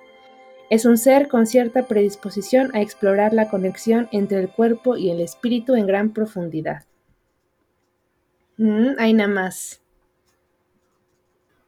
Es 0.71 0.85
un 0.85 0.97
ser 0.97 1.29
con 1.29 1.47
cierta 1.47 1.87
predisposición 1.87 2.75
a 2.75 2.81
explorar 2.81 3.33
la 3.33 3.49
conexión 3.49 4.09
entre 4.13 4.41
el 4.41 4.49
cuerpo 4.49 4.97
y 4.97 5.11
el 5.11 5.21
espíritu 5.21 5.75
en 5.75 5.87
gran 5.87 6.13
profundidad. 6.13 6.85
Mm, 8.57 8.95
hay 8.99 9.13
nada 9.13 9.29
más. 9.29 9.83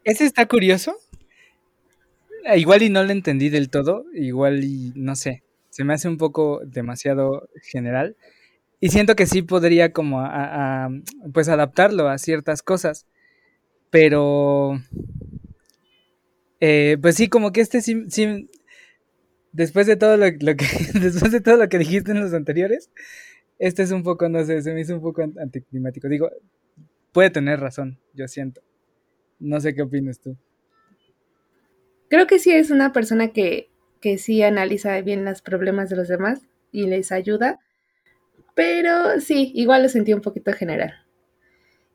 Ese 0.05 0.25
está 0.25 0.47
curioso. 0.47 0.97
Eh, 2.45 2.59
igual 2.59 2.83
y 2.83 2.91
no 2.91 3.03
lo 3.03 3.11
entendí 3.11 3.49
del 3.49 3.71
todo, 3.71 4.05
igual 4.15 4.63
y 4.65 4.93
no 4.95 5.17
sé, 5.17 5.43
se 5.71 5.85
me 5.85 5.95
hace 5.95 6.09
un 6.09 6.17
poco 6.17 6.61
demasiado 6.65 7.49
general. 7.63 8.17
Y 8.79 8.91
siento 8.91 9.17
que 9.17 9.27
sí 9.27 9.43
podría 9.43 9.93
como 9.93 10.23
pues 11.33 11.49
adaptarlo 11.49 12.09
a 12.09 12.19
ciertas 12.19 12.63
cosas. 12.63 13.07
Pero 13.91 14.79
eh, 16.61 16.99
pues 17.01 17.17
sí, 17.17 17.29
como 17.29 17.53
que 17.53 17.61
este 17.61 17.81
sí, 17.81 18.07
después 19.57 19.87
de 19.87 19.97
todo 19.97 20.17
lo, 20.17 20.27
que 20.27 20.67
después 21.01 21.33
de 21.33 21.41
todo 21.41 21.57
lo 21.57 21.69
que 21.69 21.79
dijiste 21.79 22.13
en 22.13 22.21
los 22.21 22.35
anteriores, 22.35 22.91
este 23.59 23.83
es 23.83 23.91
un 23.91 24.03
poco, 24.03 24.29
no 24.29 24.45
sé, 24.45 24.61
se 24.63 24.73
me 24.73 24.83
hizo 24.83 24.95
un 24.95 25.01
poco 25.01 25.23
anticlimático. 25.23 26.09
Digo, 26.09 26.31
puede 27.13 27.31
tener 27.31 27.59
razón, 27.59 27.99
yo 28.13 28.29
siento. 28.29 28.61
No 29.39 29.61
sé 29.61 29.75
qué 29.75 29.83
opinas 29.83 30.21
tú. 30.21 30.37
Creo 32.09 32.27
que 32.27 32.39
sí 32.39 32.53
es 32.53 32.71
una 32.71 32.93
persona 32.93 33.29
que, 33.29 33.71
que 34.01 34.19
sí 34.19 34.43
analiza 34.43 35.01
bien 35.01 35.25
los 35.25 35.43
problemas 35.43 35.89
de 35.89 35.97
los 35.97 36.09
demás 36.09 36.43
y 36.71 36.87
les 36.87 37.11
ayuda, 37.11 37.59
pero 38.55 39.21
sí, 39.21 39.53
igual 39.55 39.83
lo 39.83 39.89
sentí 39.89 40.13
un 40.13 40.21
poquito 40.21 40.53
general. 40.53 40.93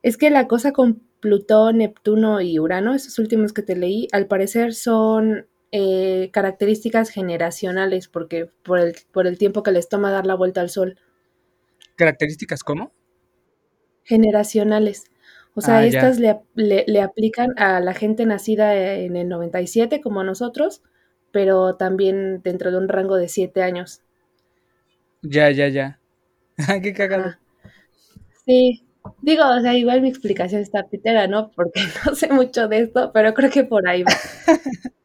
Es 0.01 0.18
que 0.18 0.32
la 0.32 0.47
cosa 0.47 0.72
con 0.72 1.03
Plutón, 1.20 1.78
Neptuno 1.78 2.41
y 2.41 2.59
Urano, 2.59 2.95
esos 2.95 3.20
últimos 3.20 3.53
que 3.53 3.62
te 3.62 3.76
leí, 3.76 4.07
al 4.12 4.26
parecer 4.26 4.74
son 4.74 5.45
eh, 5.72 6.30
características 6.34 7.09
generacionales, 7.09 8.07
porque 8.07 8.49
por 8.63 8.80
el, 8.80 8.95
por 9.11 9.26
el 9.26 9.38
tiempo 9.38 9.63
que 9.63 9.72
les 9.72 9.88
toma 9.88 10.11
dar 10.11 10.26
la 10.26 10.36
vuelta 10.36 10.61
al 10.61 10.69
Sol. 10.69 10.97
¿Características 11.95 12.63
cómo? 12.63 12.91
Generacionales. 14.03 15.05
O 15.53 15.61
sea, 15.61 15.78
ah, 15.78 15.86
estas 15.86 16.19
le, 16.19 17.01
aplican 17.01 17.53
a 17.57 17.80
la 17.82 17.93
gente 17.93 18.26
nacida 18.26 18.76
en 18.95 19.15
el 19.17 19.28
97 19.28 19.99
como 20.01 20.24
nosotros, 20.24 20.82
pero 21.32 21.76
también 21.76 22.41
dentro 22.41 22.72
de 22.72 22.78
un 22.78 22.88
rango 22.88 23.17
de 23.17 23.28
7 23.28 23.61
años. 23.61 24.01
Ya, 25.22 25.51
ya, 25.51 25.67
ya. 25.67 25.99
Qué 26.82 26.93
cagado. 26.93 27.36
Sí, 28.45 28.84
digo, 29.22 29.43
o 29.45 29.59
sea, 29.59 29.74
igual 29.74 30.01
mi 30.01 30.09
explicación 30.09 30.61
está 30.61 30.88
pitera, 30.88 31.28
¿no? 31.28 31.51
Porque 31.51 31.82
no 32.05 32.15
sé 32.15 32.30
mucho 32.30 32.67
de 32.67 32.80
esto, 32.80 33.11
pero 33.13 33.34
creo 33.34 33.49
que 33.49 33.63
por 33.63 33.88
ahí 33.88 34.03
va. 34.03 34.11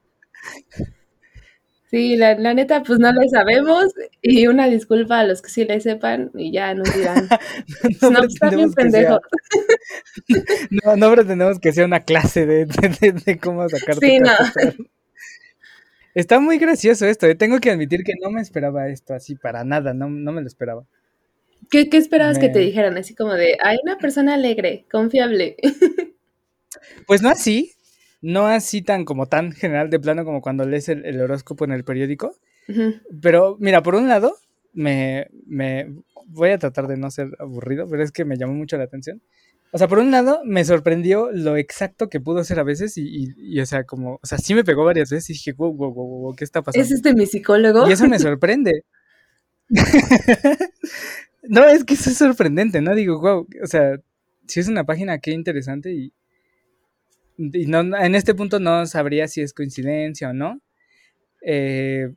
Sí, 1.89 2.17
la, 2.17 2.35
neta, 2.35 2.83
pues 2.83 2.99
no 2.99 3.13
le 3.13 3.29
sabemos. 3.29 3.95
Y 4.21 4.49
una 4.49 4.69
disculpa 4.69 5.21
a 5.21 5.25
los 5.25 5.41
que 5.41 5.51
sí 5.51 5.65
le 5.65 5.81
sepan 5.81 6.31
y 6.35 6.53
ya 6.53 6.75
nos 6.75 6.93
dirán. 6.93 7.29
no, 8.03 8.11
no 8.11 8.25
está 8.25 8.51
bien 8.51 8.73
pendejo. 8.73 9.21
no, 10.85 10.97
no 10.97 11.13
pretendemos 11.13 11.61
que 11.61 11.73
sea 11.73 11.85
una 11.85 12.01
clase 12.05 12.45
de, 12.45 12.67
de, 12.67 13.39
cómo 13.39 13.69
sacar 13.69 13.97
Sí, 13.97 14.19
no. 14.19 14.33
Está 16.15 16.41
muy 16.41 16.59
gracioso 16.59 17.07
esto. 17.07 17.27
¿eh? 17.27 17.35
Tengo 17.35 17.61
que 17.61 17.71
admitir 17.71 18.03
que 18.03 18.15
no 18.21 18.31
me 18.31 18.41
esperaba 18.41 18.89
esto 18.89 19.15
así 19.15 19.37
para 19.37 19.65
nada. 19.65 19.95
No, 19.95 20.09
no 20.11 20.33
me 20.33 20.41
lo 20.41 20.49
esperaba. 20.49 20.87
¿Qué, 21.71 21.89
qué 21.89 21.97
esperabas 21.97 22.39
que 22.39 22.49
te 22.49 22.59
dijeran? 22.59 22.97
Así 22.97 23.15
como 23.15 23.35
de, 23.35 23.57
hay 23.63 23.79
una 23.83 23.97
persona 23.99 24.35
alegre, 24.35 24.87
confiable. 24.91 25.57
pues 27.07 27.23
no 27.23 27.29
así, 27.29 27.73
no 28.27 28.49
así 28.49 28.83
tan 28.83 29.05
como 29.05 29.27
tan 29.27 29.53
general 29.53 29.89
de 29.89 30.01
plano 30.01 30.25
como 30.25 30.41
cuando 30.41 30.67
lees 30.67 30.89
el, 30.89 31.21
horóscopo 31.21 31.65
en 31.65 31.73
el 31.73 31.85
periódico. 31.85 32.35
Pero 33.23 33.57
mira, 33.61 33.83
por 33.85 33.95
un 33.95 34.09
lado, 34.09 34.35
me, 34.73 35.29
me 35.47 35.95
voy 36.27 36.51
a 36.51 36.59
tratar 36.59 36.89
de 36.89 36.97
no 36.97 37.09
ser 37.13 37.29
aburrido, 37.39 37.87
pero 37.89 38.03
es 38.03 38.11
que 38.11 38.25
me 38.25 38.37
llamó 38.37 38.55
mucho 38.55 38.77
la 38.77 38.85
atención. 38.85 39.23
O 39.71 39.79
sea, 39.79 39.87
por 39.87 40.01
un 40.01 40.11
lado, 40.11 40.41
me 40.45 40.65
sorprendió 40.65 41.31
lo 41.31 41.57
exacto 41.57 42.09
que 42.09 42.19
pudo 42.21 42.43
ser 42.43 42.59
a 42.59 42.65
veces 42.65 42.95
y, 42.97 43.61
o 43.61 43.67
sea, 43.67 43.85
como, 43.85 44.19
o 44.21 44.27
sea, 44.27 44.39
sí 44.39 44.55
me 44.55 44.65
pegó 44.65 44.85
varias 44.85 45.11
veces 45.11 45.31
y 45.31 45.33
dije, 45.35 45.53
wow, 45.53 45.73
wow, 45.73 45.93
wow, 45.93 46.35
¿qué 46.35 46.45
está 46.45 46.63
pasando? 46.63 46.85
¿Es 46.85 46.91
este 46.91 47.15
mi 47.15 47.27
psicólogo? 47.27 47.89
Y 47.89 47.93
eso 47.93 48.09
me 48.09 48.19
sorprende. 48.19 48.85
no, 51.43 51.65
es 51.65 51.85
que 51.85 51.95
eso 51.95 52.11
es 52.11 52.19
sorprendente, 52.19 52.81
¿no? 52.81 52.93
Digo, 52.97 53.21
wow, 53.21 53.47
o 53.63 53.67
sea, 53.67 54.01
si 54.49 54.59
es 54.59 54.67
una 54.67 54.85
página, 54.85 55.19
qué 55.19 55.31
interesante 55.31 55.93
y, 55.93 56.13
y 57.39 57.67
no, 57.67 57.81
en 57.97 58.15
este 58.15 58.35
punto 58.35 58.61
no 58.61 58.87
sabría 58.87 59.29
si 59.29 59.41
es 59.43 59.53
coincidencia 59.53 60.31
o 60.31 60.33
no. 60.33 60.61
Eh, 61.43 62.13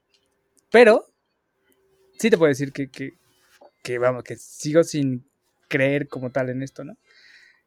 pero 0.71 1.05
sí 2.17 2.29
te 2.29 2.37
puedo 2.37 2.49
decir 2.49 2.71
que, 2.71 2.89
que, 2.89 3.13
que, 3.83 3.97
vamos, 3.97 4.23
que 4.23 4.35
sigo 4.37 4.83
sin 4.83 5.25
creer 5.67 6.07
como 6.07 6.31
tal 6.31 6.49
en 6.49 6.63
esto, 6.63 6.83
¿no? 6.83 6.97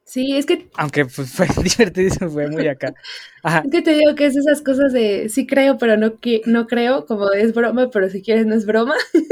Sí, 0.05 0.35
es 0.35 0.45
que... 0.45 0.69
Aunque 0.75 1.05
pues, 1.05 1.31
fue 1.33 1.47
divertidísimo, 1.63 2.29
fue 2.29 2.49
muy 2.49 2.67
acá. 2.67 2.93
Ajá. 3.43 3.61
Es 3.65 3.71
que 3.71 3.81
te 3.81 3.93
digo 3.93 4.15
que 4.15 4.25
es 4.25 4.35
esas 4.35 4.61
cosas 4.61 4.93
de 4.93 5.29
sí 5.29 5.47
creo, 5.47 5.77
pero 5.77 5.97
no, 5.97 6.19
que, 6.19 6.41
no 6.45 6.67
creo, 6.67 7.05
como 7.05 7.31
es 7.33 7.53
broma, 7.53 7.89
pero 7.91 8.09
si 8.09 8.21
quieres 8.21 8.45
no 8.45 8.55
es 8.55 8.65
broma. 8.65 8.95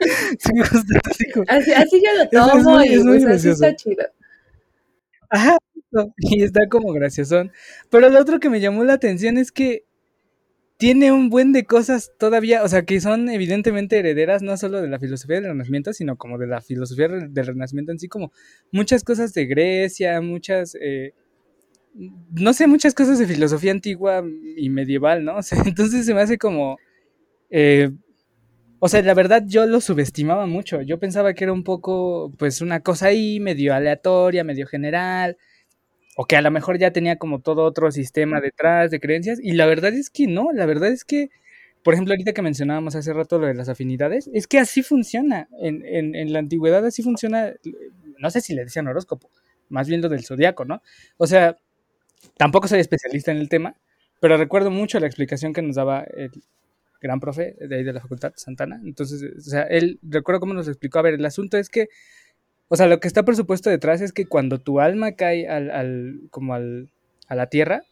sí, 0.00 0.52
así, 1.48 1.72
Así, 1.72 2.02
yo 2.04 2.12
lo 2.16 2.22
es 2.22 2.30
tomo 2.30 2.70
muy- 2.76 2.88
y 2.88 2.94
es 2.94 3.04
muy 3.04 3.20
pues, 3.20 3.34
así 3.36 3.48
está 3.50 3.74
chido. 3.76 4.04
Ajá, 5.28 5.58
y 6.18 6.42
está 6.42 6.68
como 6.68 6.92
graciosón. 6.92 7.52
Pero 7.90 8.08
lo 8.08 8.20
otro 8.20 8.40
que 8.40 8.50
me 8.50 8.60
llamó 8.60 8.84
la 8.84 8.94
atención 8.94 9.38
es 9.38 9.52
que 9.52 9.84
tiene 10.80 11.12
un 11.12 11.28
buen 11.28 11.52
de 11.52 11.66
cosas 11.66 12.10
todavía, 12.18 12.62
o 12.64 12.68
sea, 12.68 12.86
que 12.86 13.02
son 13.02 13.28
evidentemente 13.28 13.98
herederas 13.98 14.40
no 14.42 14.56
solo 14.56 14.80
de 14.80 14.88
la 14.88 14.98
filosofía 14.98 15.36
del 15.36 15.44
Renacimiento, 15.44 15.92
sino 15.92 16.16
como 16.16 16.38
de 16.38 16.46
la 16.46 16.62
filosofía 16.62 17.06
del 17.08 17.46
Renacimiento 17.46 17.92
en 17.92 17.98
sí, 17.98 18.08
como 18.08 18.32
muchas 18.72 19.04
cosas 19.04 19.34
de 19.34 19.44
Grecia, 19.44 20.22
muchas, 20.22 20.74
eh, 20.80 21.12
no 21.94 22.54
sé, 22.54 22.66
muchas 22.66 22.94
cosas 22.94 23.18
de 23.18 23.26
filosofía 23.26 23.72
antigua 23.72 24.24
y 24.56 24.70
medieval, 24.70 25.22
¿no? 25.24 25.36
O 25.38 25.42
sea, 25.42 25.62
entonces 25.66 26.06
se 26.06 26.14
me 26.14 26.22
hace 26.22 26.38
como, 26.38 26.78
eh, 27.50 27.90
o 28.78 28.88
sea, 28.88 29.02
la 29.02 29.14
verdad 29.14 29.44
yo 29.46 29.66
lo 29.66 29.80
subestimaba 29.82 30.46
mucho, 30.46 30.82
yo 30.82 30.98
pensaba 30.98 31.34
que 31.34 31.44
era 31.44 31.52
un 31.52 31.64
poco, 31.64 32.32
pues, 32.38 32.62
una 32.62 32.80
cosa 32.80 33.08
ahí 33.08 33.40
medio 33.40 33.74
aleatoria, 33.74 34.44
medio 34.44 34.66
general, 34.66 35.36
o 36.16 36.26
que 36.26 36.36
a 36.36 36.42
lo 36.42 36.50
mejor 36.50 36.78
ya 36.78 36.92
tenía 36.92 37.16
como 37.16 37.40
todo 37.40 37.64
otro 37.64 37.90
sistema 37.90 38.40
detrás 38.40 38.90
de 38.90 39.00
creencias, 39.00 39.38
y 39.42 39.52
la 39.52 39.66
verdad 39.66 39.92
es 39.94 40.10
que 40.10 40.26
no, 40.26 40.52
la 40.52 40.66
verdad 40.66 40.90
es 40.90 41.04
que, 41.04 41.30
por 41.82 41.94
ejemplo, 41.94 42.12
ahorita 42.12 42.32
que 42.32 42.42
mencionábamos 42.42 42.94
hace 42.94 43.12
rato 43.12 43.38
lo 43.38 43.46
de 43.46 43.54
las 43.54 43.68
afinidades, 43.68 44.28
es 44.34 44.46
que 44.46 44.58
así 44.58 44.82
funciona, 44.82 45.48
en, 45.60 45.84
en, 45.86 46.14
en 46.14 46.32
la 46.32 46.40
antigüedad 46.40 46.84
así 46.84 47.02
funciona, 47.02 47.52
no 48.18 48.30
sé 48.30 48.40
si 48.40 48.54
le 48.54 48.64
decían 48.64 48.88
horóscopo, 48.88 49.30
más 49.68 49.88
bien 49.88 50.00
lo 50.02 50.08
del 50.08 50.24
zodiaco, 50.24 50.64
¿no? 50.64 50.82
O 51.16 51.26
sea, 51.26 51.56
tampoco 52.36 52.68
soy 52.68 52.80
especialista 52.80 53.30
en 53.32 53.38
el 53.38 53.48
tema, 53.48 53.76
pero 54.20 54.36
recuerdo 54.36 54.70
mucho 54.70 55.00
la 55.00 55.06
explicación 55.06 55.52
que 55.52 55.62
nos 55.62 55.76
daba 55.76 56.02
el 56.02 56.30
gran 57.00 57.18
profe 57.18 57.56
de 57.58 57.76
ahí 57.76 57.84
de 57.84 57.94
la 57.94 58.00
facultad, 58.00 58.32
Santana, 58.36 58.80
entonces, 58.84 59.22
o 59.38 59.40
sea, 59.40 59.62
él, 59.62 59.98
recuerdo 60.02 60.40
cómo 60.40 60.54
nos 60.54 60.68
explicó, 60.68 60.98
a 60.98 61.02
ver, 61.02 61.14
el 61.14 61.24
asunto 61.24 61.56
es 61.56 61.70
que 61.70 61.88
o 62.70 62.76
sea, 62.76 62.88
lo 62.88 63.00
que 63.00 63.08
está 63.08 63.24
por 63.24 63.36
supuesto 63.36 63.70
detrás 63.70 64.02
es 64.02 64.14
que 64.14 64.26
cuando 64.26 64.60
tu 64.60 64.80
alma 64.80 65.12
cae 65.14 65.48
al, 65.48 65.70
al 65.72 66.22
como 66.32 66.54
al, 66.54 66.90
a 67.28 67.36
la 67.36 67.48
tierra, 67.48 67.84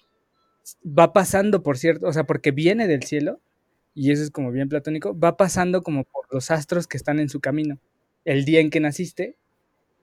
va 0.87 1.13
pasando 1.13 1.63
por 1.63 1.79
cierto, 1.79 2.07
o 2.07 2.13
sea, 2.13 2.25
porque 2.25 2.51
viene 2.51 2.87
del 2.87 3.03
cielo, 3.05 3.41
y 3.95 4.13
eso 4.13 4.23
es 4.23 4.31
como 4.31 4.53
bien 4.53 4.69
platónico, 4.69 5.19
va 5.19 5.37
pasando 5.37 5.83
como 5.83 6.05
por 6.05 6.27
los 6.33 6.51
astros 6.51 6.87
que 6.87 6.97
están 6.97 7.19
en 7.21 7.29
su 7.29 7.41
camino, 7.41 7.79
el 8.25 8.45
día 8.45 8.61
en 8.61 8.71
que 8.71 8.81
naciste. 8.81 9.37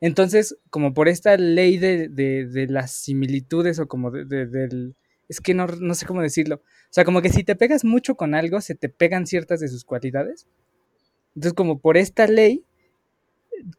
Entonces, 0.01 0.57
como 0.69 0.93
por 0.93 1.09
esta 1.09 1.37
ley 1.37 1.77
de, 1.77 2.09
de, 2.09 2.47
de 2.47 2.67
las 2.67 2.91
similitudes 2.91 3.79
o 3.79 3.87
como 3.87 4.11
de, 4.11 4.25
de- 4.25 4.47
del... 4.47 4.95
Es 5.29 5.41
que 5.41 5.53
no, 5.55 5.67
no 5.67 5.95
sé 5.95 6.05
cómo 6.05 6.21
decirlo. 6.21 6.57
O 6.57 6.93
sea, 6.93 7.05
como 7.05 7.21
que 7.21 7.29
si 7.29 7.43
te 7.43 7.55
pegas 7.55 7.85
mucho 7.85 8.15
con 8.15 8.35
algo, 8.35 8.61
se 8.61 8.75
te 8.75 8.89
pegan 8.89 9.27
ciertas 9.27 9.59
de 9.61 9.69
sus 9.69 9.85
cualidades. 9.85 10.47
Entonces, 11.35 11.53
como 11.53 11.79
por 11.79 11.97
esta 11.97 12.27
ley, 12.27 12.63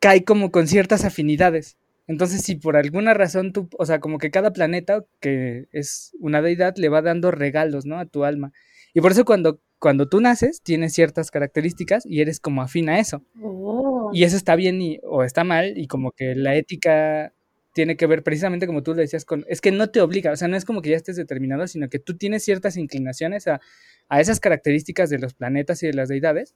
cae 0.01 0.24
como 0.24 0.51
con 0.51 0.66
ciertas 0.66 1.05
afinidades. 1.05 1.77
Entonces, 2.07 2.43
si 2.43 2.55
por 2.55 2.77
alguna 2.77 3.14
razón 3.14 3.53
tú, 3.53 3.68
o 3.79 3.85
sea, 3.87 4.01
como 4.01 4.18
que 4.18 4.31
cada 4.31 4.53
planeta, 4.53 5.05
que 5.20 5.66
es 5.72 6.12
una 6.20 6.41
deidad, 6.41 6.77
le 6.77 6.89
va 6.89 7.03
dando 7.03 7.31
regalos, 7.31 7.85
¿no? 7.85 7.99
A 7.99 8.07
tu 8.07 8.24
alma. 8.24 8.53
Y 8.95 9.01
por 9.01 9.12
eso 9.12 9.24
cuando, 9.24 9.61
cuando 9.79 10.09
tú 10.09 10.20
naces, 10.20 10.61
tienes 10.62 10.95
ciertas 10.95 11.31
características 11.31 12.07
y 12.07 12.20
eres 12.20 12.39
como 12.39 12.62
afín 12.62 12.89
a 12.89 13.01
eso. 13.01 13.22
Oh. 13.43 14.11
Y 14.12 14.24
eso 14.24 14.37
está 14.37 14.55
bien 14.55 14.81
y, 14.81 15.01
o 15.03 15.24
está 15.24 15.43
mal, 15.43 15.77
y 15.77 15.89
como 15.89 16.12
que 16.12 16.35
la 16.37 16.55
ética 16.55 17.33
tiene 17.74 17.97
que 17.97 18.07
ver 18.07 18.22
precisamente 18.22 18.66
como 18.66 18.83
tú 18.83 18.95
le 18.95 19.03
decías, 19.03 19.27
con, 19.27 19.45
es 19.49 19.61
que 19.61 19.70
no 19.70 19.91
te 19.91 20.01
obliga, 20.01 20.33
o 20.33 20.37
sea, 20.37 20.49
no 20.49 20.57
es 20.57 20.64
como 20.64 20.81
que 20.81 20.91
ya 20.91 20.97
estés 20.97 21.16
determinado, 21.16 21.66
sino 21.66 21.91
que 21.91 21.99
tú 21.99 22.16
tienes 22.16 22.43
ciertas 22.43 22.79
inclinaciones 22.79 23.49
a, 23.49 23.61
a 24.09 24.20
esas 24.20 24.41
características 24.41 25.11
de 25.11 25.18
los 25.18 25.35
planetas 25.35 25.83
y 25.83 25.89
de 25.89 25.93
las 25.93 26.09
deidades. 26.09 26.55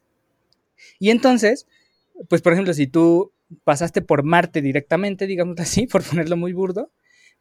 Y 0.98 1.10
entonces, 1.10 1.66
pues 2.28 2.42
por 2.42 2.52
ejemplo, 2.52 2.74
si 2.74 2.86
tú 2.86 3.32
pasaste 3.64 4.02
por 4.02 4.22
Marte 4.22 4.62
directamente, 4.62 5.26
digamos 5.26 5.56
así, 5.60 5.86
por 5.86 6.02
ponerlo 6.02 6.36
muy 6.36 6.52
burdo, 6.52 6.90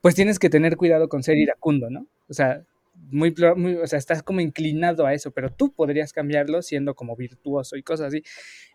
pues 0.02 0.16
tienes 0.16 0.40
que 0.40 0.50
tener 0.50 0.78
cuidado 0.78 1.10
con 1.10 1.24
ser 1.24 1.38
iracundo, 1.38 1.90
¿no? 1.90 2.08
O 2.30 2.34
sea, 2.34 2.64
muy, 3.12 3.34
o 3.82 3.88
sea, 3.88 3.98
estás 3.98 4.24
como 4.24 4.40
inclinado 4.40 5.06
a 5.06 5.14
eso, 5.14 5.32
pero 5.32 5.52
tú 5.52 5.72
podrías 5.72 6.14
cambiarlo 6.14 6.62
siendo 6.62 6.96
como 6.96 7.16
virtuoso 7.16 7.76
y 7.76 7.84
cosas 7.84 8.08
así. 8.08 8.24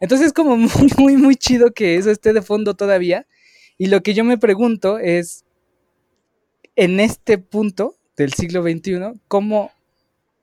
Entonces 0.00 0.28
es 0.28 0.32
como 0.32 0.56
muy, 0.98 1.16
muy, 1.16 1.36
chido 1.36 1.72
que 1.72 1.96
eso 1.96 2.10
esté 2.10 2.32
de 2.32 2.42
fondo 2.42 2.74
todavía. 2.74 3.26
Y 3.78 3.86
lo 3.86 4.02
que 4.02 4.14
yo 4.14 4.24
me 4.24 4.38
pregunto 4.38 4.98
es, 4.98 5.44
en 6.76 7.00
este 7.00 7.38
punto 7.38 7.96
del 8.16 8.32
siglo 8.32 8.62
XXI, 8.62 9.20
¿cómo, 9.28 9.72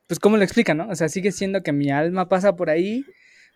pues 0.07 0.19
cómo 0.19 0.37
lo 0.37 0.43
explican, 0.43 0.77
no? 0.77 0.89
O 0.89 0.95
sea, 0.95 1.09
sigue 1.09 1.31
siendo 1.31 1.63
que 1.63 1.71
mi 1.71 1.91
alma 1.91 2.29
pasa 2.29 2.55
por 2.55 2.69
ahí, 2.69 3.05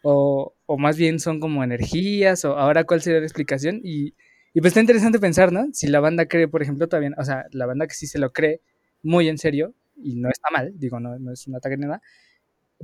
o, 0.03 0.53
o 0.65 0.77
más 0.77 0.97
bien 0.97 1.19
son 1.19 1.39
como 1.39 1.63
energías, 1.63 2.45
o 2.45 2.57
ahora 2.57 2.83
cuál 2.85 3.01
sería 3.01 3.19
la 3.19 3.25
explicación. 3.25 3.81
Y, 3.83 4.15
y 4.53 4.61
pues 4.61 4.67
está 4.71 4.81
interesante 4.81 5.19
pensar, 5.19 5.51
¿no? 5.51 5.67
Si 5.73 5.87
la 5.87 5.99
banda 5.99 6.27
cree, 6.27 6.47
por 6.47 6.61
ejemplo, 6.63 6.87
todavía, 6.87 7.11
o 7.17 7.23
sea, 7.25 7.45
la 7.51 7.65
banda 7.65 7.87
que 7.87 7.93
sí 7.95 8.07
se 8.07 8.19
lo 8.19 8.31
cree 8.33 8.61
muy 9.03 9.27
en 9.29 9.37
serio, 9.37 9.73
y 9.97 10.15
no 10.15 10.29
está 10.29 10.49
mal, 10.51 10.73
digo, 10.77 10.99
no, 10.99 11.17
no 11.19 11.31
es 11.31 11.47
un 11.47 11.55
ataque 11.55 11.77
nada, 11.77 12.01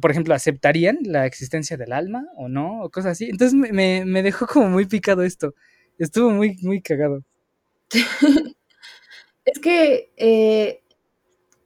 por 0.02 0.12
ejemplo, 0.12 0.34
¿aceptarían 0.34 1.00
la 1.04 1.26
existencia 1.26 1.78
del 1.78 1.92
alma 1.94 2.26
o 2.38 2.48
no? 2.50 2.82
O 2.84 2.90
cosas 2.92 3.14
así. 3.14 3.26
Entonces 3.30 3.54
me, 3.54 3.72
me, 3.74 4.06
me 4.06 4.24
dejó 4.24 4.48
como 4.48 4.70
muy 4.70 4.86
picado 4.86 5.24
esto. 5.24 5.54
Estuvo 6.00 6.30
muy, 6.32 6.58
muy 6.62 6.82
cagado. 6.82 7.24
Es 9.46 9.60
que, 9.60 10.12
eh, 10.18 10.81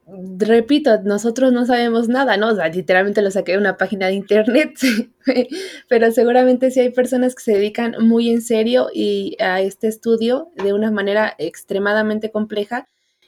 repito, 0.06 1.02
nosotros 1.02 1.52
no 1.52 1.66
sabemos 1.66 2.08
nada, 2.08 2.36
¿no? 2.36 2.48
O 2.48 2.54
sea, 2.54 2.68
literalmente 2.68 3.22
lo 3.22 3.30
saqué 3.30 3.52
de 3.52 3.58
una 3.58 3.76
página 3.76 4.06
de 4.06 4.14
internet, 4.14 4.78
pero 5.88 6.12
seguramente 6.12 6.70
sí 6.70 6.80
hay 6.80 6.90
personas 6.90 7.34
que 7.34 7.42
se 7.42 7.52
dedican 7.52 7.96
muy 8.00 8.30
en 8.30 8.42
serio 8.42 8.88
y 8.92 9.36
a 9.40 9.60
este 9.60 9.88
estudio 9.88 10.50
de 10.62 10.72
una 10.72 10.90
manera 10.90 11.34
extremadamente 11.38 12.30
compleja 12.30 12.86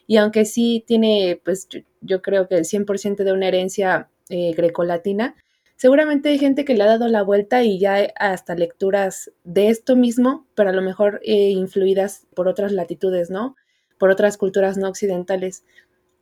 y 0.08 0.16
aunque 0.16 0.46
sí 0.46 0.82
tiene, 0.86 1.40
pues 1.44 1.68
yo, 2.00 2.22
creo 2.22 2.48
que 2.48 2.56
el 2.56 2.64
100% 2.64 3.24
de 3.24 3.32
una 3.32 3.46
herencia 3.46 4.08
eh, 4.30 4.54
grecolatina, 4.56 5.36
seguramente 5.76 6.30
hay 6.30 6.38
gente 6.38 6.64
que 6.64 6.74
le 6.74 6.82
ha 6.82 6.86
dado 6.86 7.08
la 7.08 7.22
vuelta 7.22 7.62
y 7.62 7.78
ya 7.78 8.08
hasta 8.18 8.54
lecturas 8.54 9.30
de 9.44 9.68
esto 9.68 9.96
mismo, 9.96 10.46
pero 10.54 10.70
a 10.70 10.72
lo 10.72 10.80
mejor 10.80 11.20
eh, 11.24 11.50
influidas 11.50 12.26
por 12.34 12.48
otras 12.48 12.72
latitudes, 12.72 13.28
¿no? 13.28 13.54
Por 13.98 14.10
otras 14.10 14.38
culturas 14.38 14.78
no 14.78 14.88
occidentales. 14.88 15.62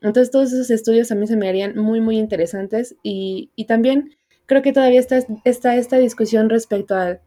Entonces 0.00 0.30
todos 0.30 0.52
esos 0.52 0.70
estudios 0.70 1.10
a 1.10 1.14
mí 1.14 1.26
se 1.26 1.36
me 1.36 1.48
harían 1.48 1.76
muy, 1.76 2.00
muy 2.00 2.18
interesantes 2.18 2.96
y, 3.02 3.50
y 3.56 3.64
también 3.64 4.16
creo 4.46 4.62
que 4.62 4.72
todavía 4.72 5.00
está, 5.00 5.18
está 5.44 5.76
esta 5.76 5.98
discusión 5.98 6.48
respecto 6.50 6.94
a 6.94 7.18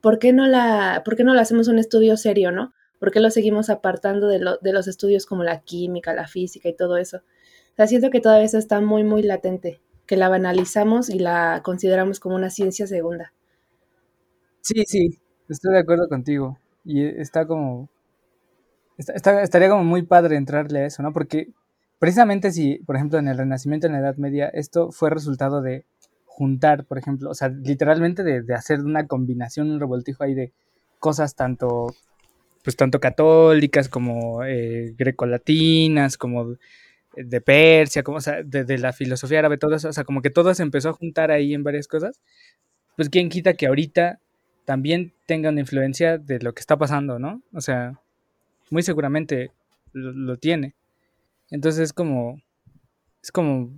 por 0.00 0.18
qué 0.18 0.32
no 0.32 0.46
la, 0.46 1.02
por 1.04 1.16
qué 1.16 1.24
no 1.24 1.32
hacemos 1.32 1.68
un 1.68 1.78
estudio 1.78 2.16
serio, 2.16 2.52
¿no? 2.52 2.74
¿Por 2.98 3.10
qué 3.10 3.20
lo 3.20 3.30
seguimos 3.30 3.70
apartando 3.70 4.28
de, 4.28 4.38
lo, 4.38 4.58
de 4.58 4.72
los 4.72 4.86
estudios 4.86 5.26
como 5.26 5.44
la 5.44 5.60
química, 5.60 6.12
la 6.12 6.26
física 6.26 6.68
y 6.68 6.76
todo 6.76 6.96
eso? 6.96 7.18
O 7.18 7.76
sea, 7.76 7.86
siento 7.86 8.10
que 8.10 8.20
todavía 8.20 8.44
eso 8.44 8.58
está 8.58 8.80
muy, 8.80 9.02
muy 9.02 9.22
latente, 9.22 9.80
que 10.06 10.16
la 10.16 10.28
banalizamos 10.28 11.10
y 11.10 11.18
la 11.18 11.60
consideramos 11.64 12.20
como 12.20 12.36
una 12.36 12.50
ciencia 12.50 12.86
segunda. 12.86 13.32
Sí, 14.60 14.84
sí, 14.86 15.18
estoy 15.48 15.72
de 15.72 15.80
acuerdo 15.80 16.08
contigo. 16.08 16.58
Y 16.84 17.04
está 17.04 17.46
como... 17.46 17.88
Está, 18.96 19.42
estaría 19.42 19.70
como 19.70 19.84
muy 19.84 20.02
padre 20.02 20.36
entrarle 20.36 20.80
a 20.80 20.86
eso, 20.86 21.02
¿no? 21.02 21.12
Porque 21.12 21.48
precisamente 22.04 22.52
si, 22.52 22.80
por 22.84 22.96
ejemplo, 22.96 23.18
en 23.18 23.28
el 23.28 23.38
Renacimiento, 23.38 23.86
en 23.86 23.94
la 23.94 24.00
Edad 24.00 24.18
Media, 24.18 24.48
esto 24.48 24.92
fue 24.92 25.08
resultado 25.08 25.62
de 25.62 25.86
juntar, 26.26 26.84
por 26.84 26.98
ejemplo, 26.98 27.30
o 27.30 27.34
sea, 27.34 27.48
literalmente 27.48 28.22
de, 28.22 28.42
de 28.42 28.52
hacer 28.52 28.80
una 28.80 29.06
combinación, 29.06 29.70
un 29.70 29.80
revoltijo 29.80 30.22
ahí 30.22 30.34
de 30.34 30.52
cosas 30.98 31.34
tanto, 31.34 31.94
pues 32.62 32.76
tanto 32.76 33.00
católicas 33.00 33.88
como 33.88 34.44
eh, 34.44 34.94
grecolatinas, 34.98 36.18
como 36.18 36.58
de 37.16 37.40
Persia, 37.40 38.02
como, 38.02 38.20
sea, 38.20 38.42
de, 38.42 38.76
la 38.76 38.92
filosofía 38.92 39.38
árabe, 39.38 39.56
todo 39.56 39.74
eso, 39.74 39.88
o 39.88 39.92
sea, 39.94 40.04
como 40.04 40.20
que 40.20 40.28
todo 40.28 40.52
se 40.52 40.62
empezó 40.62 40.90
a 40.90 40.92
juntar 40.92 41.30
ahí 41.30 41.54
en 41.54 41.64
varias 41.64 41.88
cosas, 41.88 42.20
pues 42.96 43.08
quién 43.08 43.30
quita 43.30 43.54
que 43.54 43.66
ahorita 43.66 44.20
también 44.66 45.14
tenga 45.24 45.48
una 45.48 45.60
influencia 45.60 46.18
de 46.18 46.38
lo 46.40 46.52
que 46.52 46.60
está 46.60 46.76
pasando, 46.76 47.18
¿no? 47.18 47.40
O 47.54 47.62
sea, 47.62 47.98
muy 48.68 48.82
seguramente 48.82 49.52
lo 49.94 50.36
tiene. 50.36 50.74
Entonces 51.54 51.82
es 51.82 51.92
como, 51.92 52.42
es 53.22 53.30
como, 53.30 53.70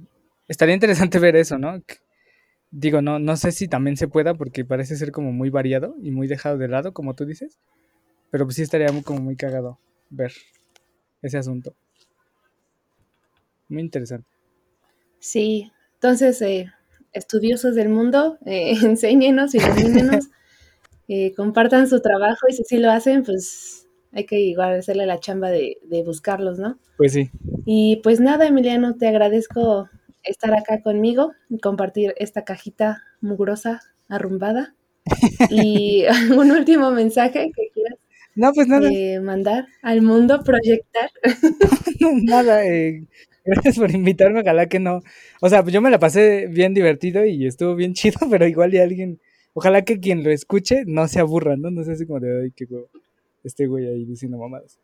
estaría 0.48 0.74
interesante 0.74 1.18
ver 1.18 1.36
eso, 1.36 1.58
¿no? 1.58 1.78
Digo, 2.70 3.02
no, 3.02 3.18
no 3.18 3.36
sé 3.36 3.52
si 3.52 3.68
también 3.68 3.98
se 3.98 4.08
pueda 4.08 4.32
porque 4.32 4.64
parece 4.64 4.96
ser 4.96 5.12
como 5.12 5.30
muy 5.30 5.50
variado 5.50 5.94
y 6.02 6.10
muy 6.10 6.26
dejado 6.26 6.56
de 6.56 6.68
lado, 6.68 6.94
como 6.94 7.14
tú 7.14 7.26
dices, 7.26 7.58
pero 8.30 8.46
pues 8.46 8.56
sí 8.56 8.62
estaría 8.62 8.90
muy, 8.92 9.02
como 9.02 9.20
muy 9.20 9.36
cagado 9.36 9.78
ver 10.08 10.32
ese 11.20 11.36
asunto. 11.36 11.74
Muy 13.68 13.82
interesante. 13.82 14.26
Sí, 15.18 15.70
entonces, 15.96 16.40
eh, 16.40 16.72
estudiosos 17.12 17.74
del 17.74 17.90
mundo, 17.90 18.38
eh, 18.46 18.70
enséñenos, 18.82 19.54
ilumínenos, 19.54 20.30
eh, 21.08 21.34
compartan 21.34 21.88
su 21.88 22.00
trabajo 22.00 22.48
y 22.48 22.54
si 22.54 22.64
sí 22.64 22.78
lo 22.78 22.90
hacen, 22.90 23.22
pues 23.22 23.85
hay 24.16 24.26
que 24.26 24.40
igual 24.40 24.74
hacerle 24.80 25.06
la 25.06 25.20
chamba 25.20 25.50
de, 25.50 25.78
de 25.84 26.02
buscarlos, 26.04 26.58
¿no? 26.58 26.80
Pues 26.96 27.12
sí. 27.12 27.30
Y 27.66 28.00
pues 28.02 28.20
nada, 28.20 28.46
Emiliano, 28.48 28.96
te 28.96 29.08
agradezco 29.08 29.88
estar 30.24 30.54
acá 30.54 30.82
conmigo 30.82 31.32
y 31.50 31.60
compartir 31.60 32.14
esta 32.18 32.44
cajita 32.44 33.02
mugrosa, 33.20 33.82
arrumbada. 34.08 34.74
Y 35.50 36.04
un 36.36 36.50
último 36.52 36.90
mensaje 36.90 37.50
que 37.54 37.70
quieras 37.74 37.98
No, 38.34 38.52
pues 38.54 38.68
nada, 38.68 38.92
eh, 38.92 39.20
mandar 39.20 39.66
al 39.82 40.02
mundo, 40.02 40.42
proyectar. 40.44 41.10
nada. 42.24 42.66
eh, 42.66 43.06
gracias 43.44 43.78
por 43.78 43.90
invitarme, 43.90 44.40
ojalá 44.40 44.68
que 44.68 44.80
no. 44.80 45.02
O 45.40 45.48
sea, 45.48 45.64
yo 45.64 45.80
me 45.82 45.90
la 45.90 45.98
pasé 45.98 46.46
bien 46.48 46.74
divertido 46.74 47.24
y 47.24 47.46
estuvo 47.46 47.74
bien 47.76 47.94
chido, 47.94 48.18
pero 48.30 48.46
igual 48.46 48.74
y 48.74 48.78
alguien, 48.78 49.20
ojalá 49.54 49.82
que 49.84 50.00
quien 50.00 50.24
lo 50.24 50.30
escuche 50.30 50.84
no 50.86 51.08
se 51.08 51.20
aburra, 51.20 51.56
¿no? 51.56 51.70
No 51.70 51.84
sé 51.84 51.92
así 51.92 52.06
como 52.06 52.20
de, 52.20 52.44
ay, 52.44 52.52
qué 52.56 52.66
huevo, 52.66 52.88
este 53.46 53.66
güey 53.66 53.86
ahí 53.86 54.04
diciendo 54.04 54.38
mamadas. 54.38 54.78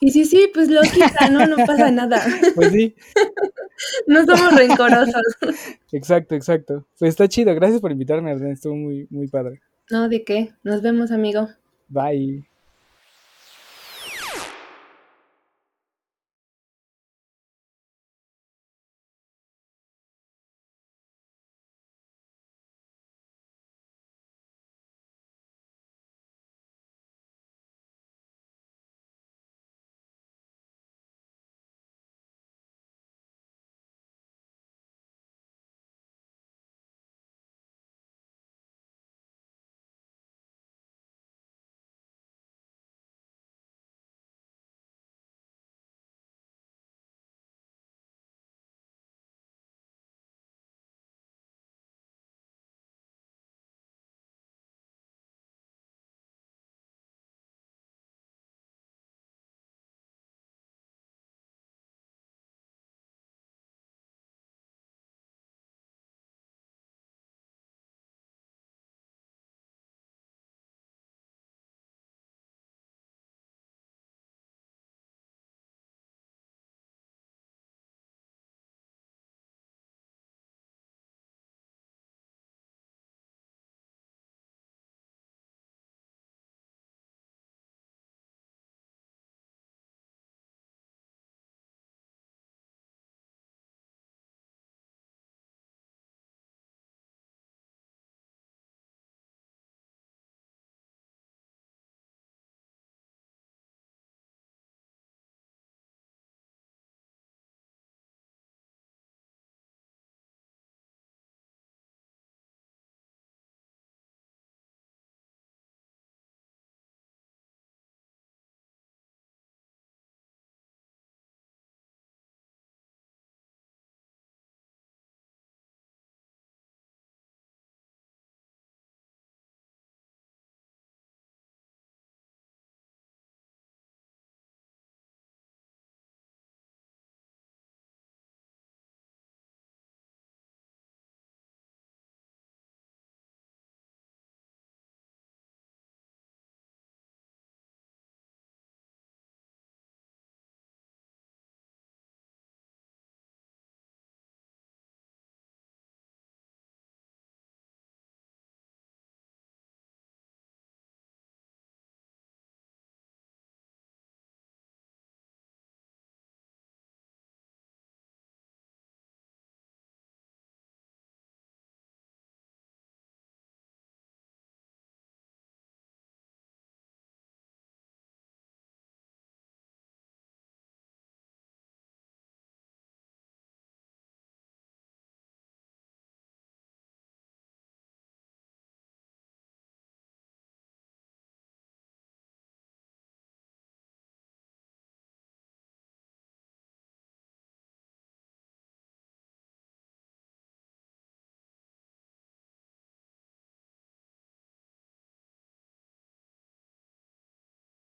Y 0.00 0.10
sí, 0.12 0.24
sí, 0.24 0.50
pues 0.54 0.68
lo 0.70 0.80
quita, 0.80 1.28
¿no? 1.30 1.46
No 1.46 1.56
pasa 1.66 1.90
nada. 1.90 2.22
Pues 2.54 2.72
sí, 2.72 2.94
No 4.06 4.24
somos 4.24 4.56
rencorosos. 4.56 5.22
exacto, 5.92 6.34
exacto. 6.34 6.86
Pues 6.98 7.10
está 7.10 7.28
chido, 7.28 7.54
gracias 7.54 7.80
por 7.80 7.92
invitarme, 7.92 8.30
Arden, 8.30 8.52
estuvo 8.52 8.74
muy, 8.74 9.06
muy 9.10 9.28
padre. 9.28 9.60
No, 9.90 10.08
¿de 10.08 10.24
qué? 10.24 10.52
Nos 10.62 10.82
vemos, 10.82 11.10
amigo. 11.10 11.48
Bye. 11.88 12.49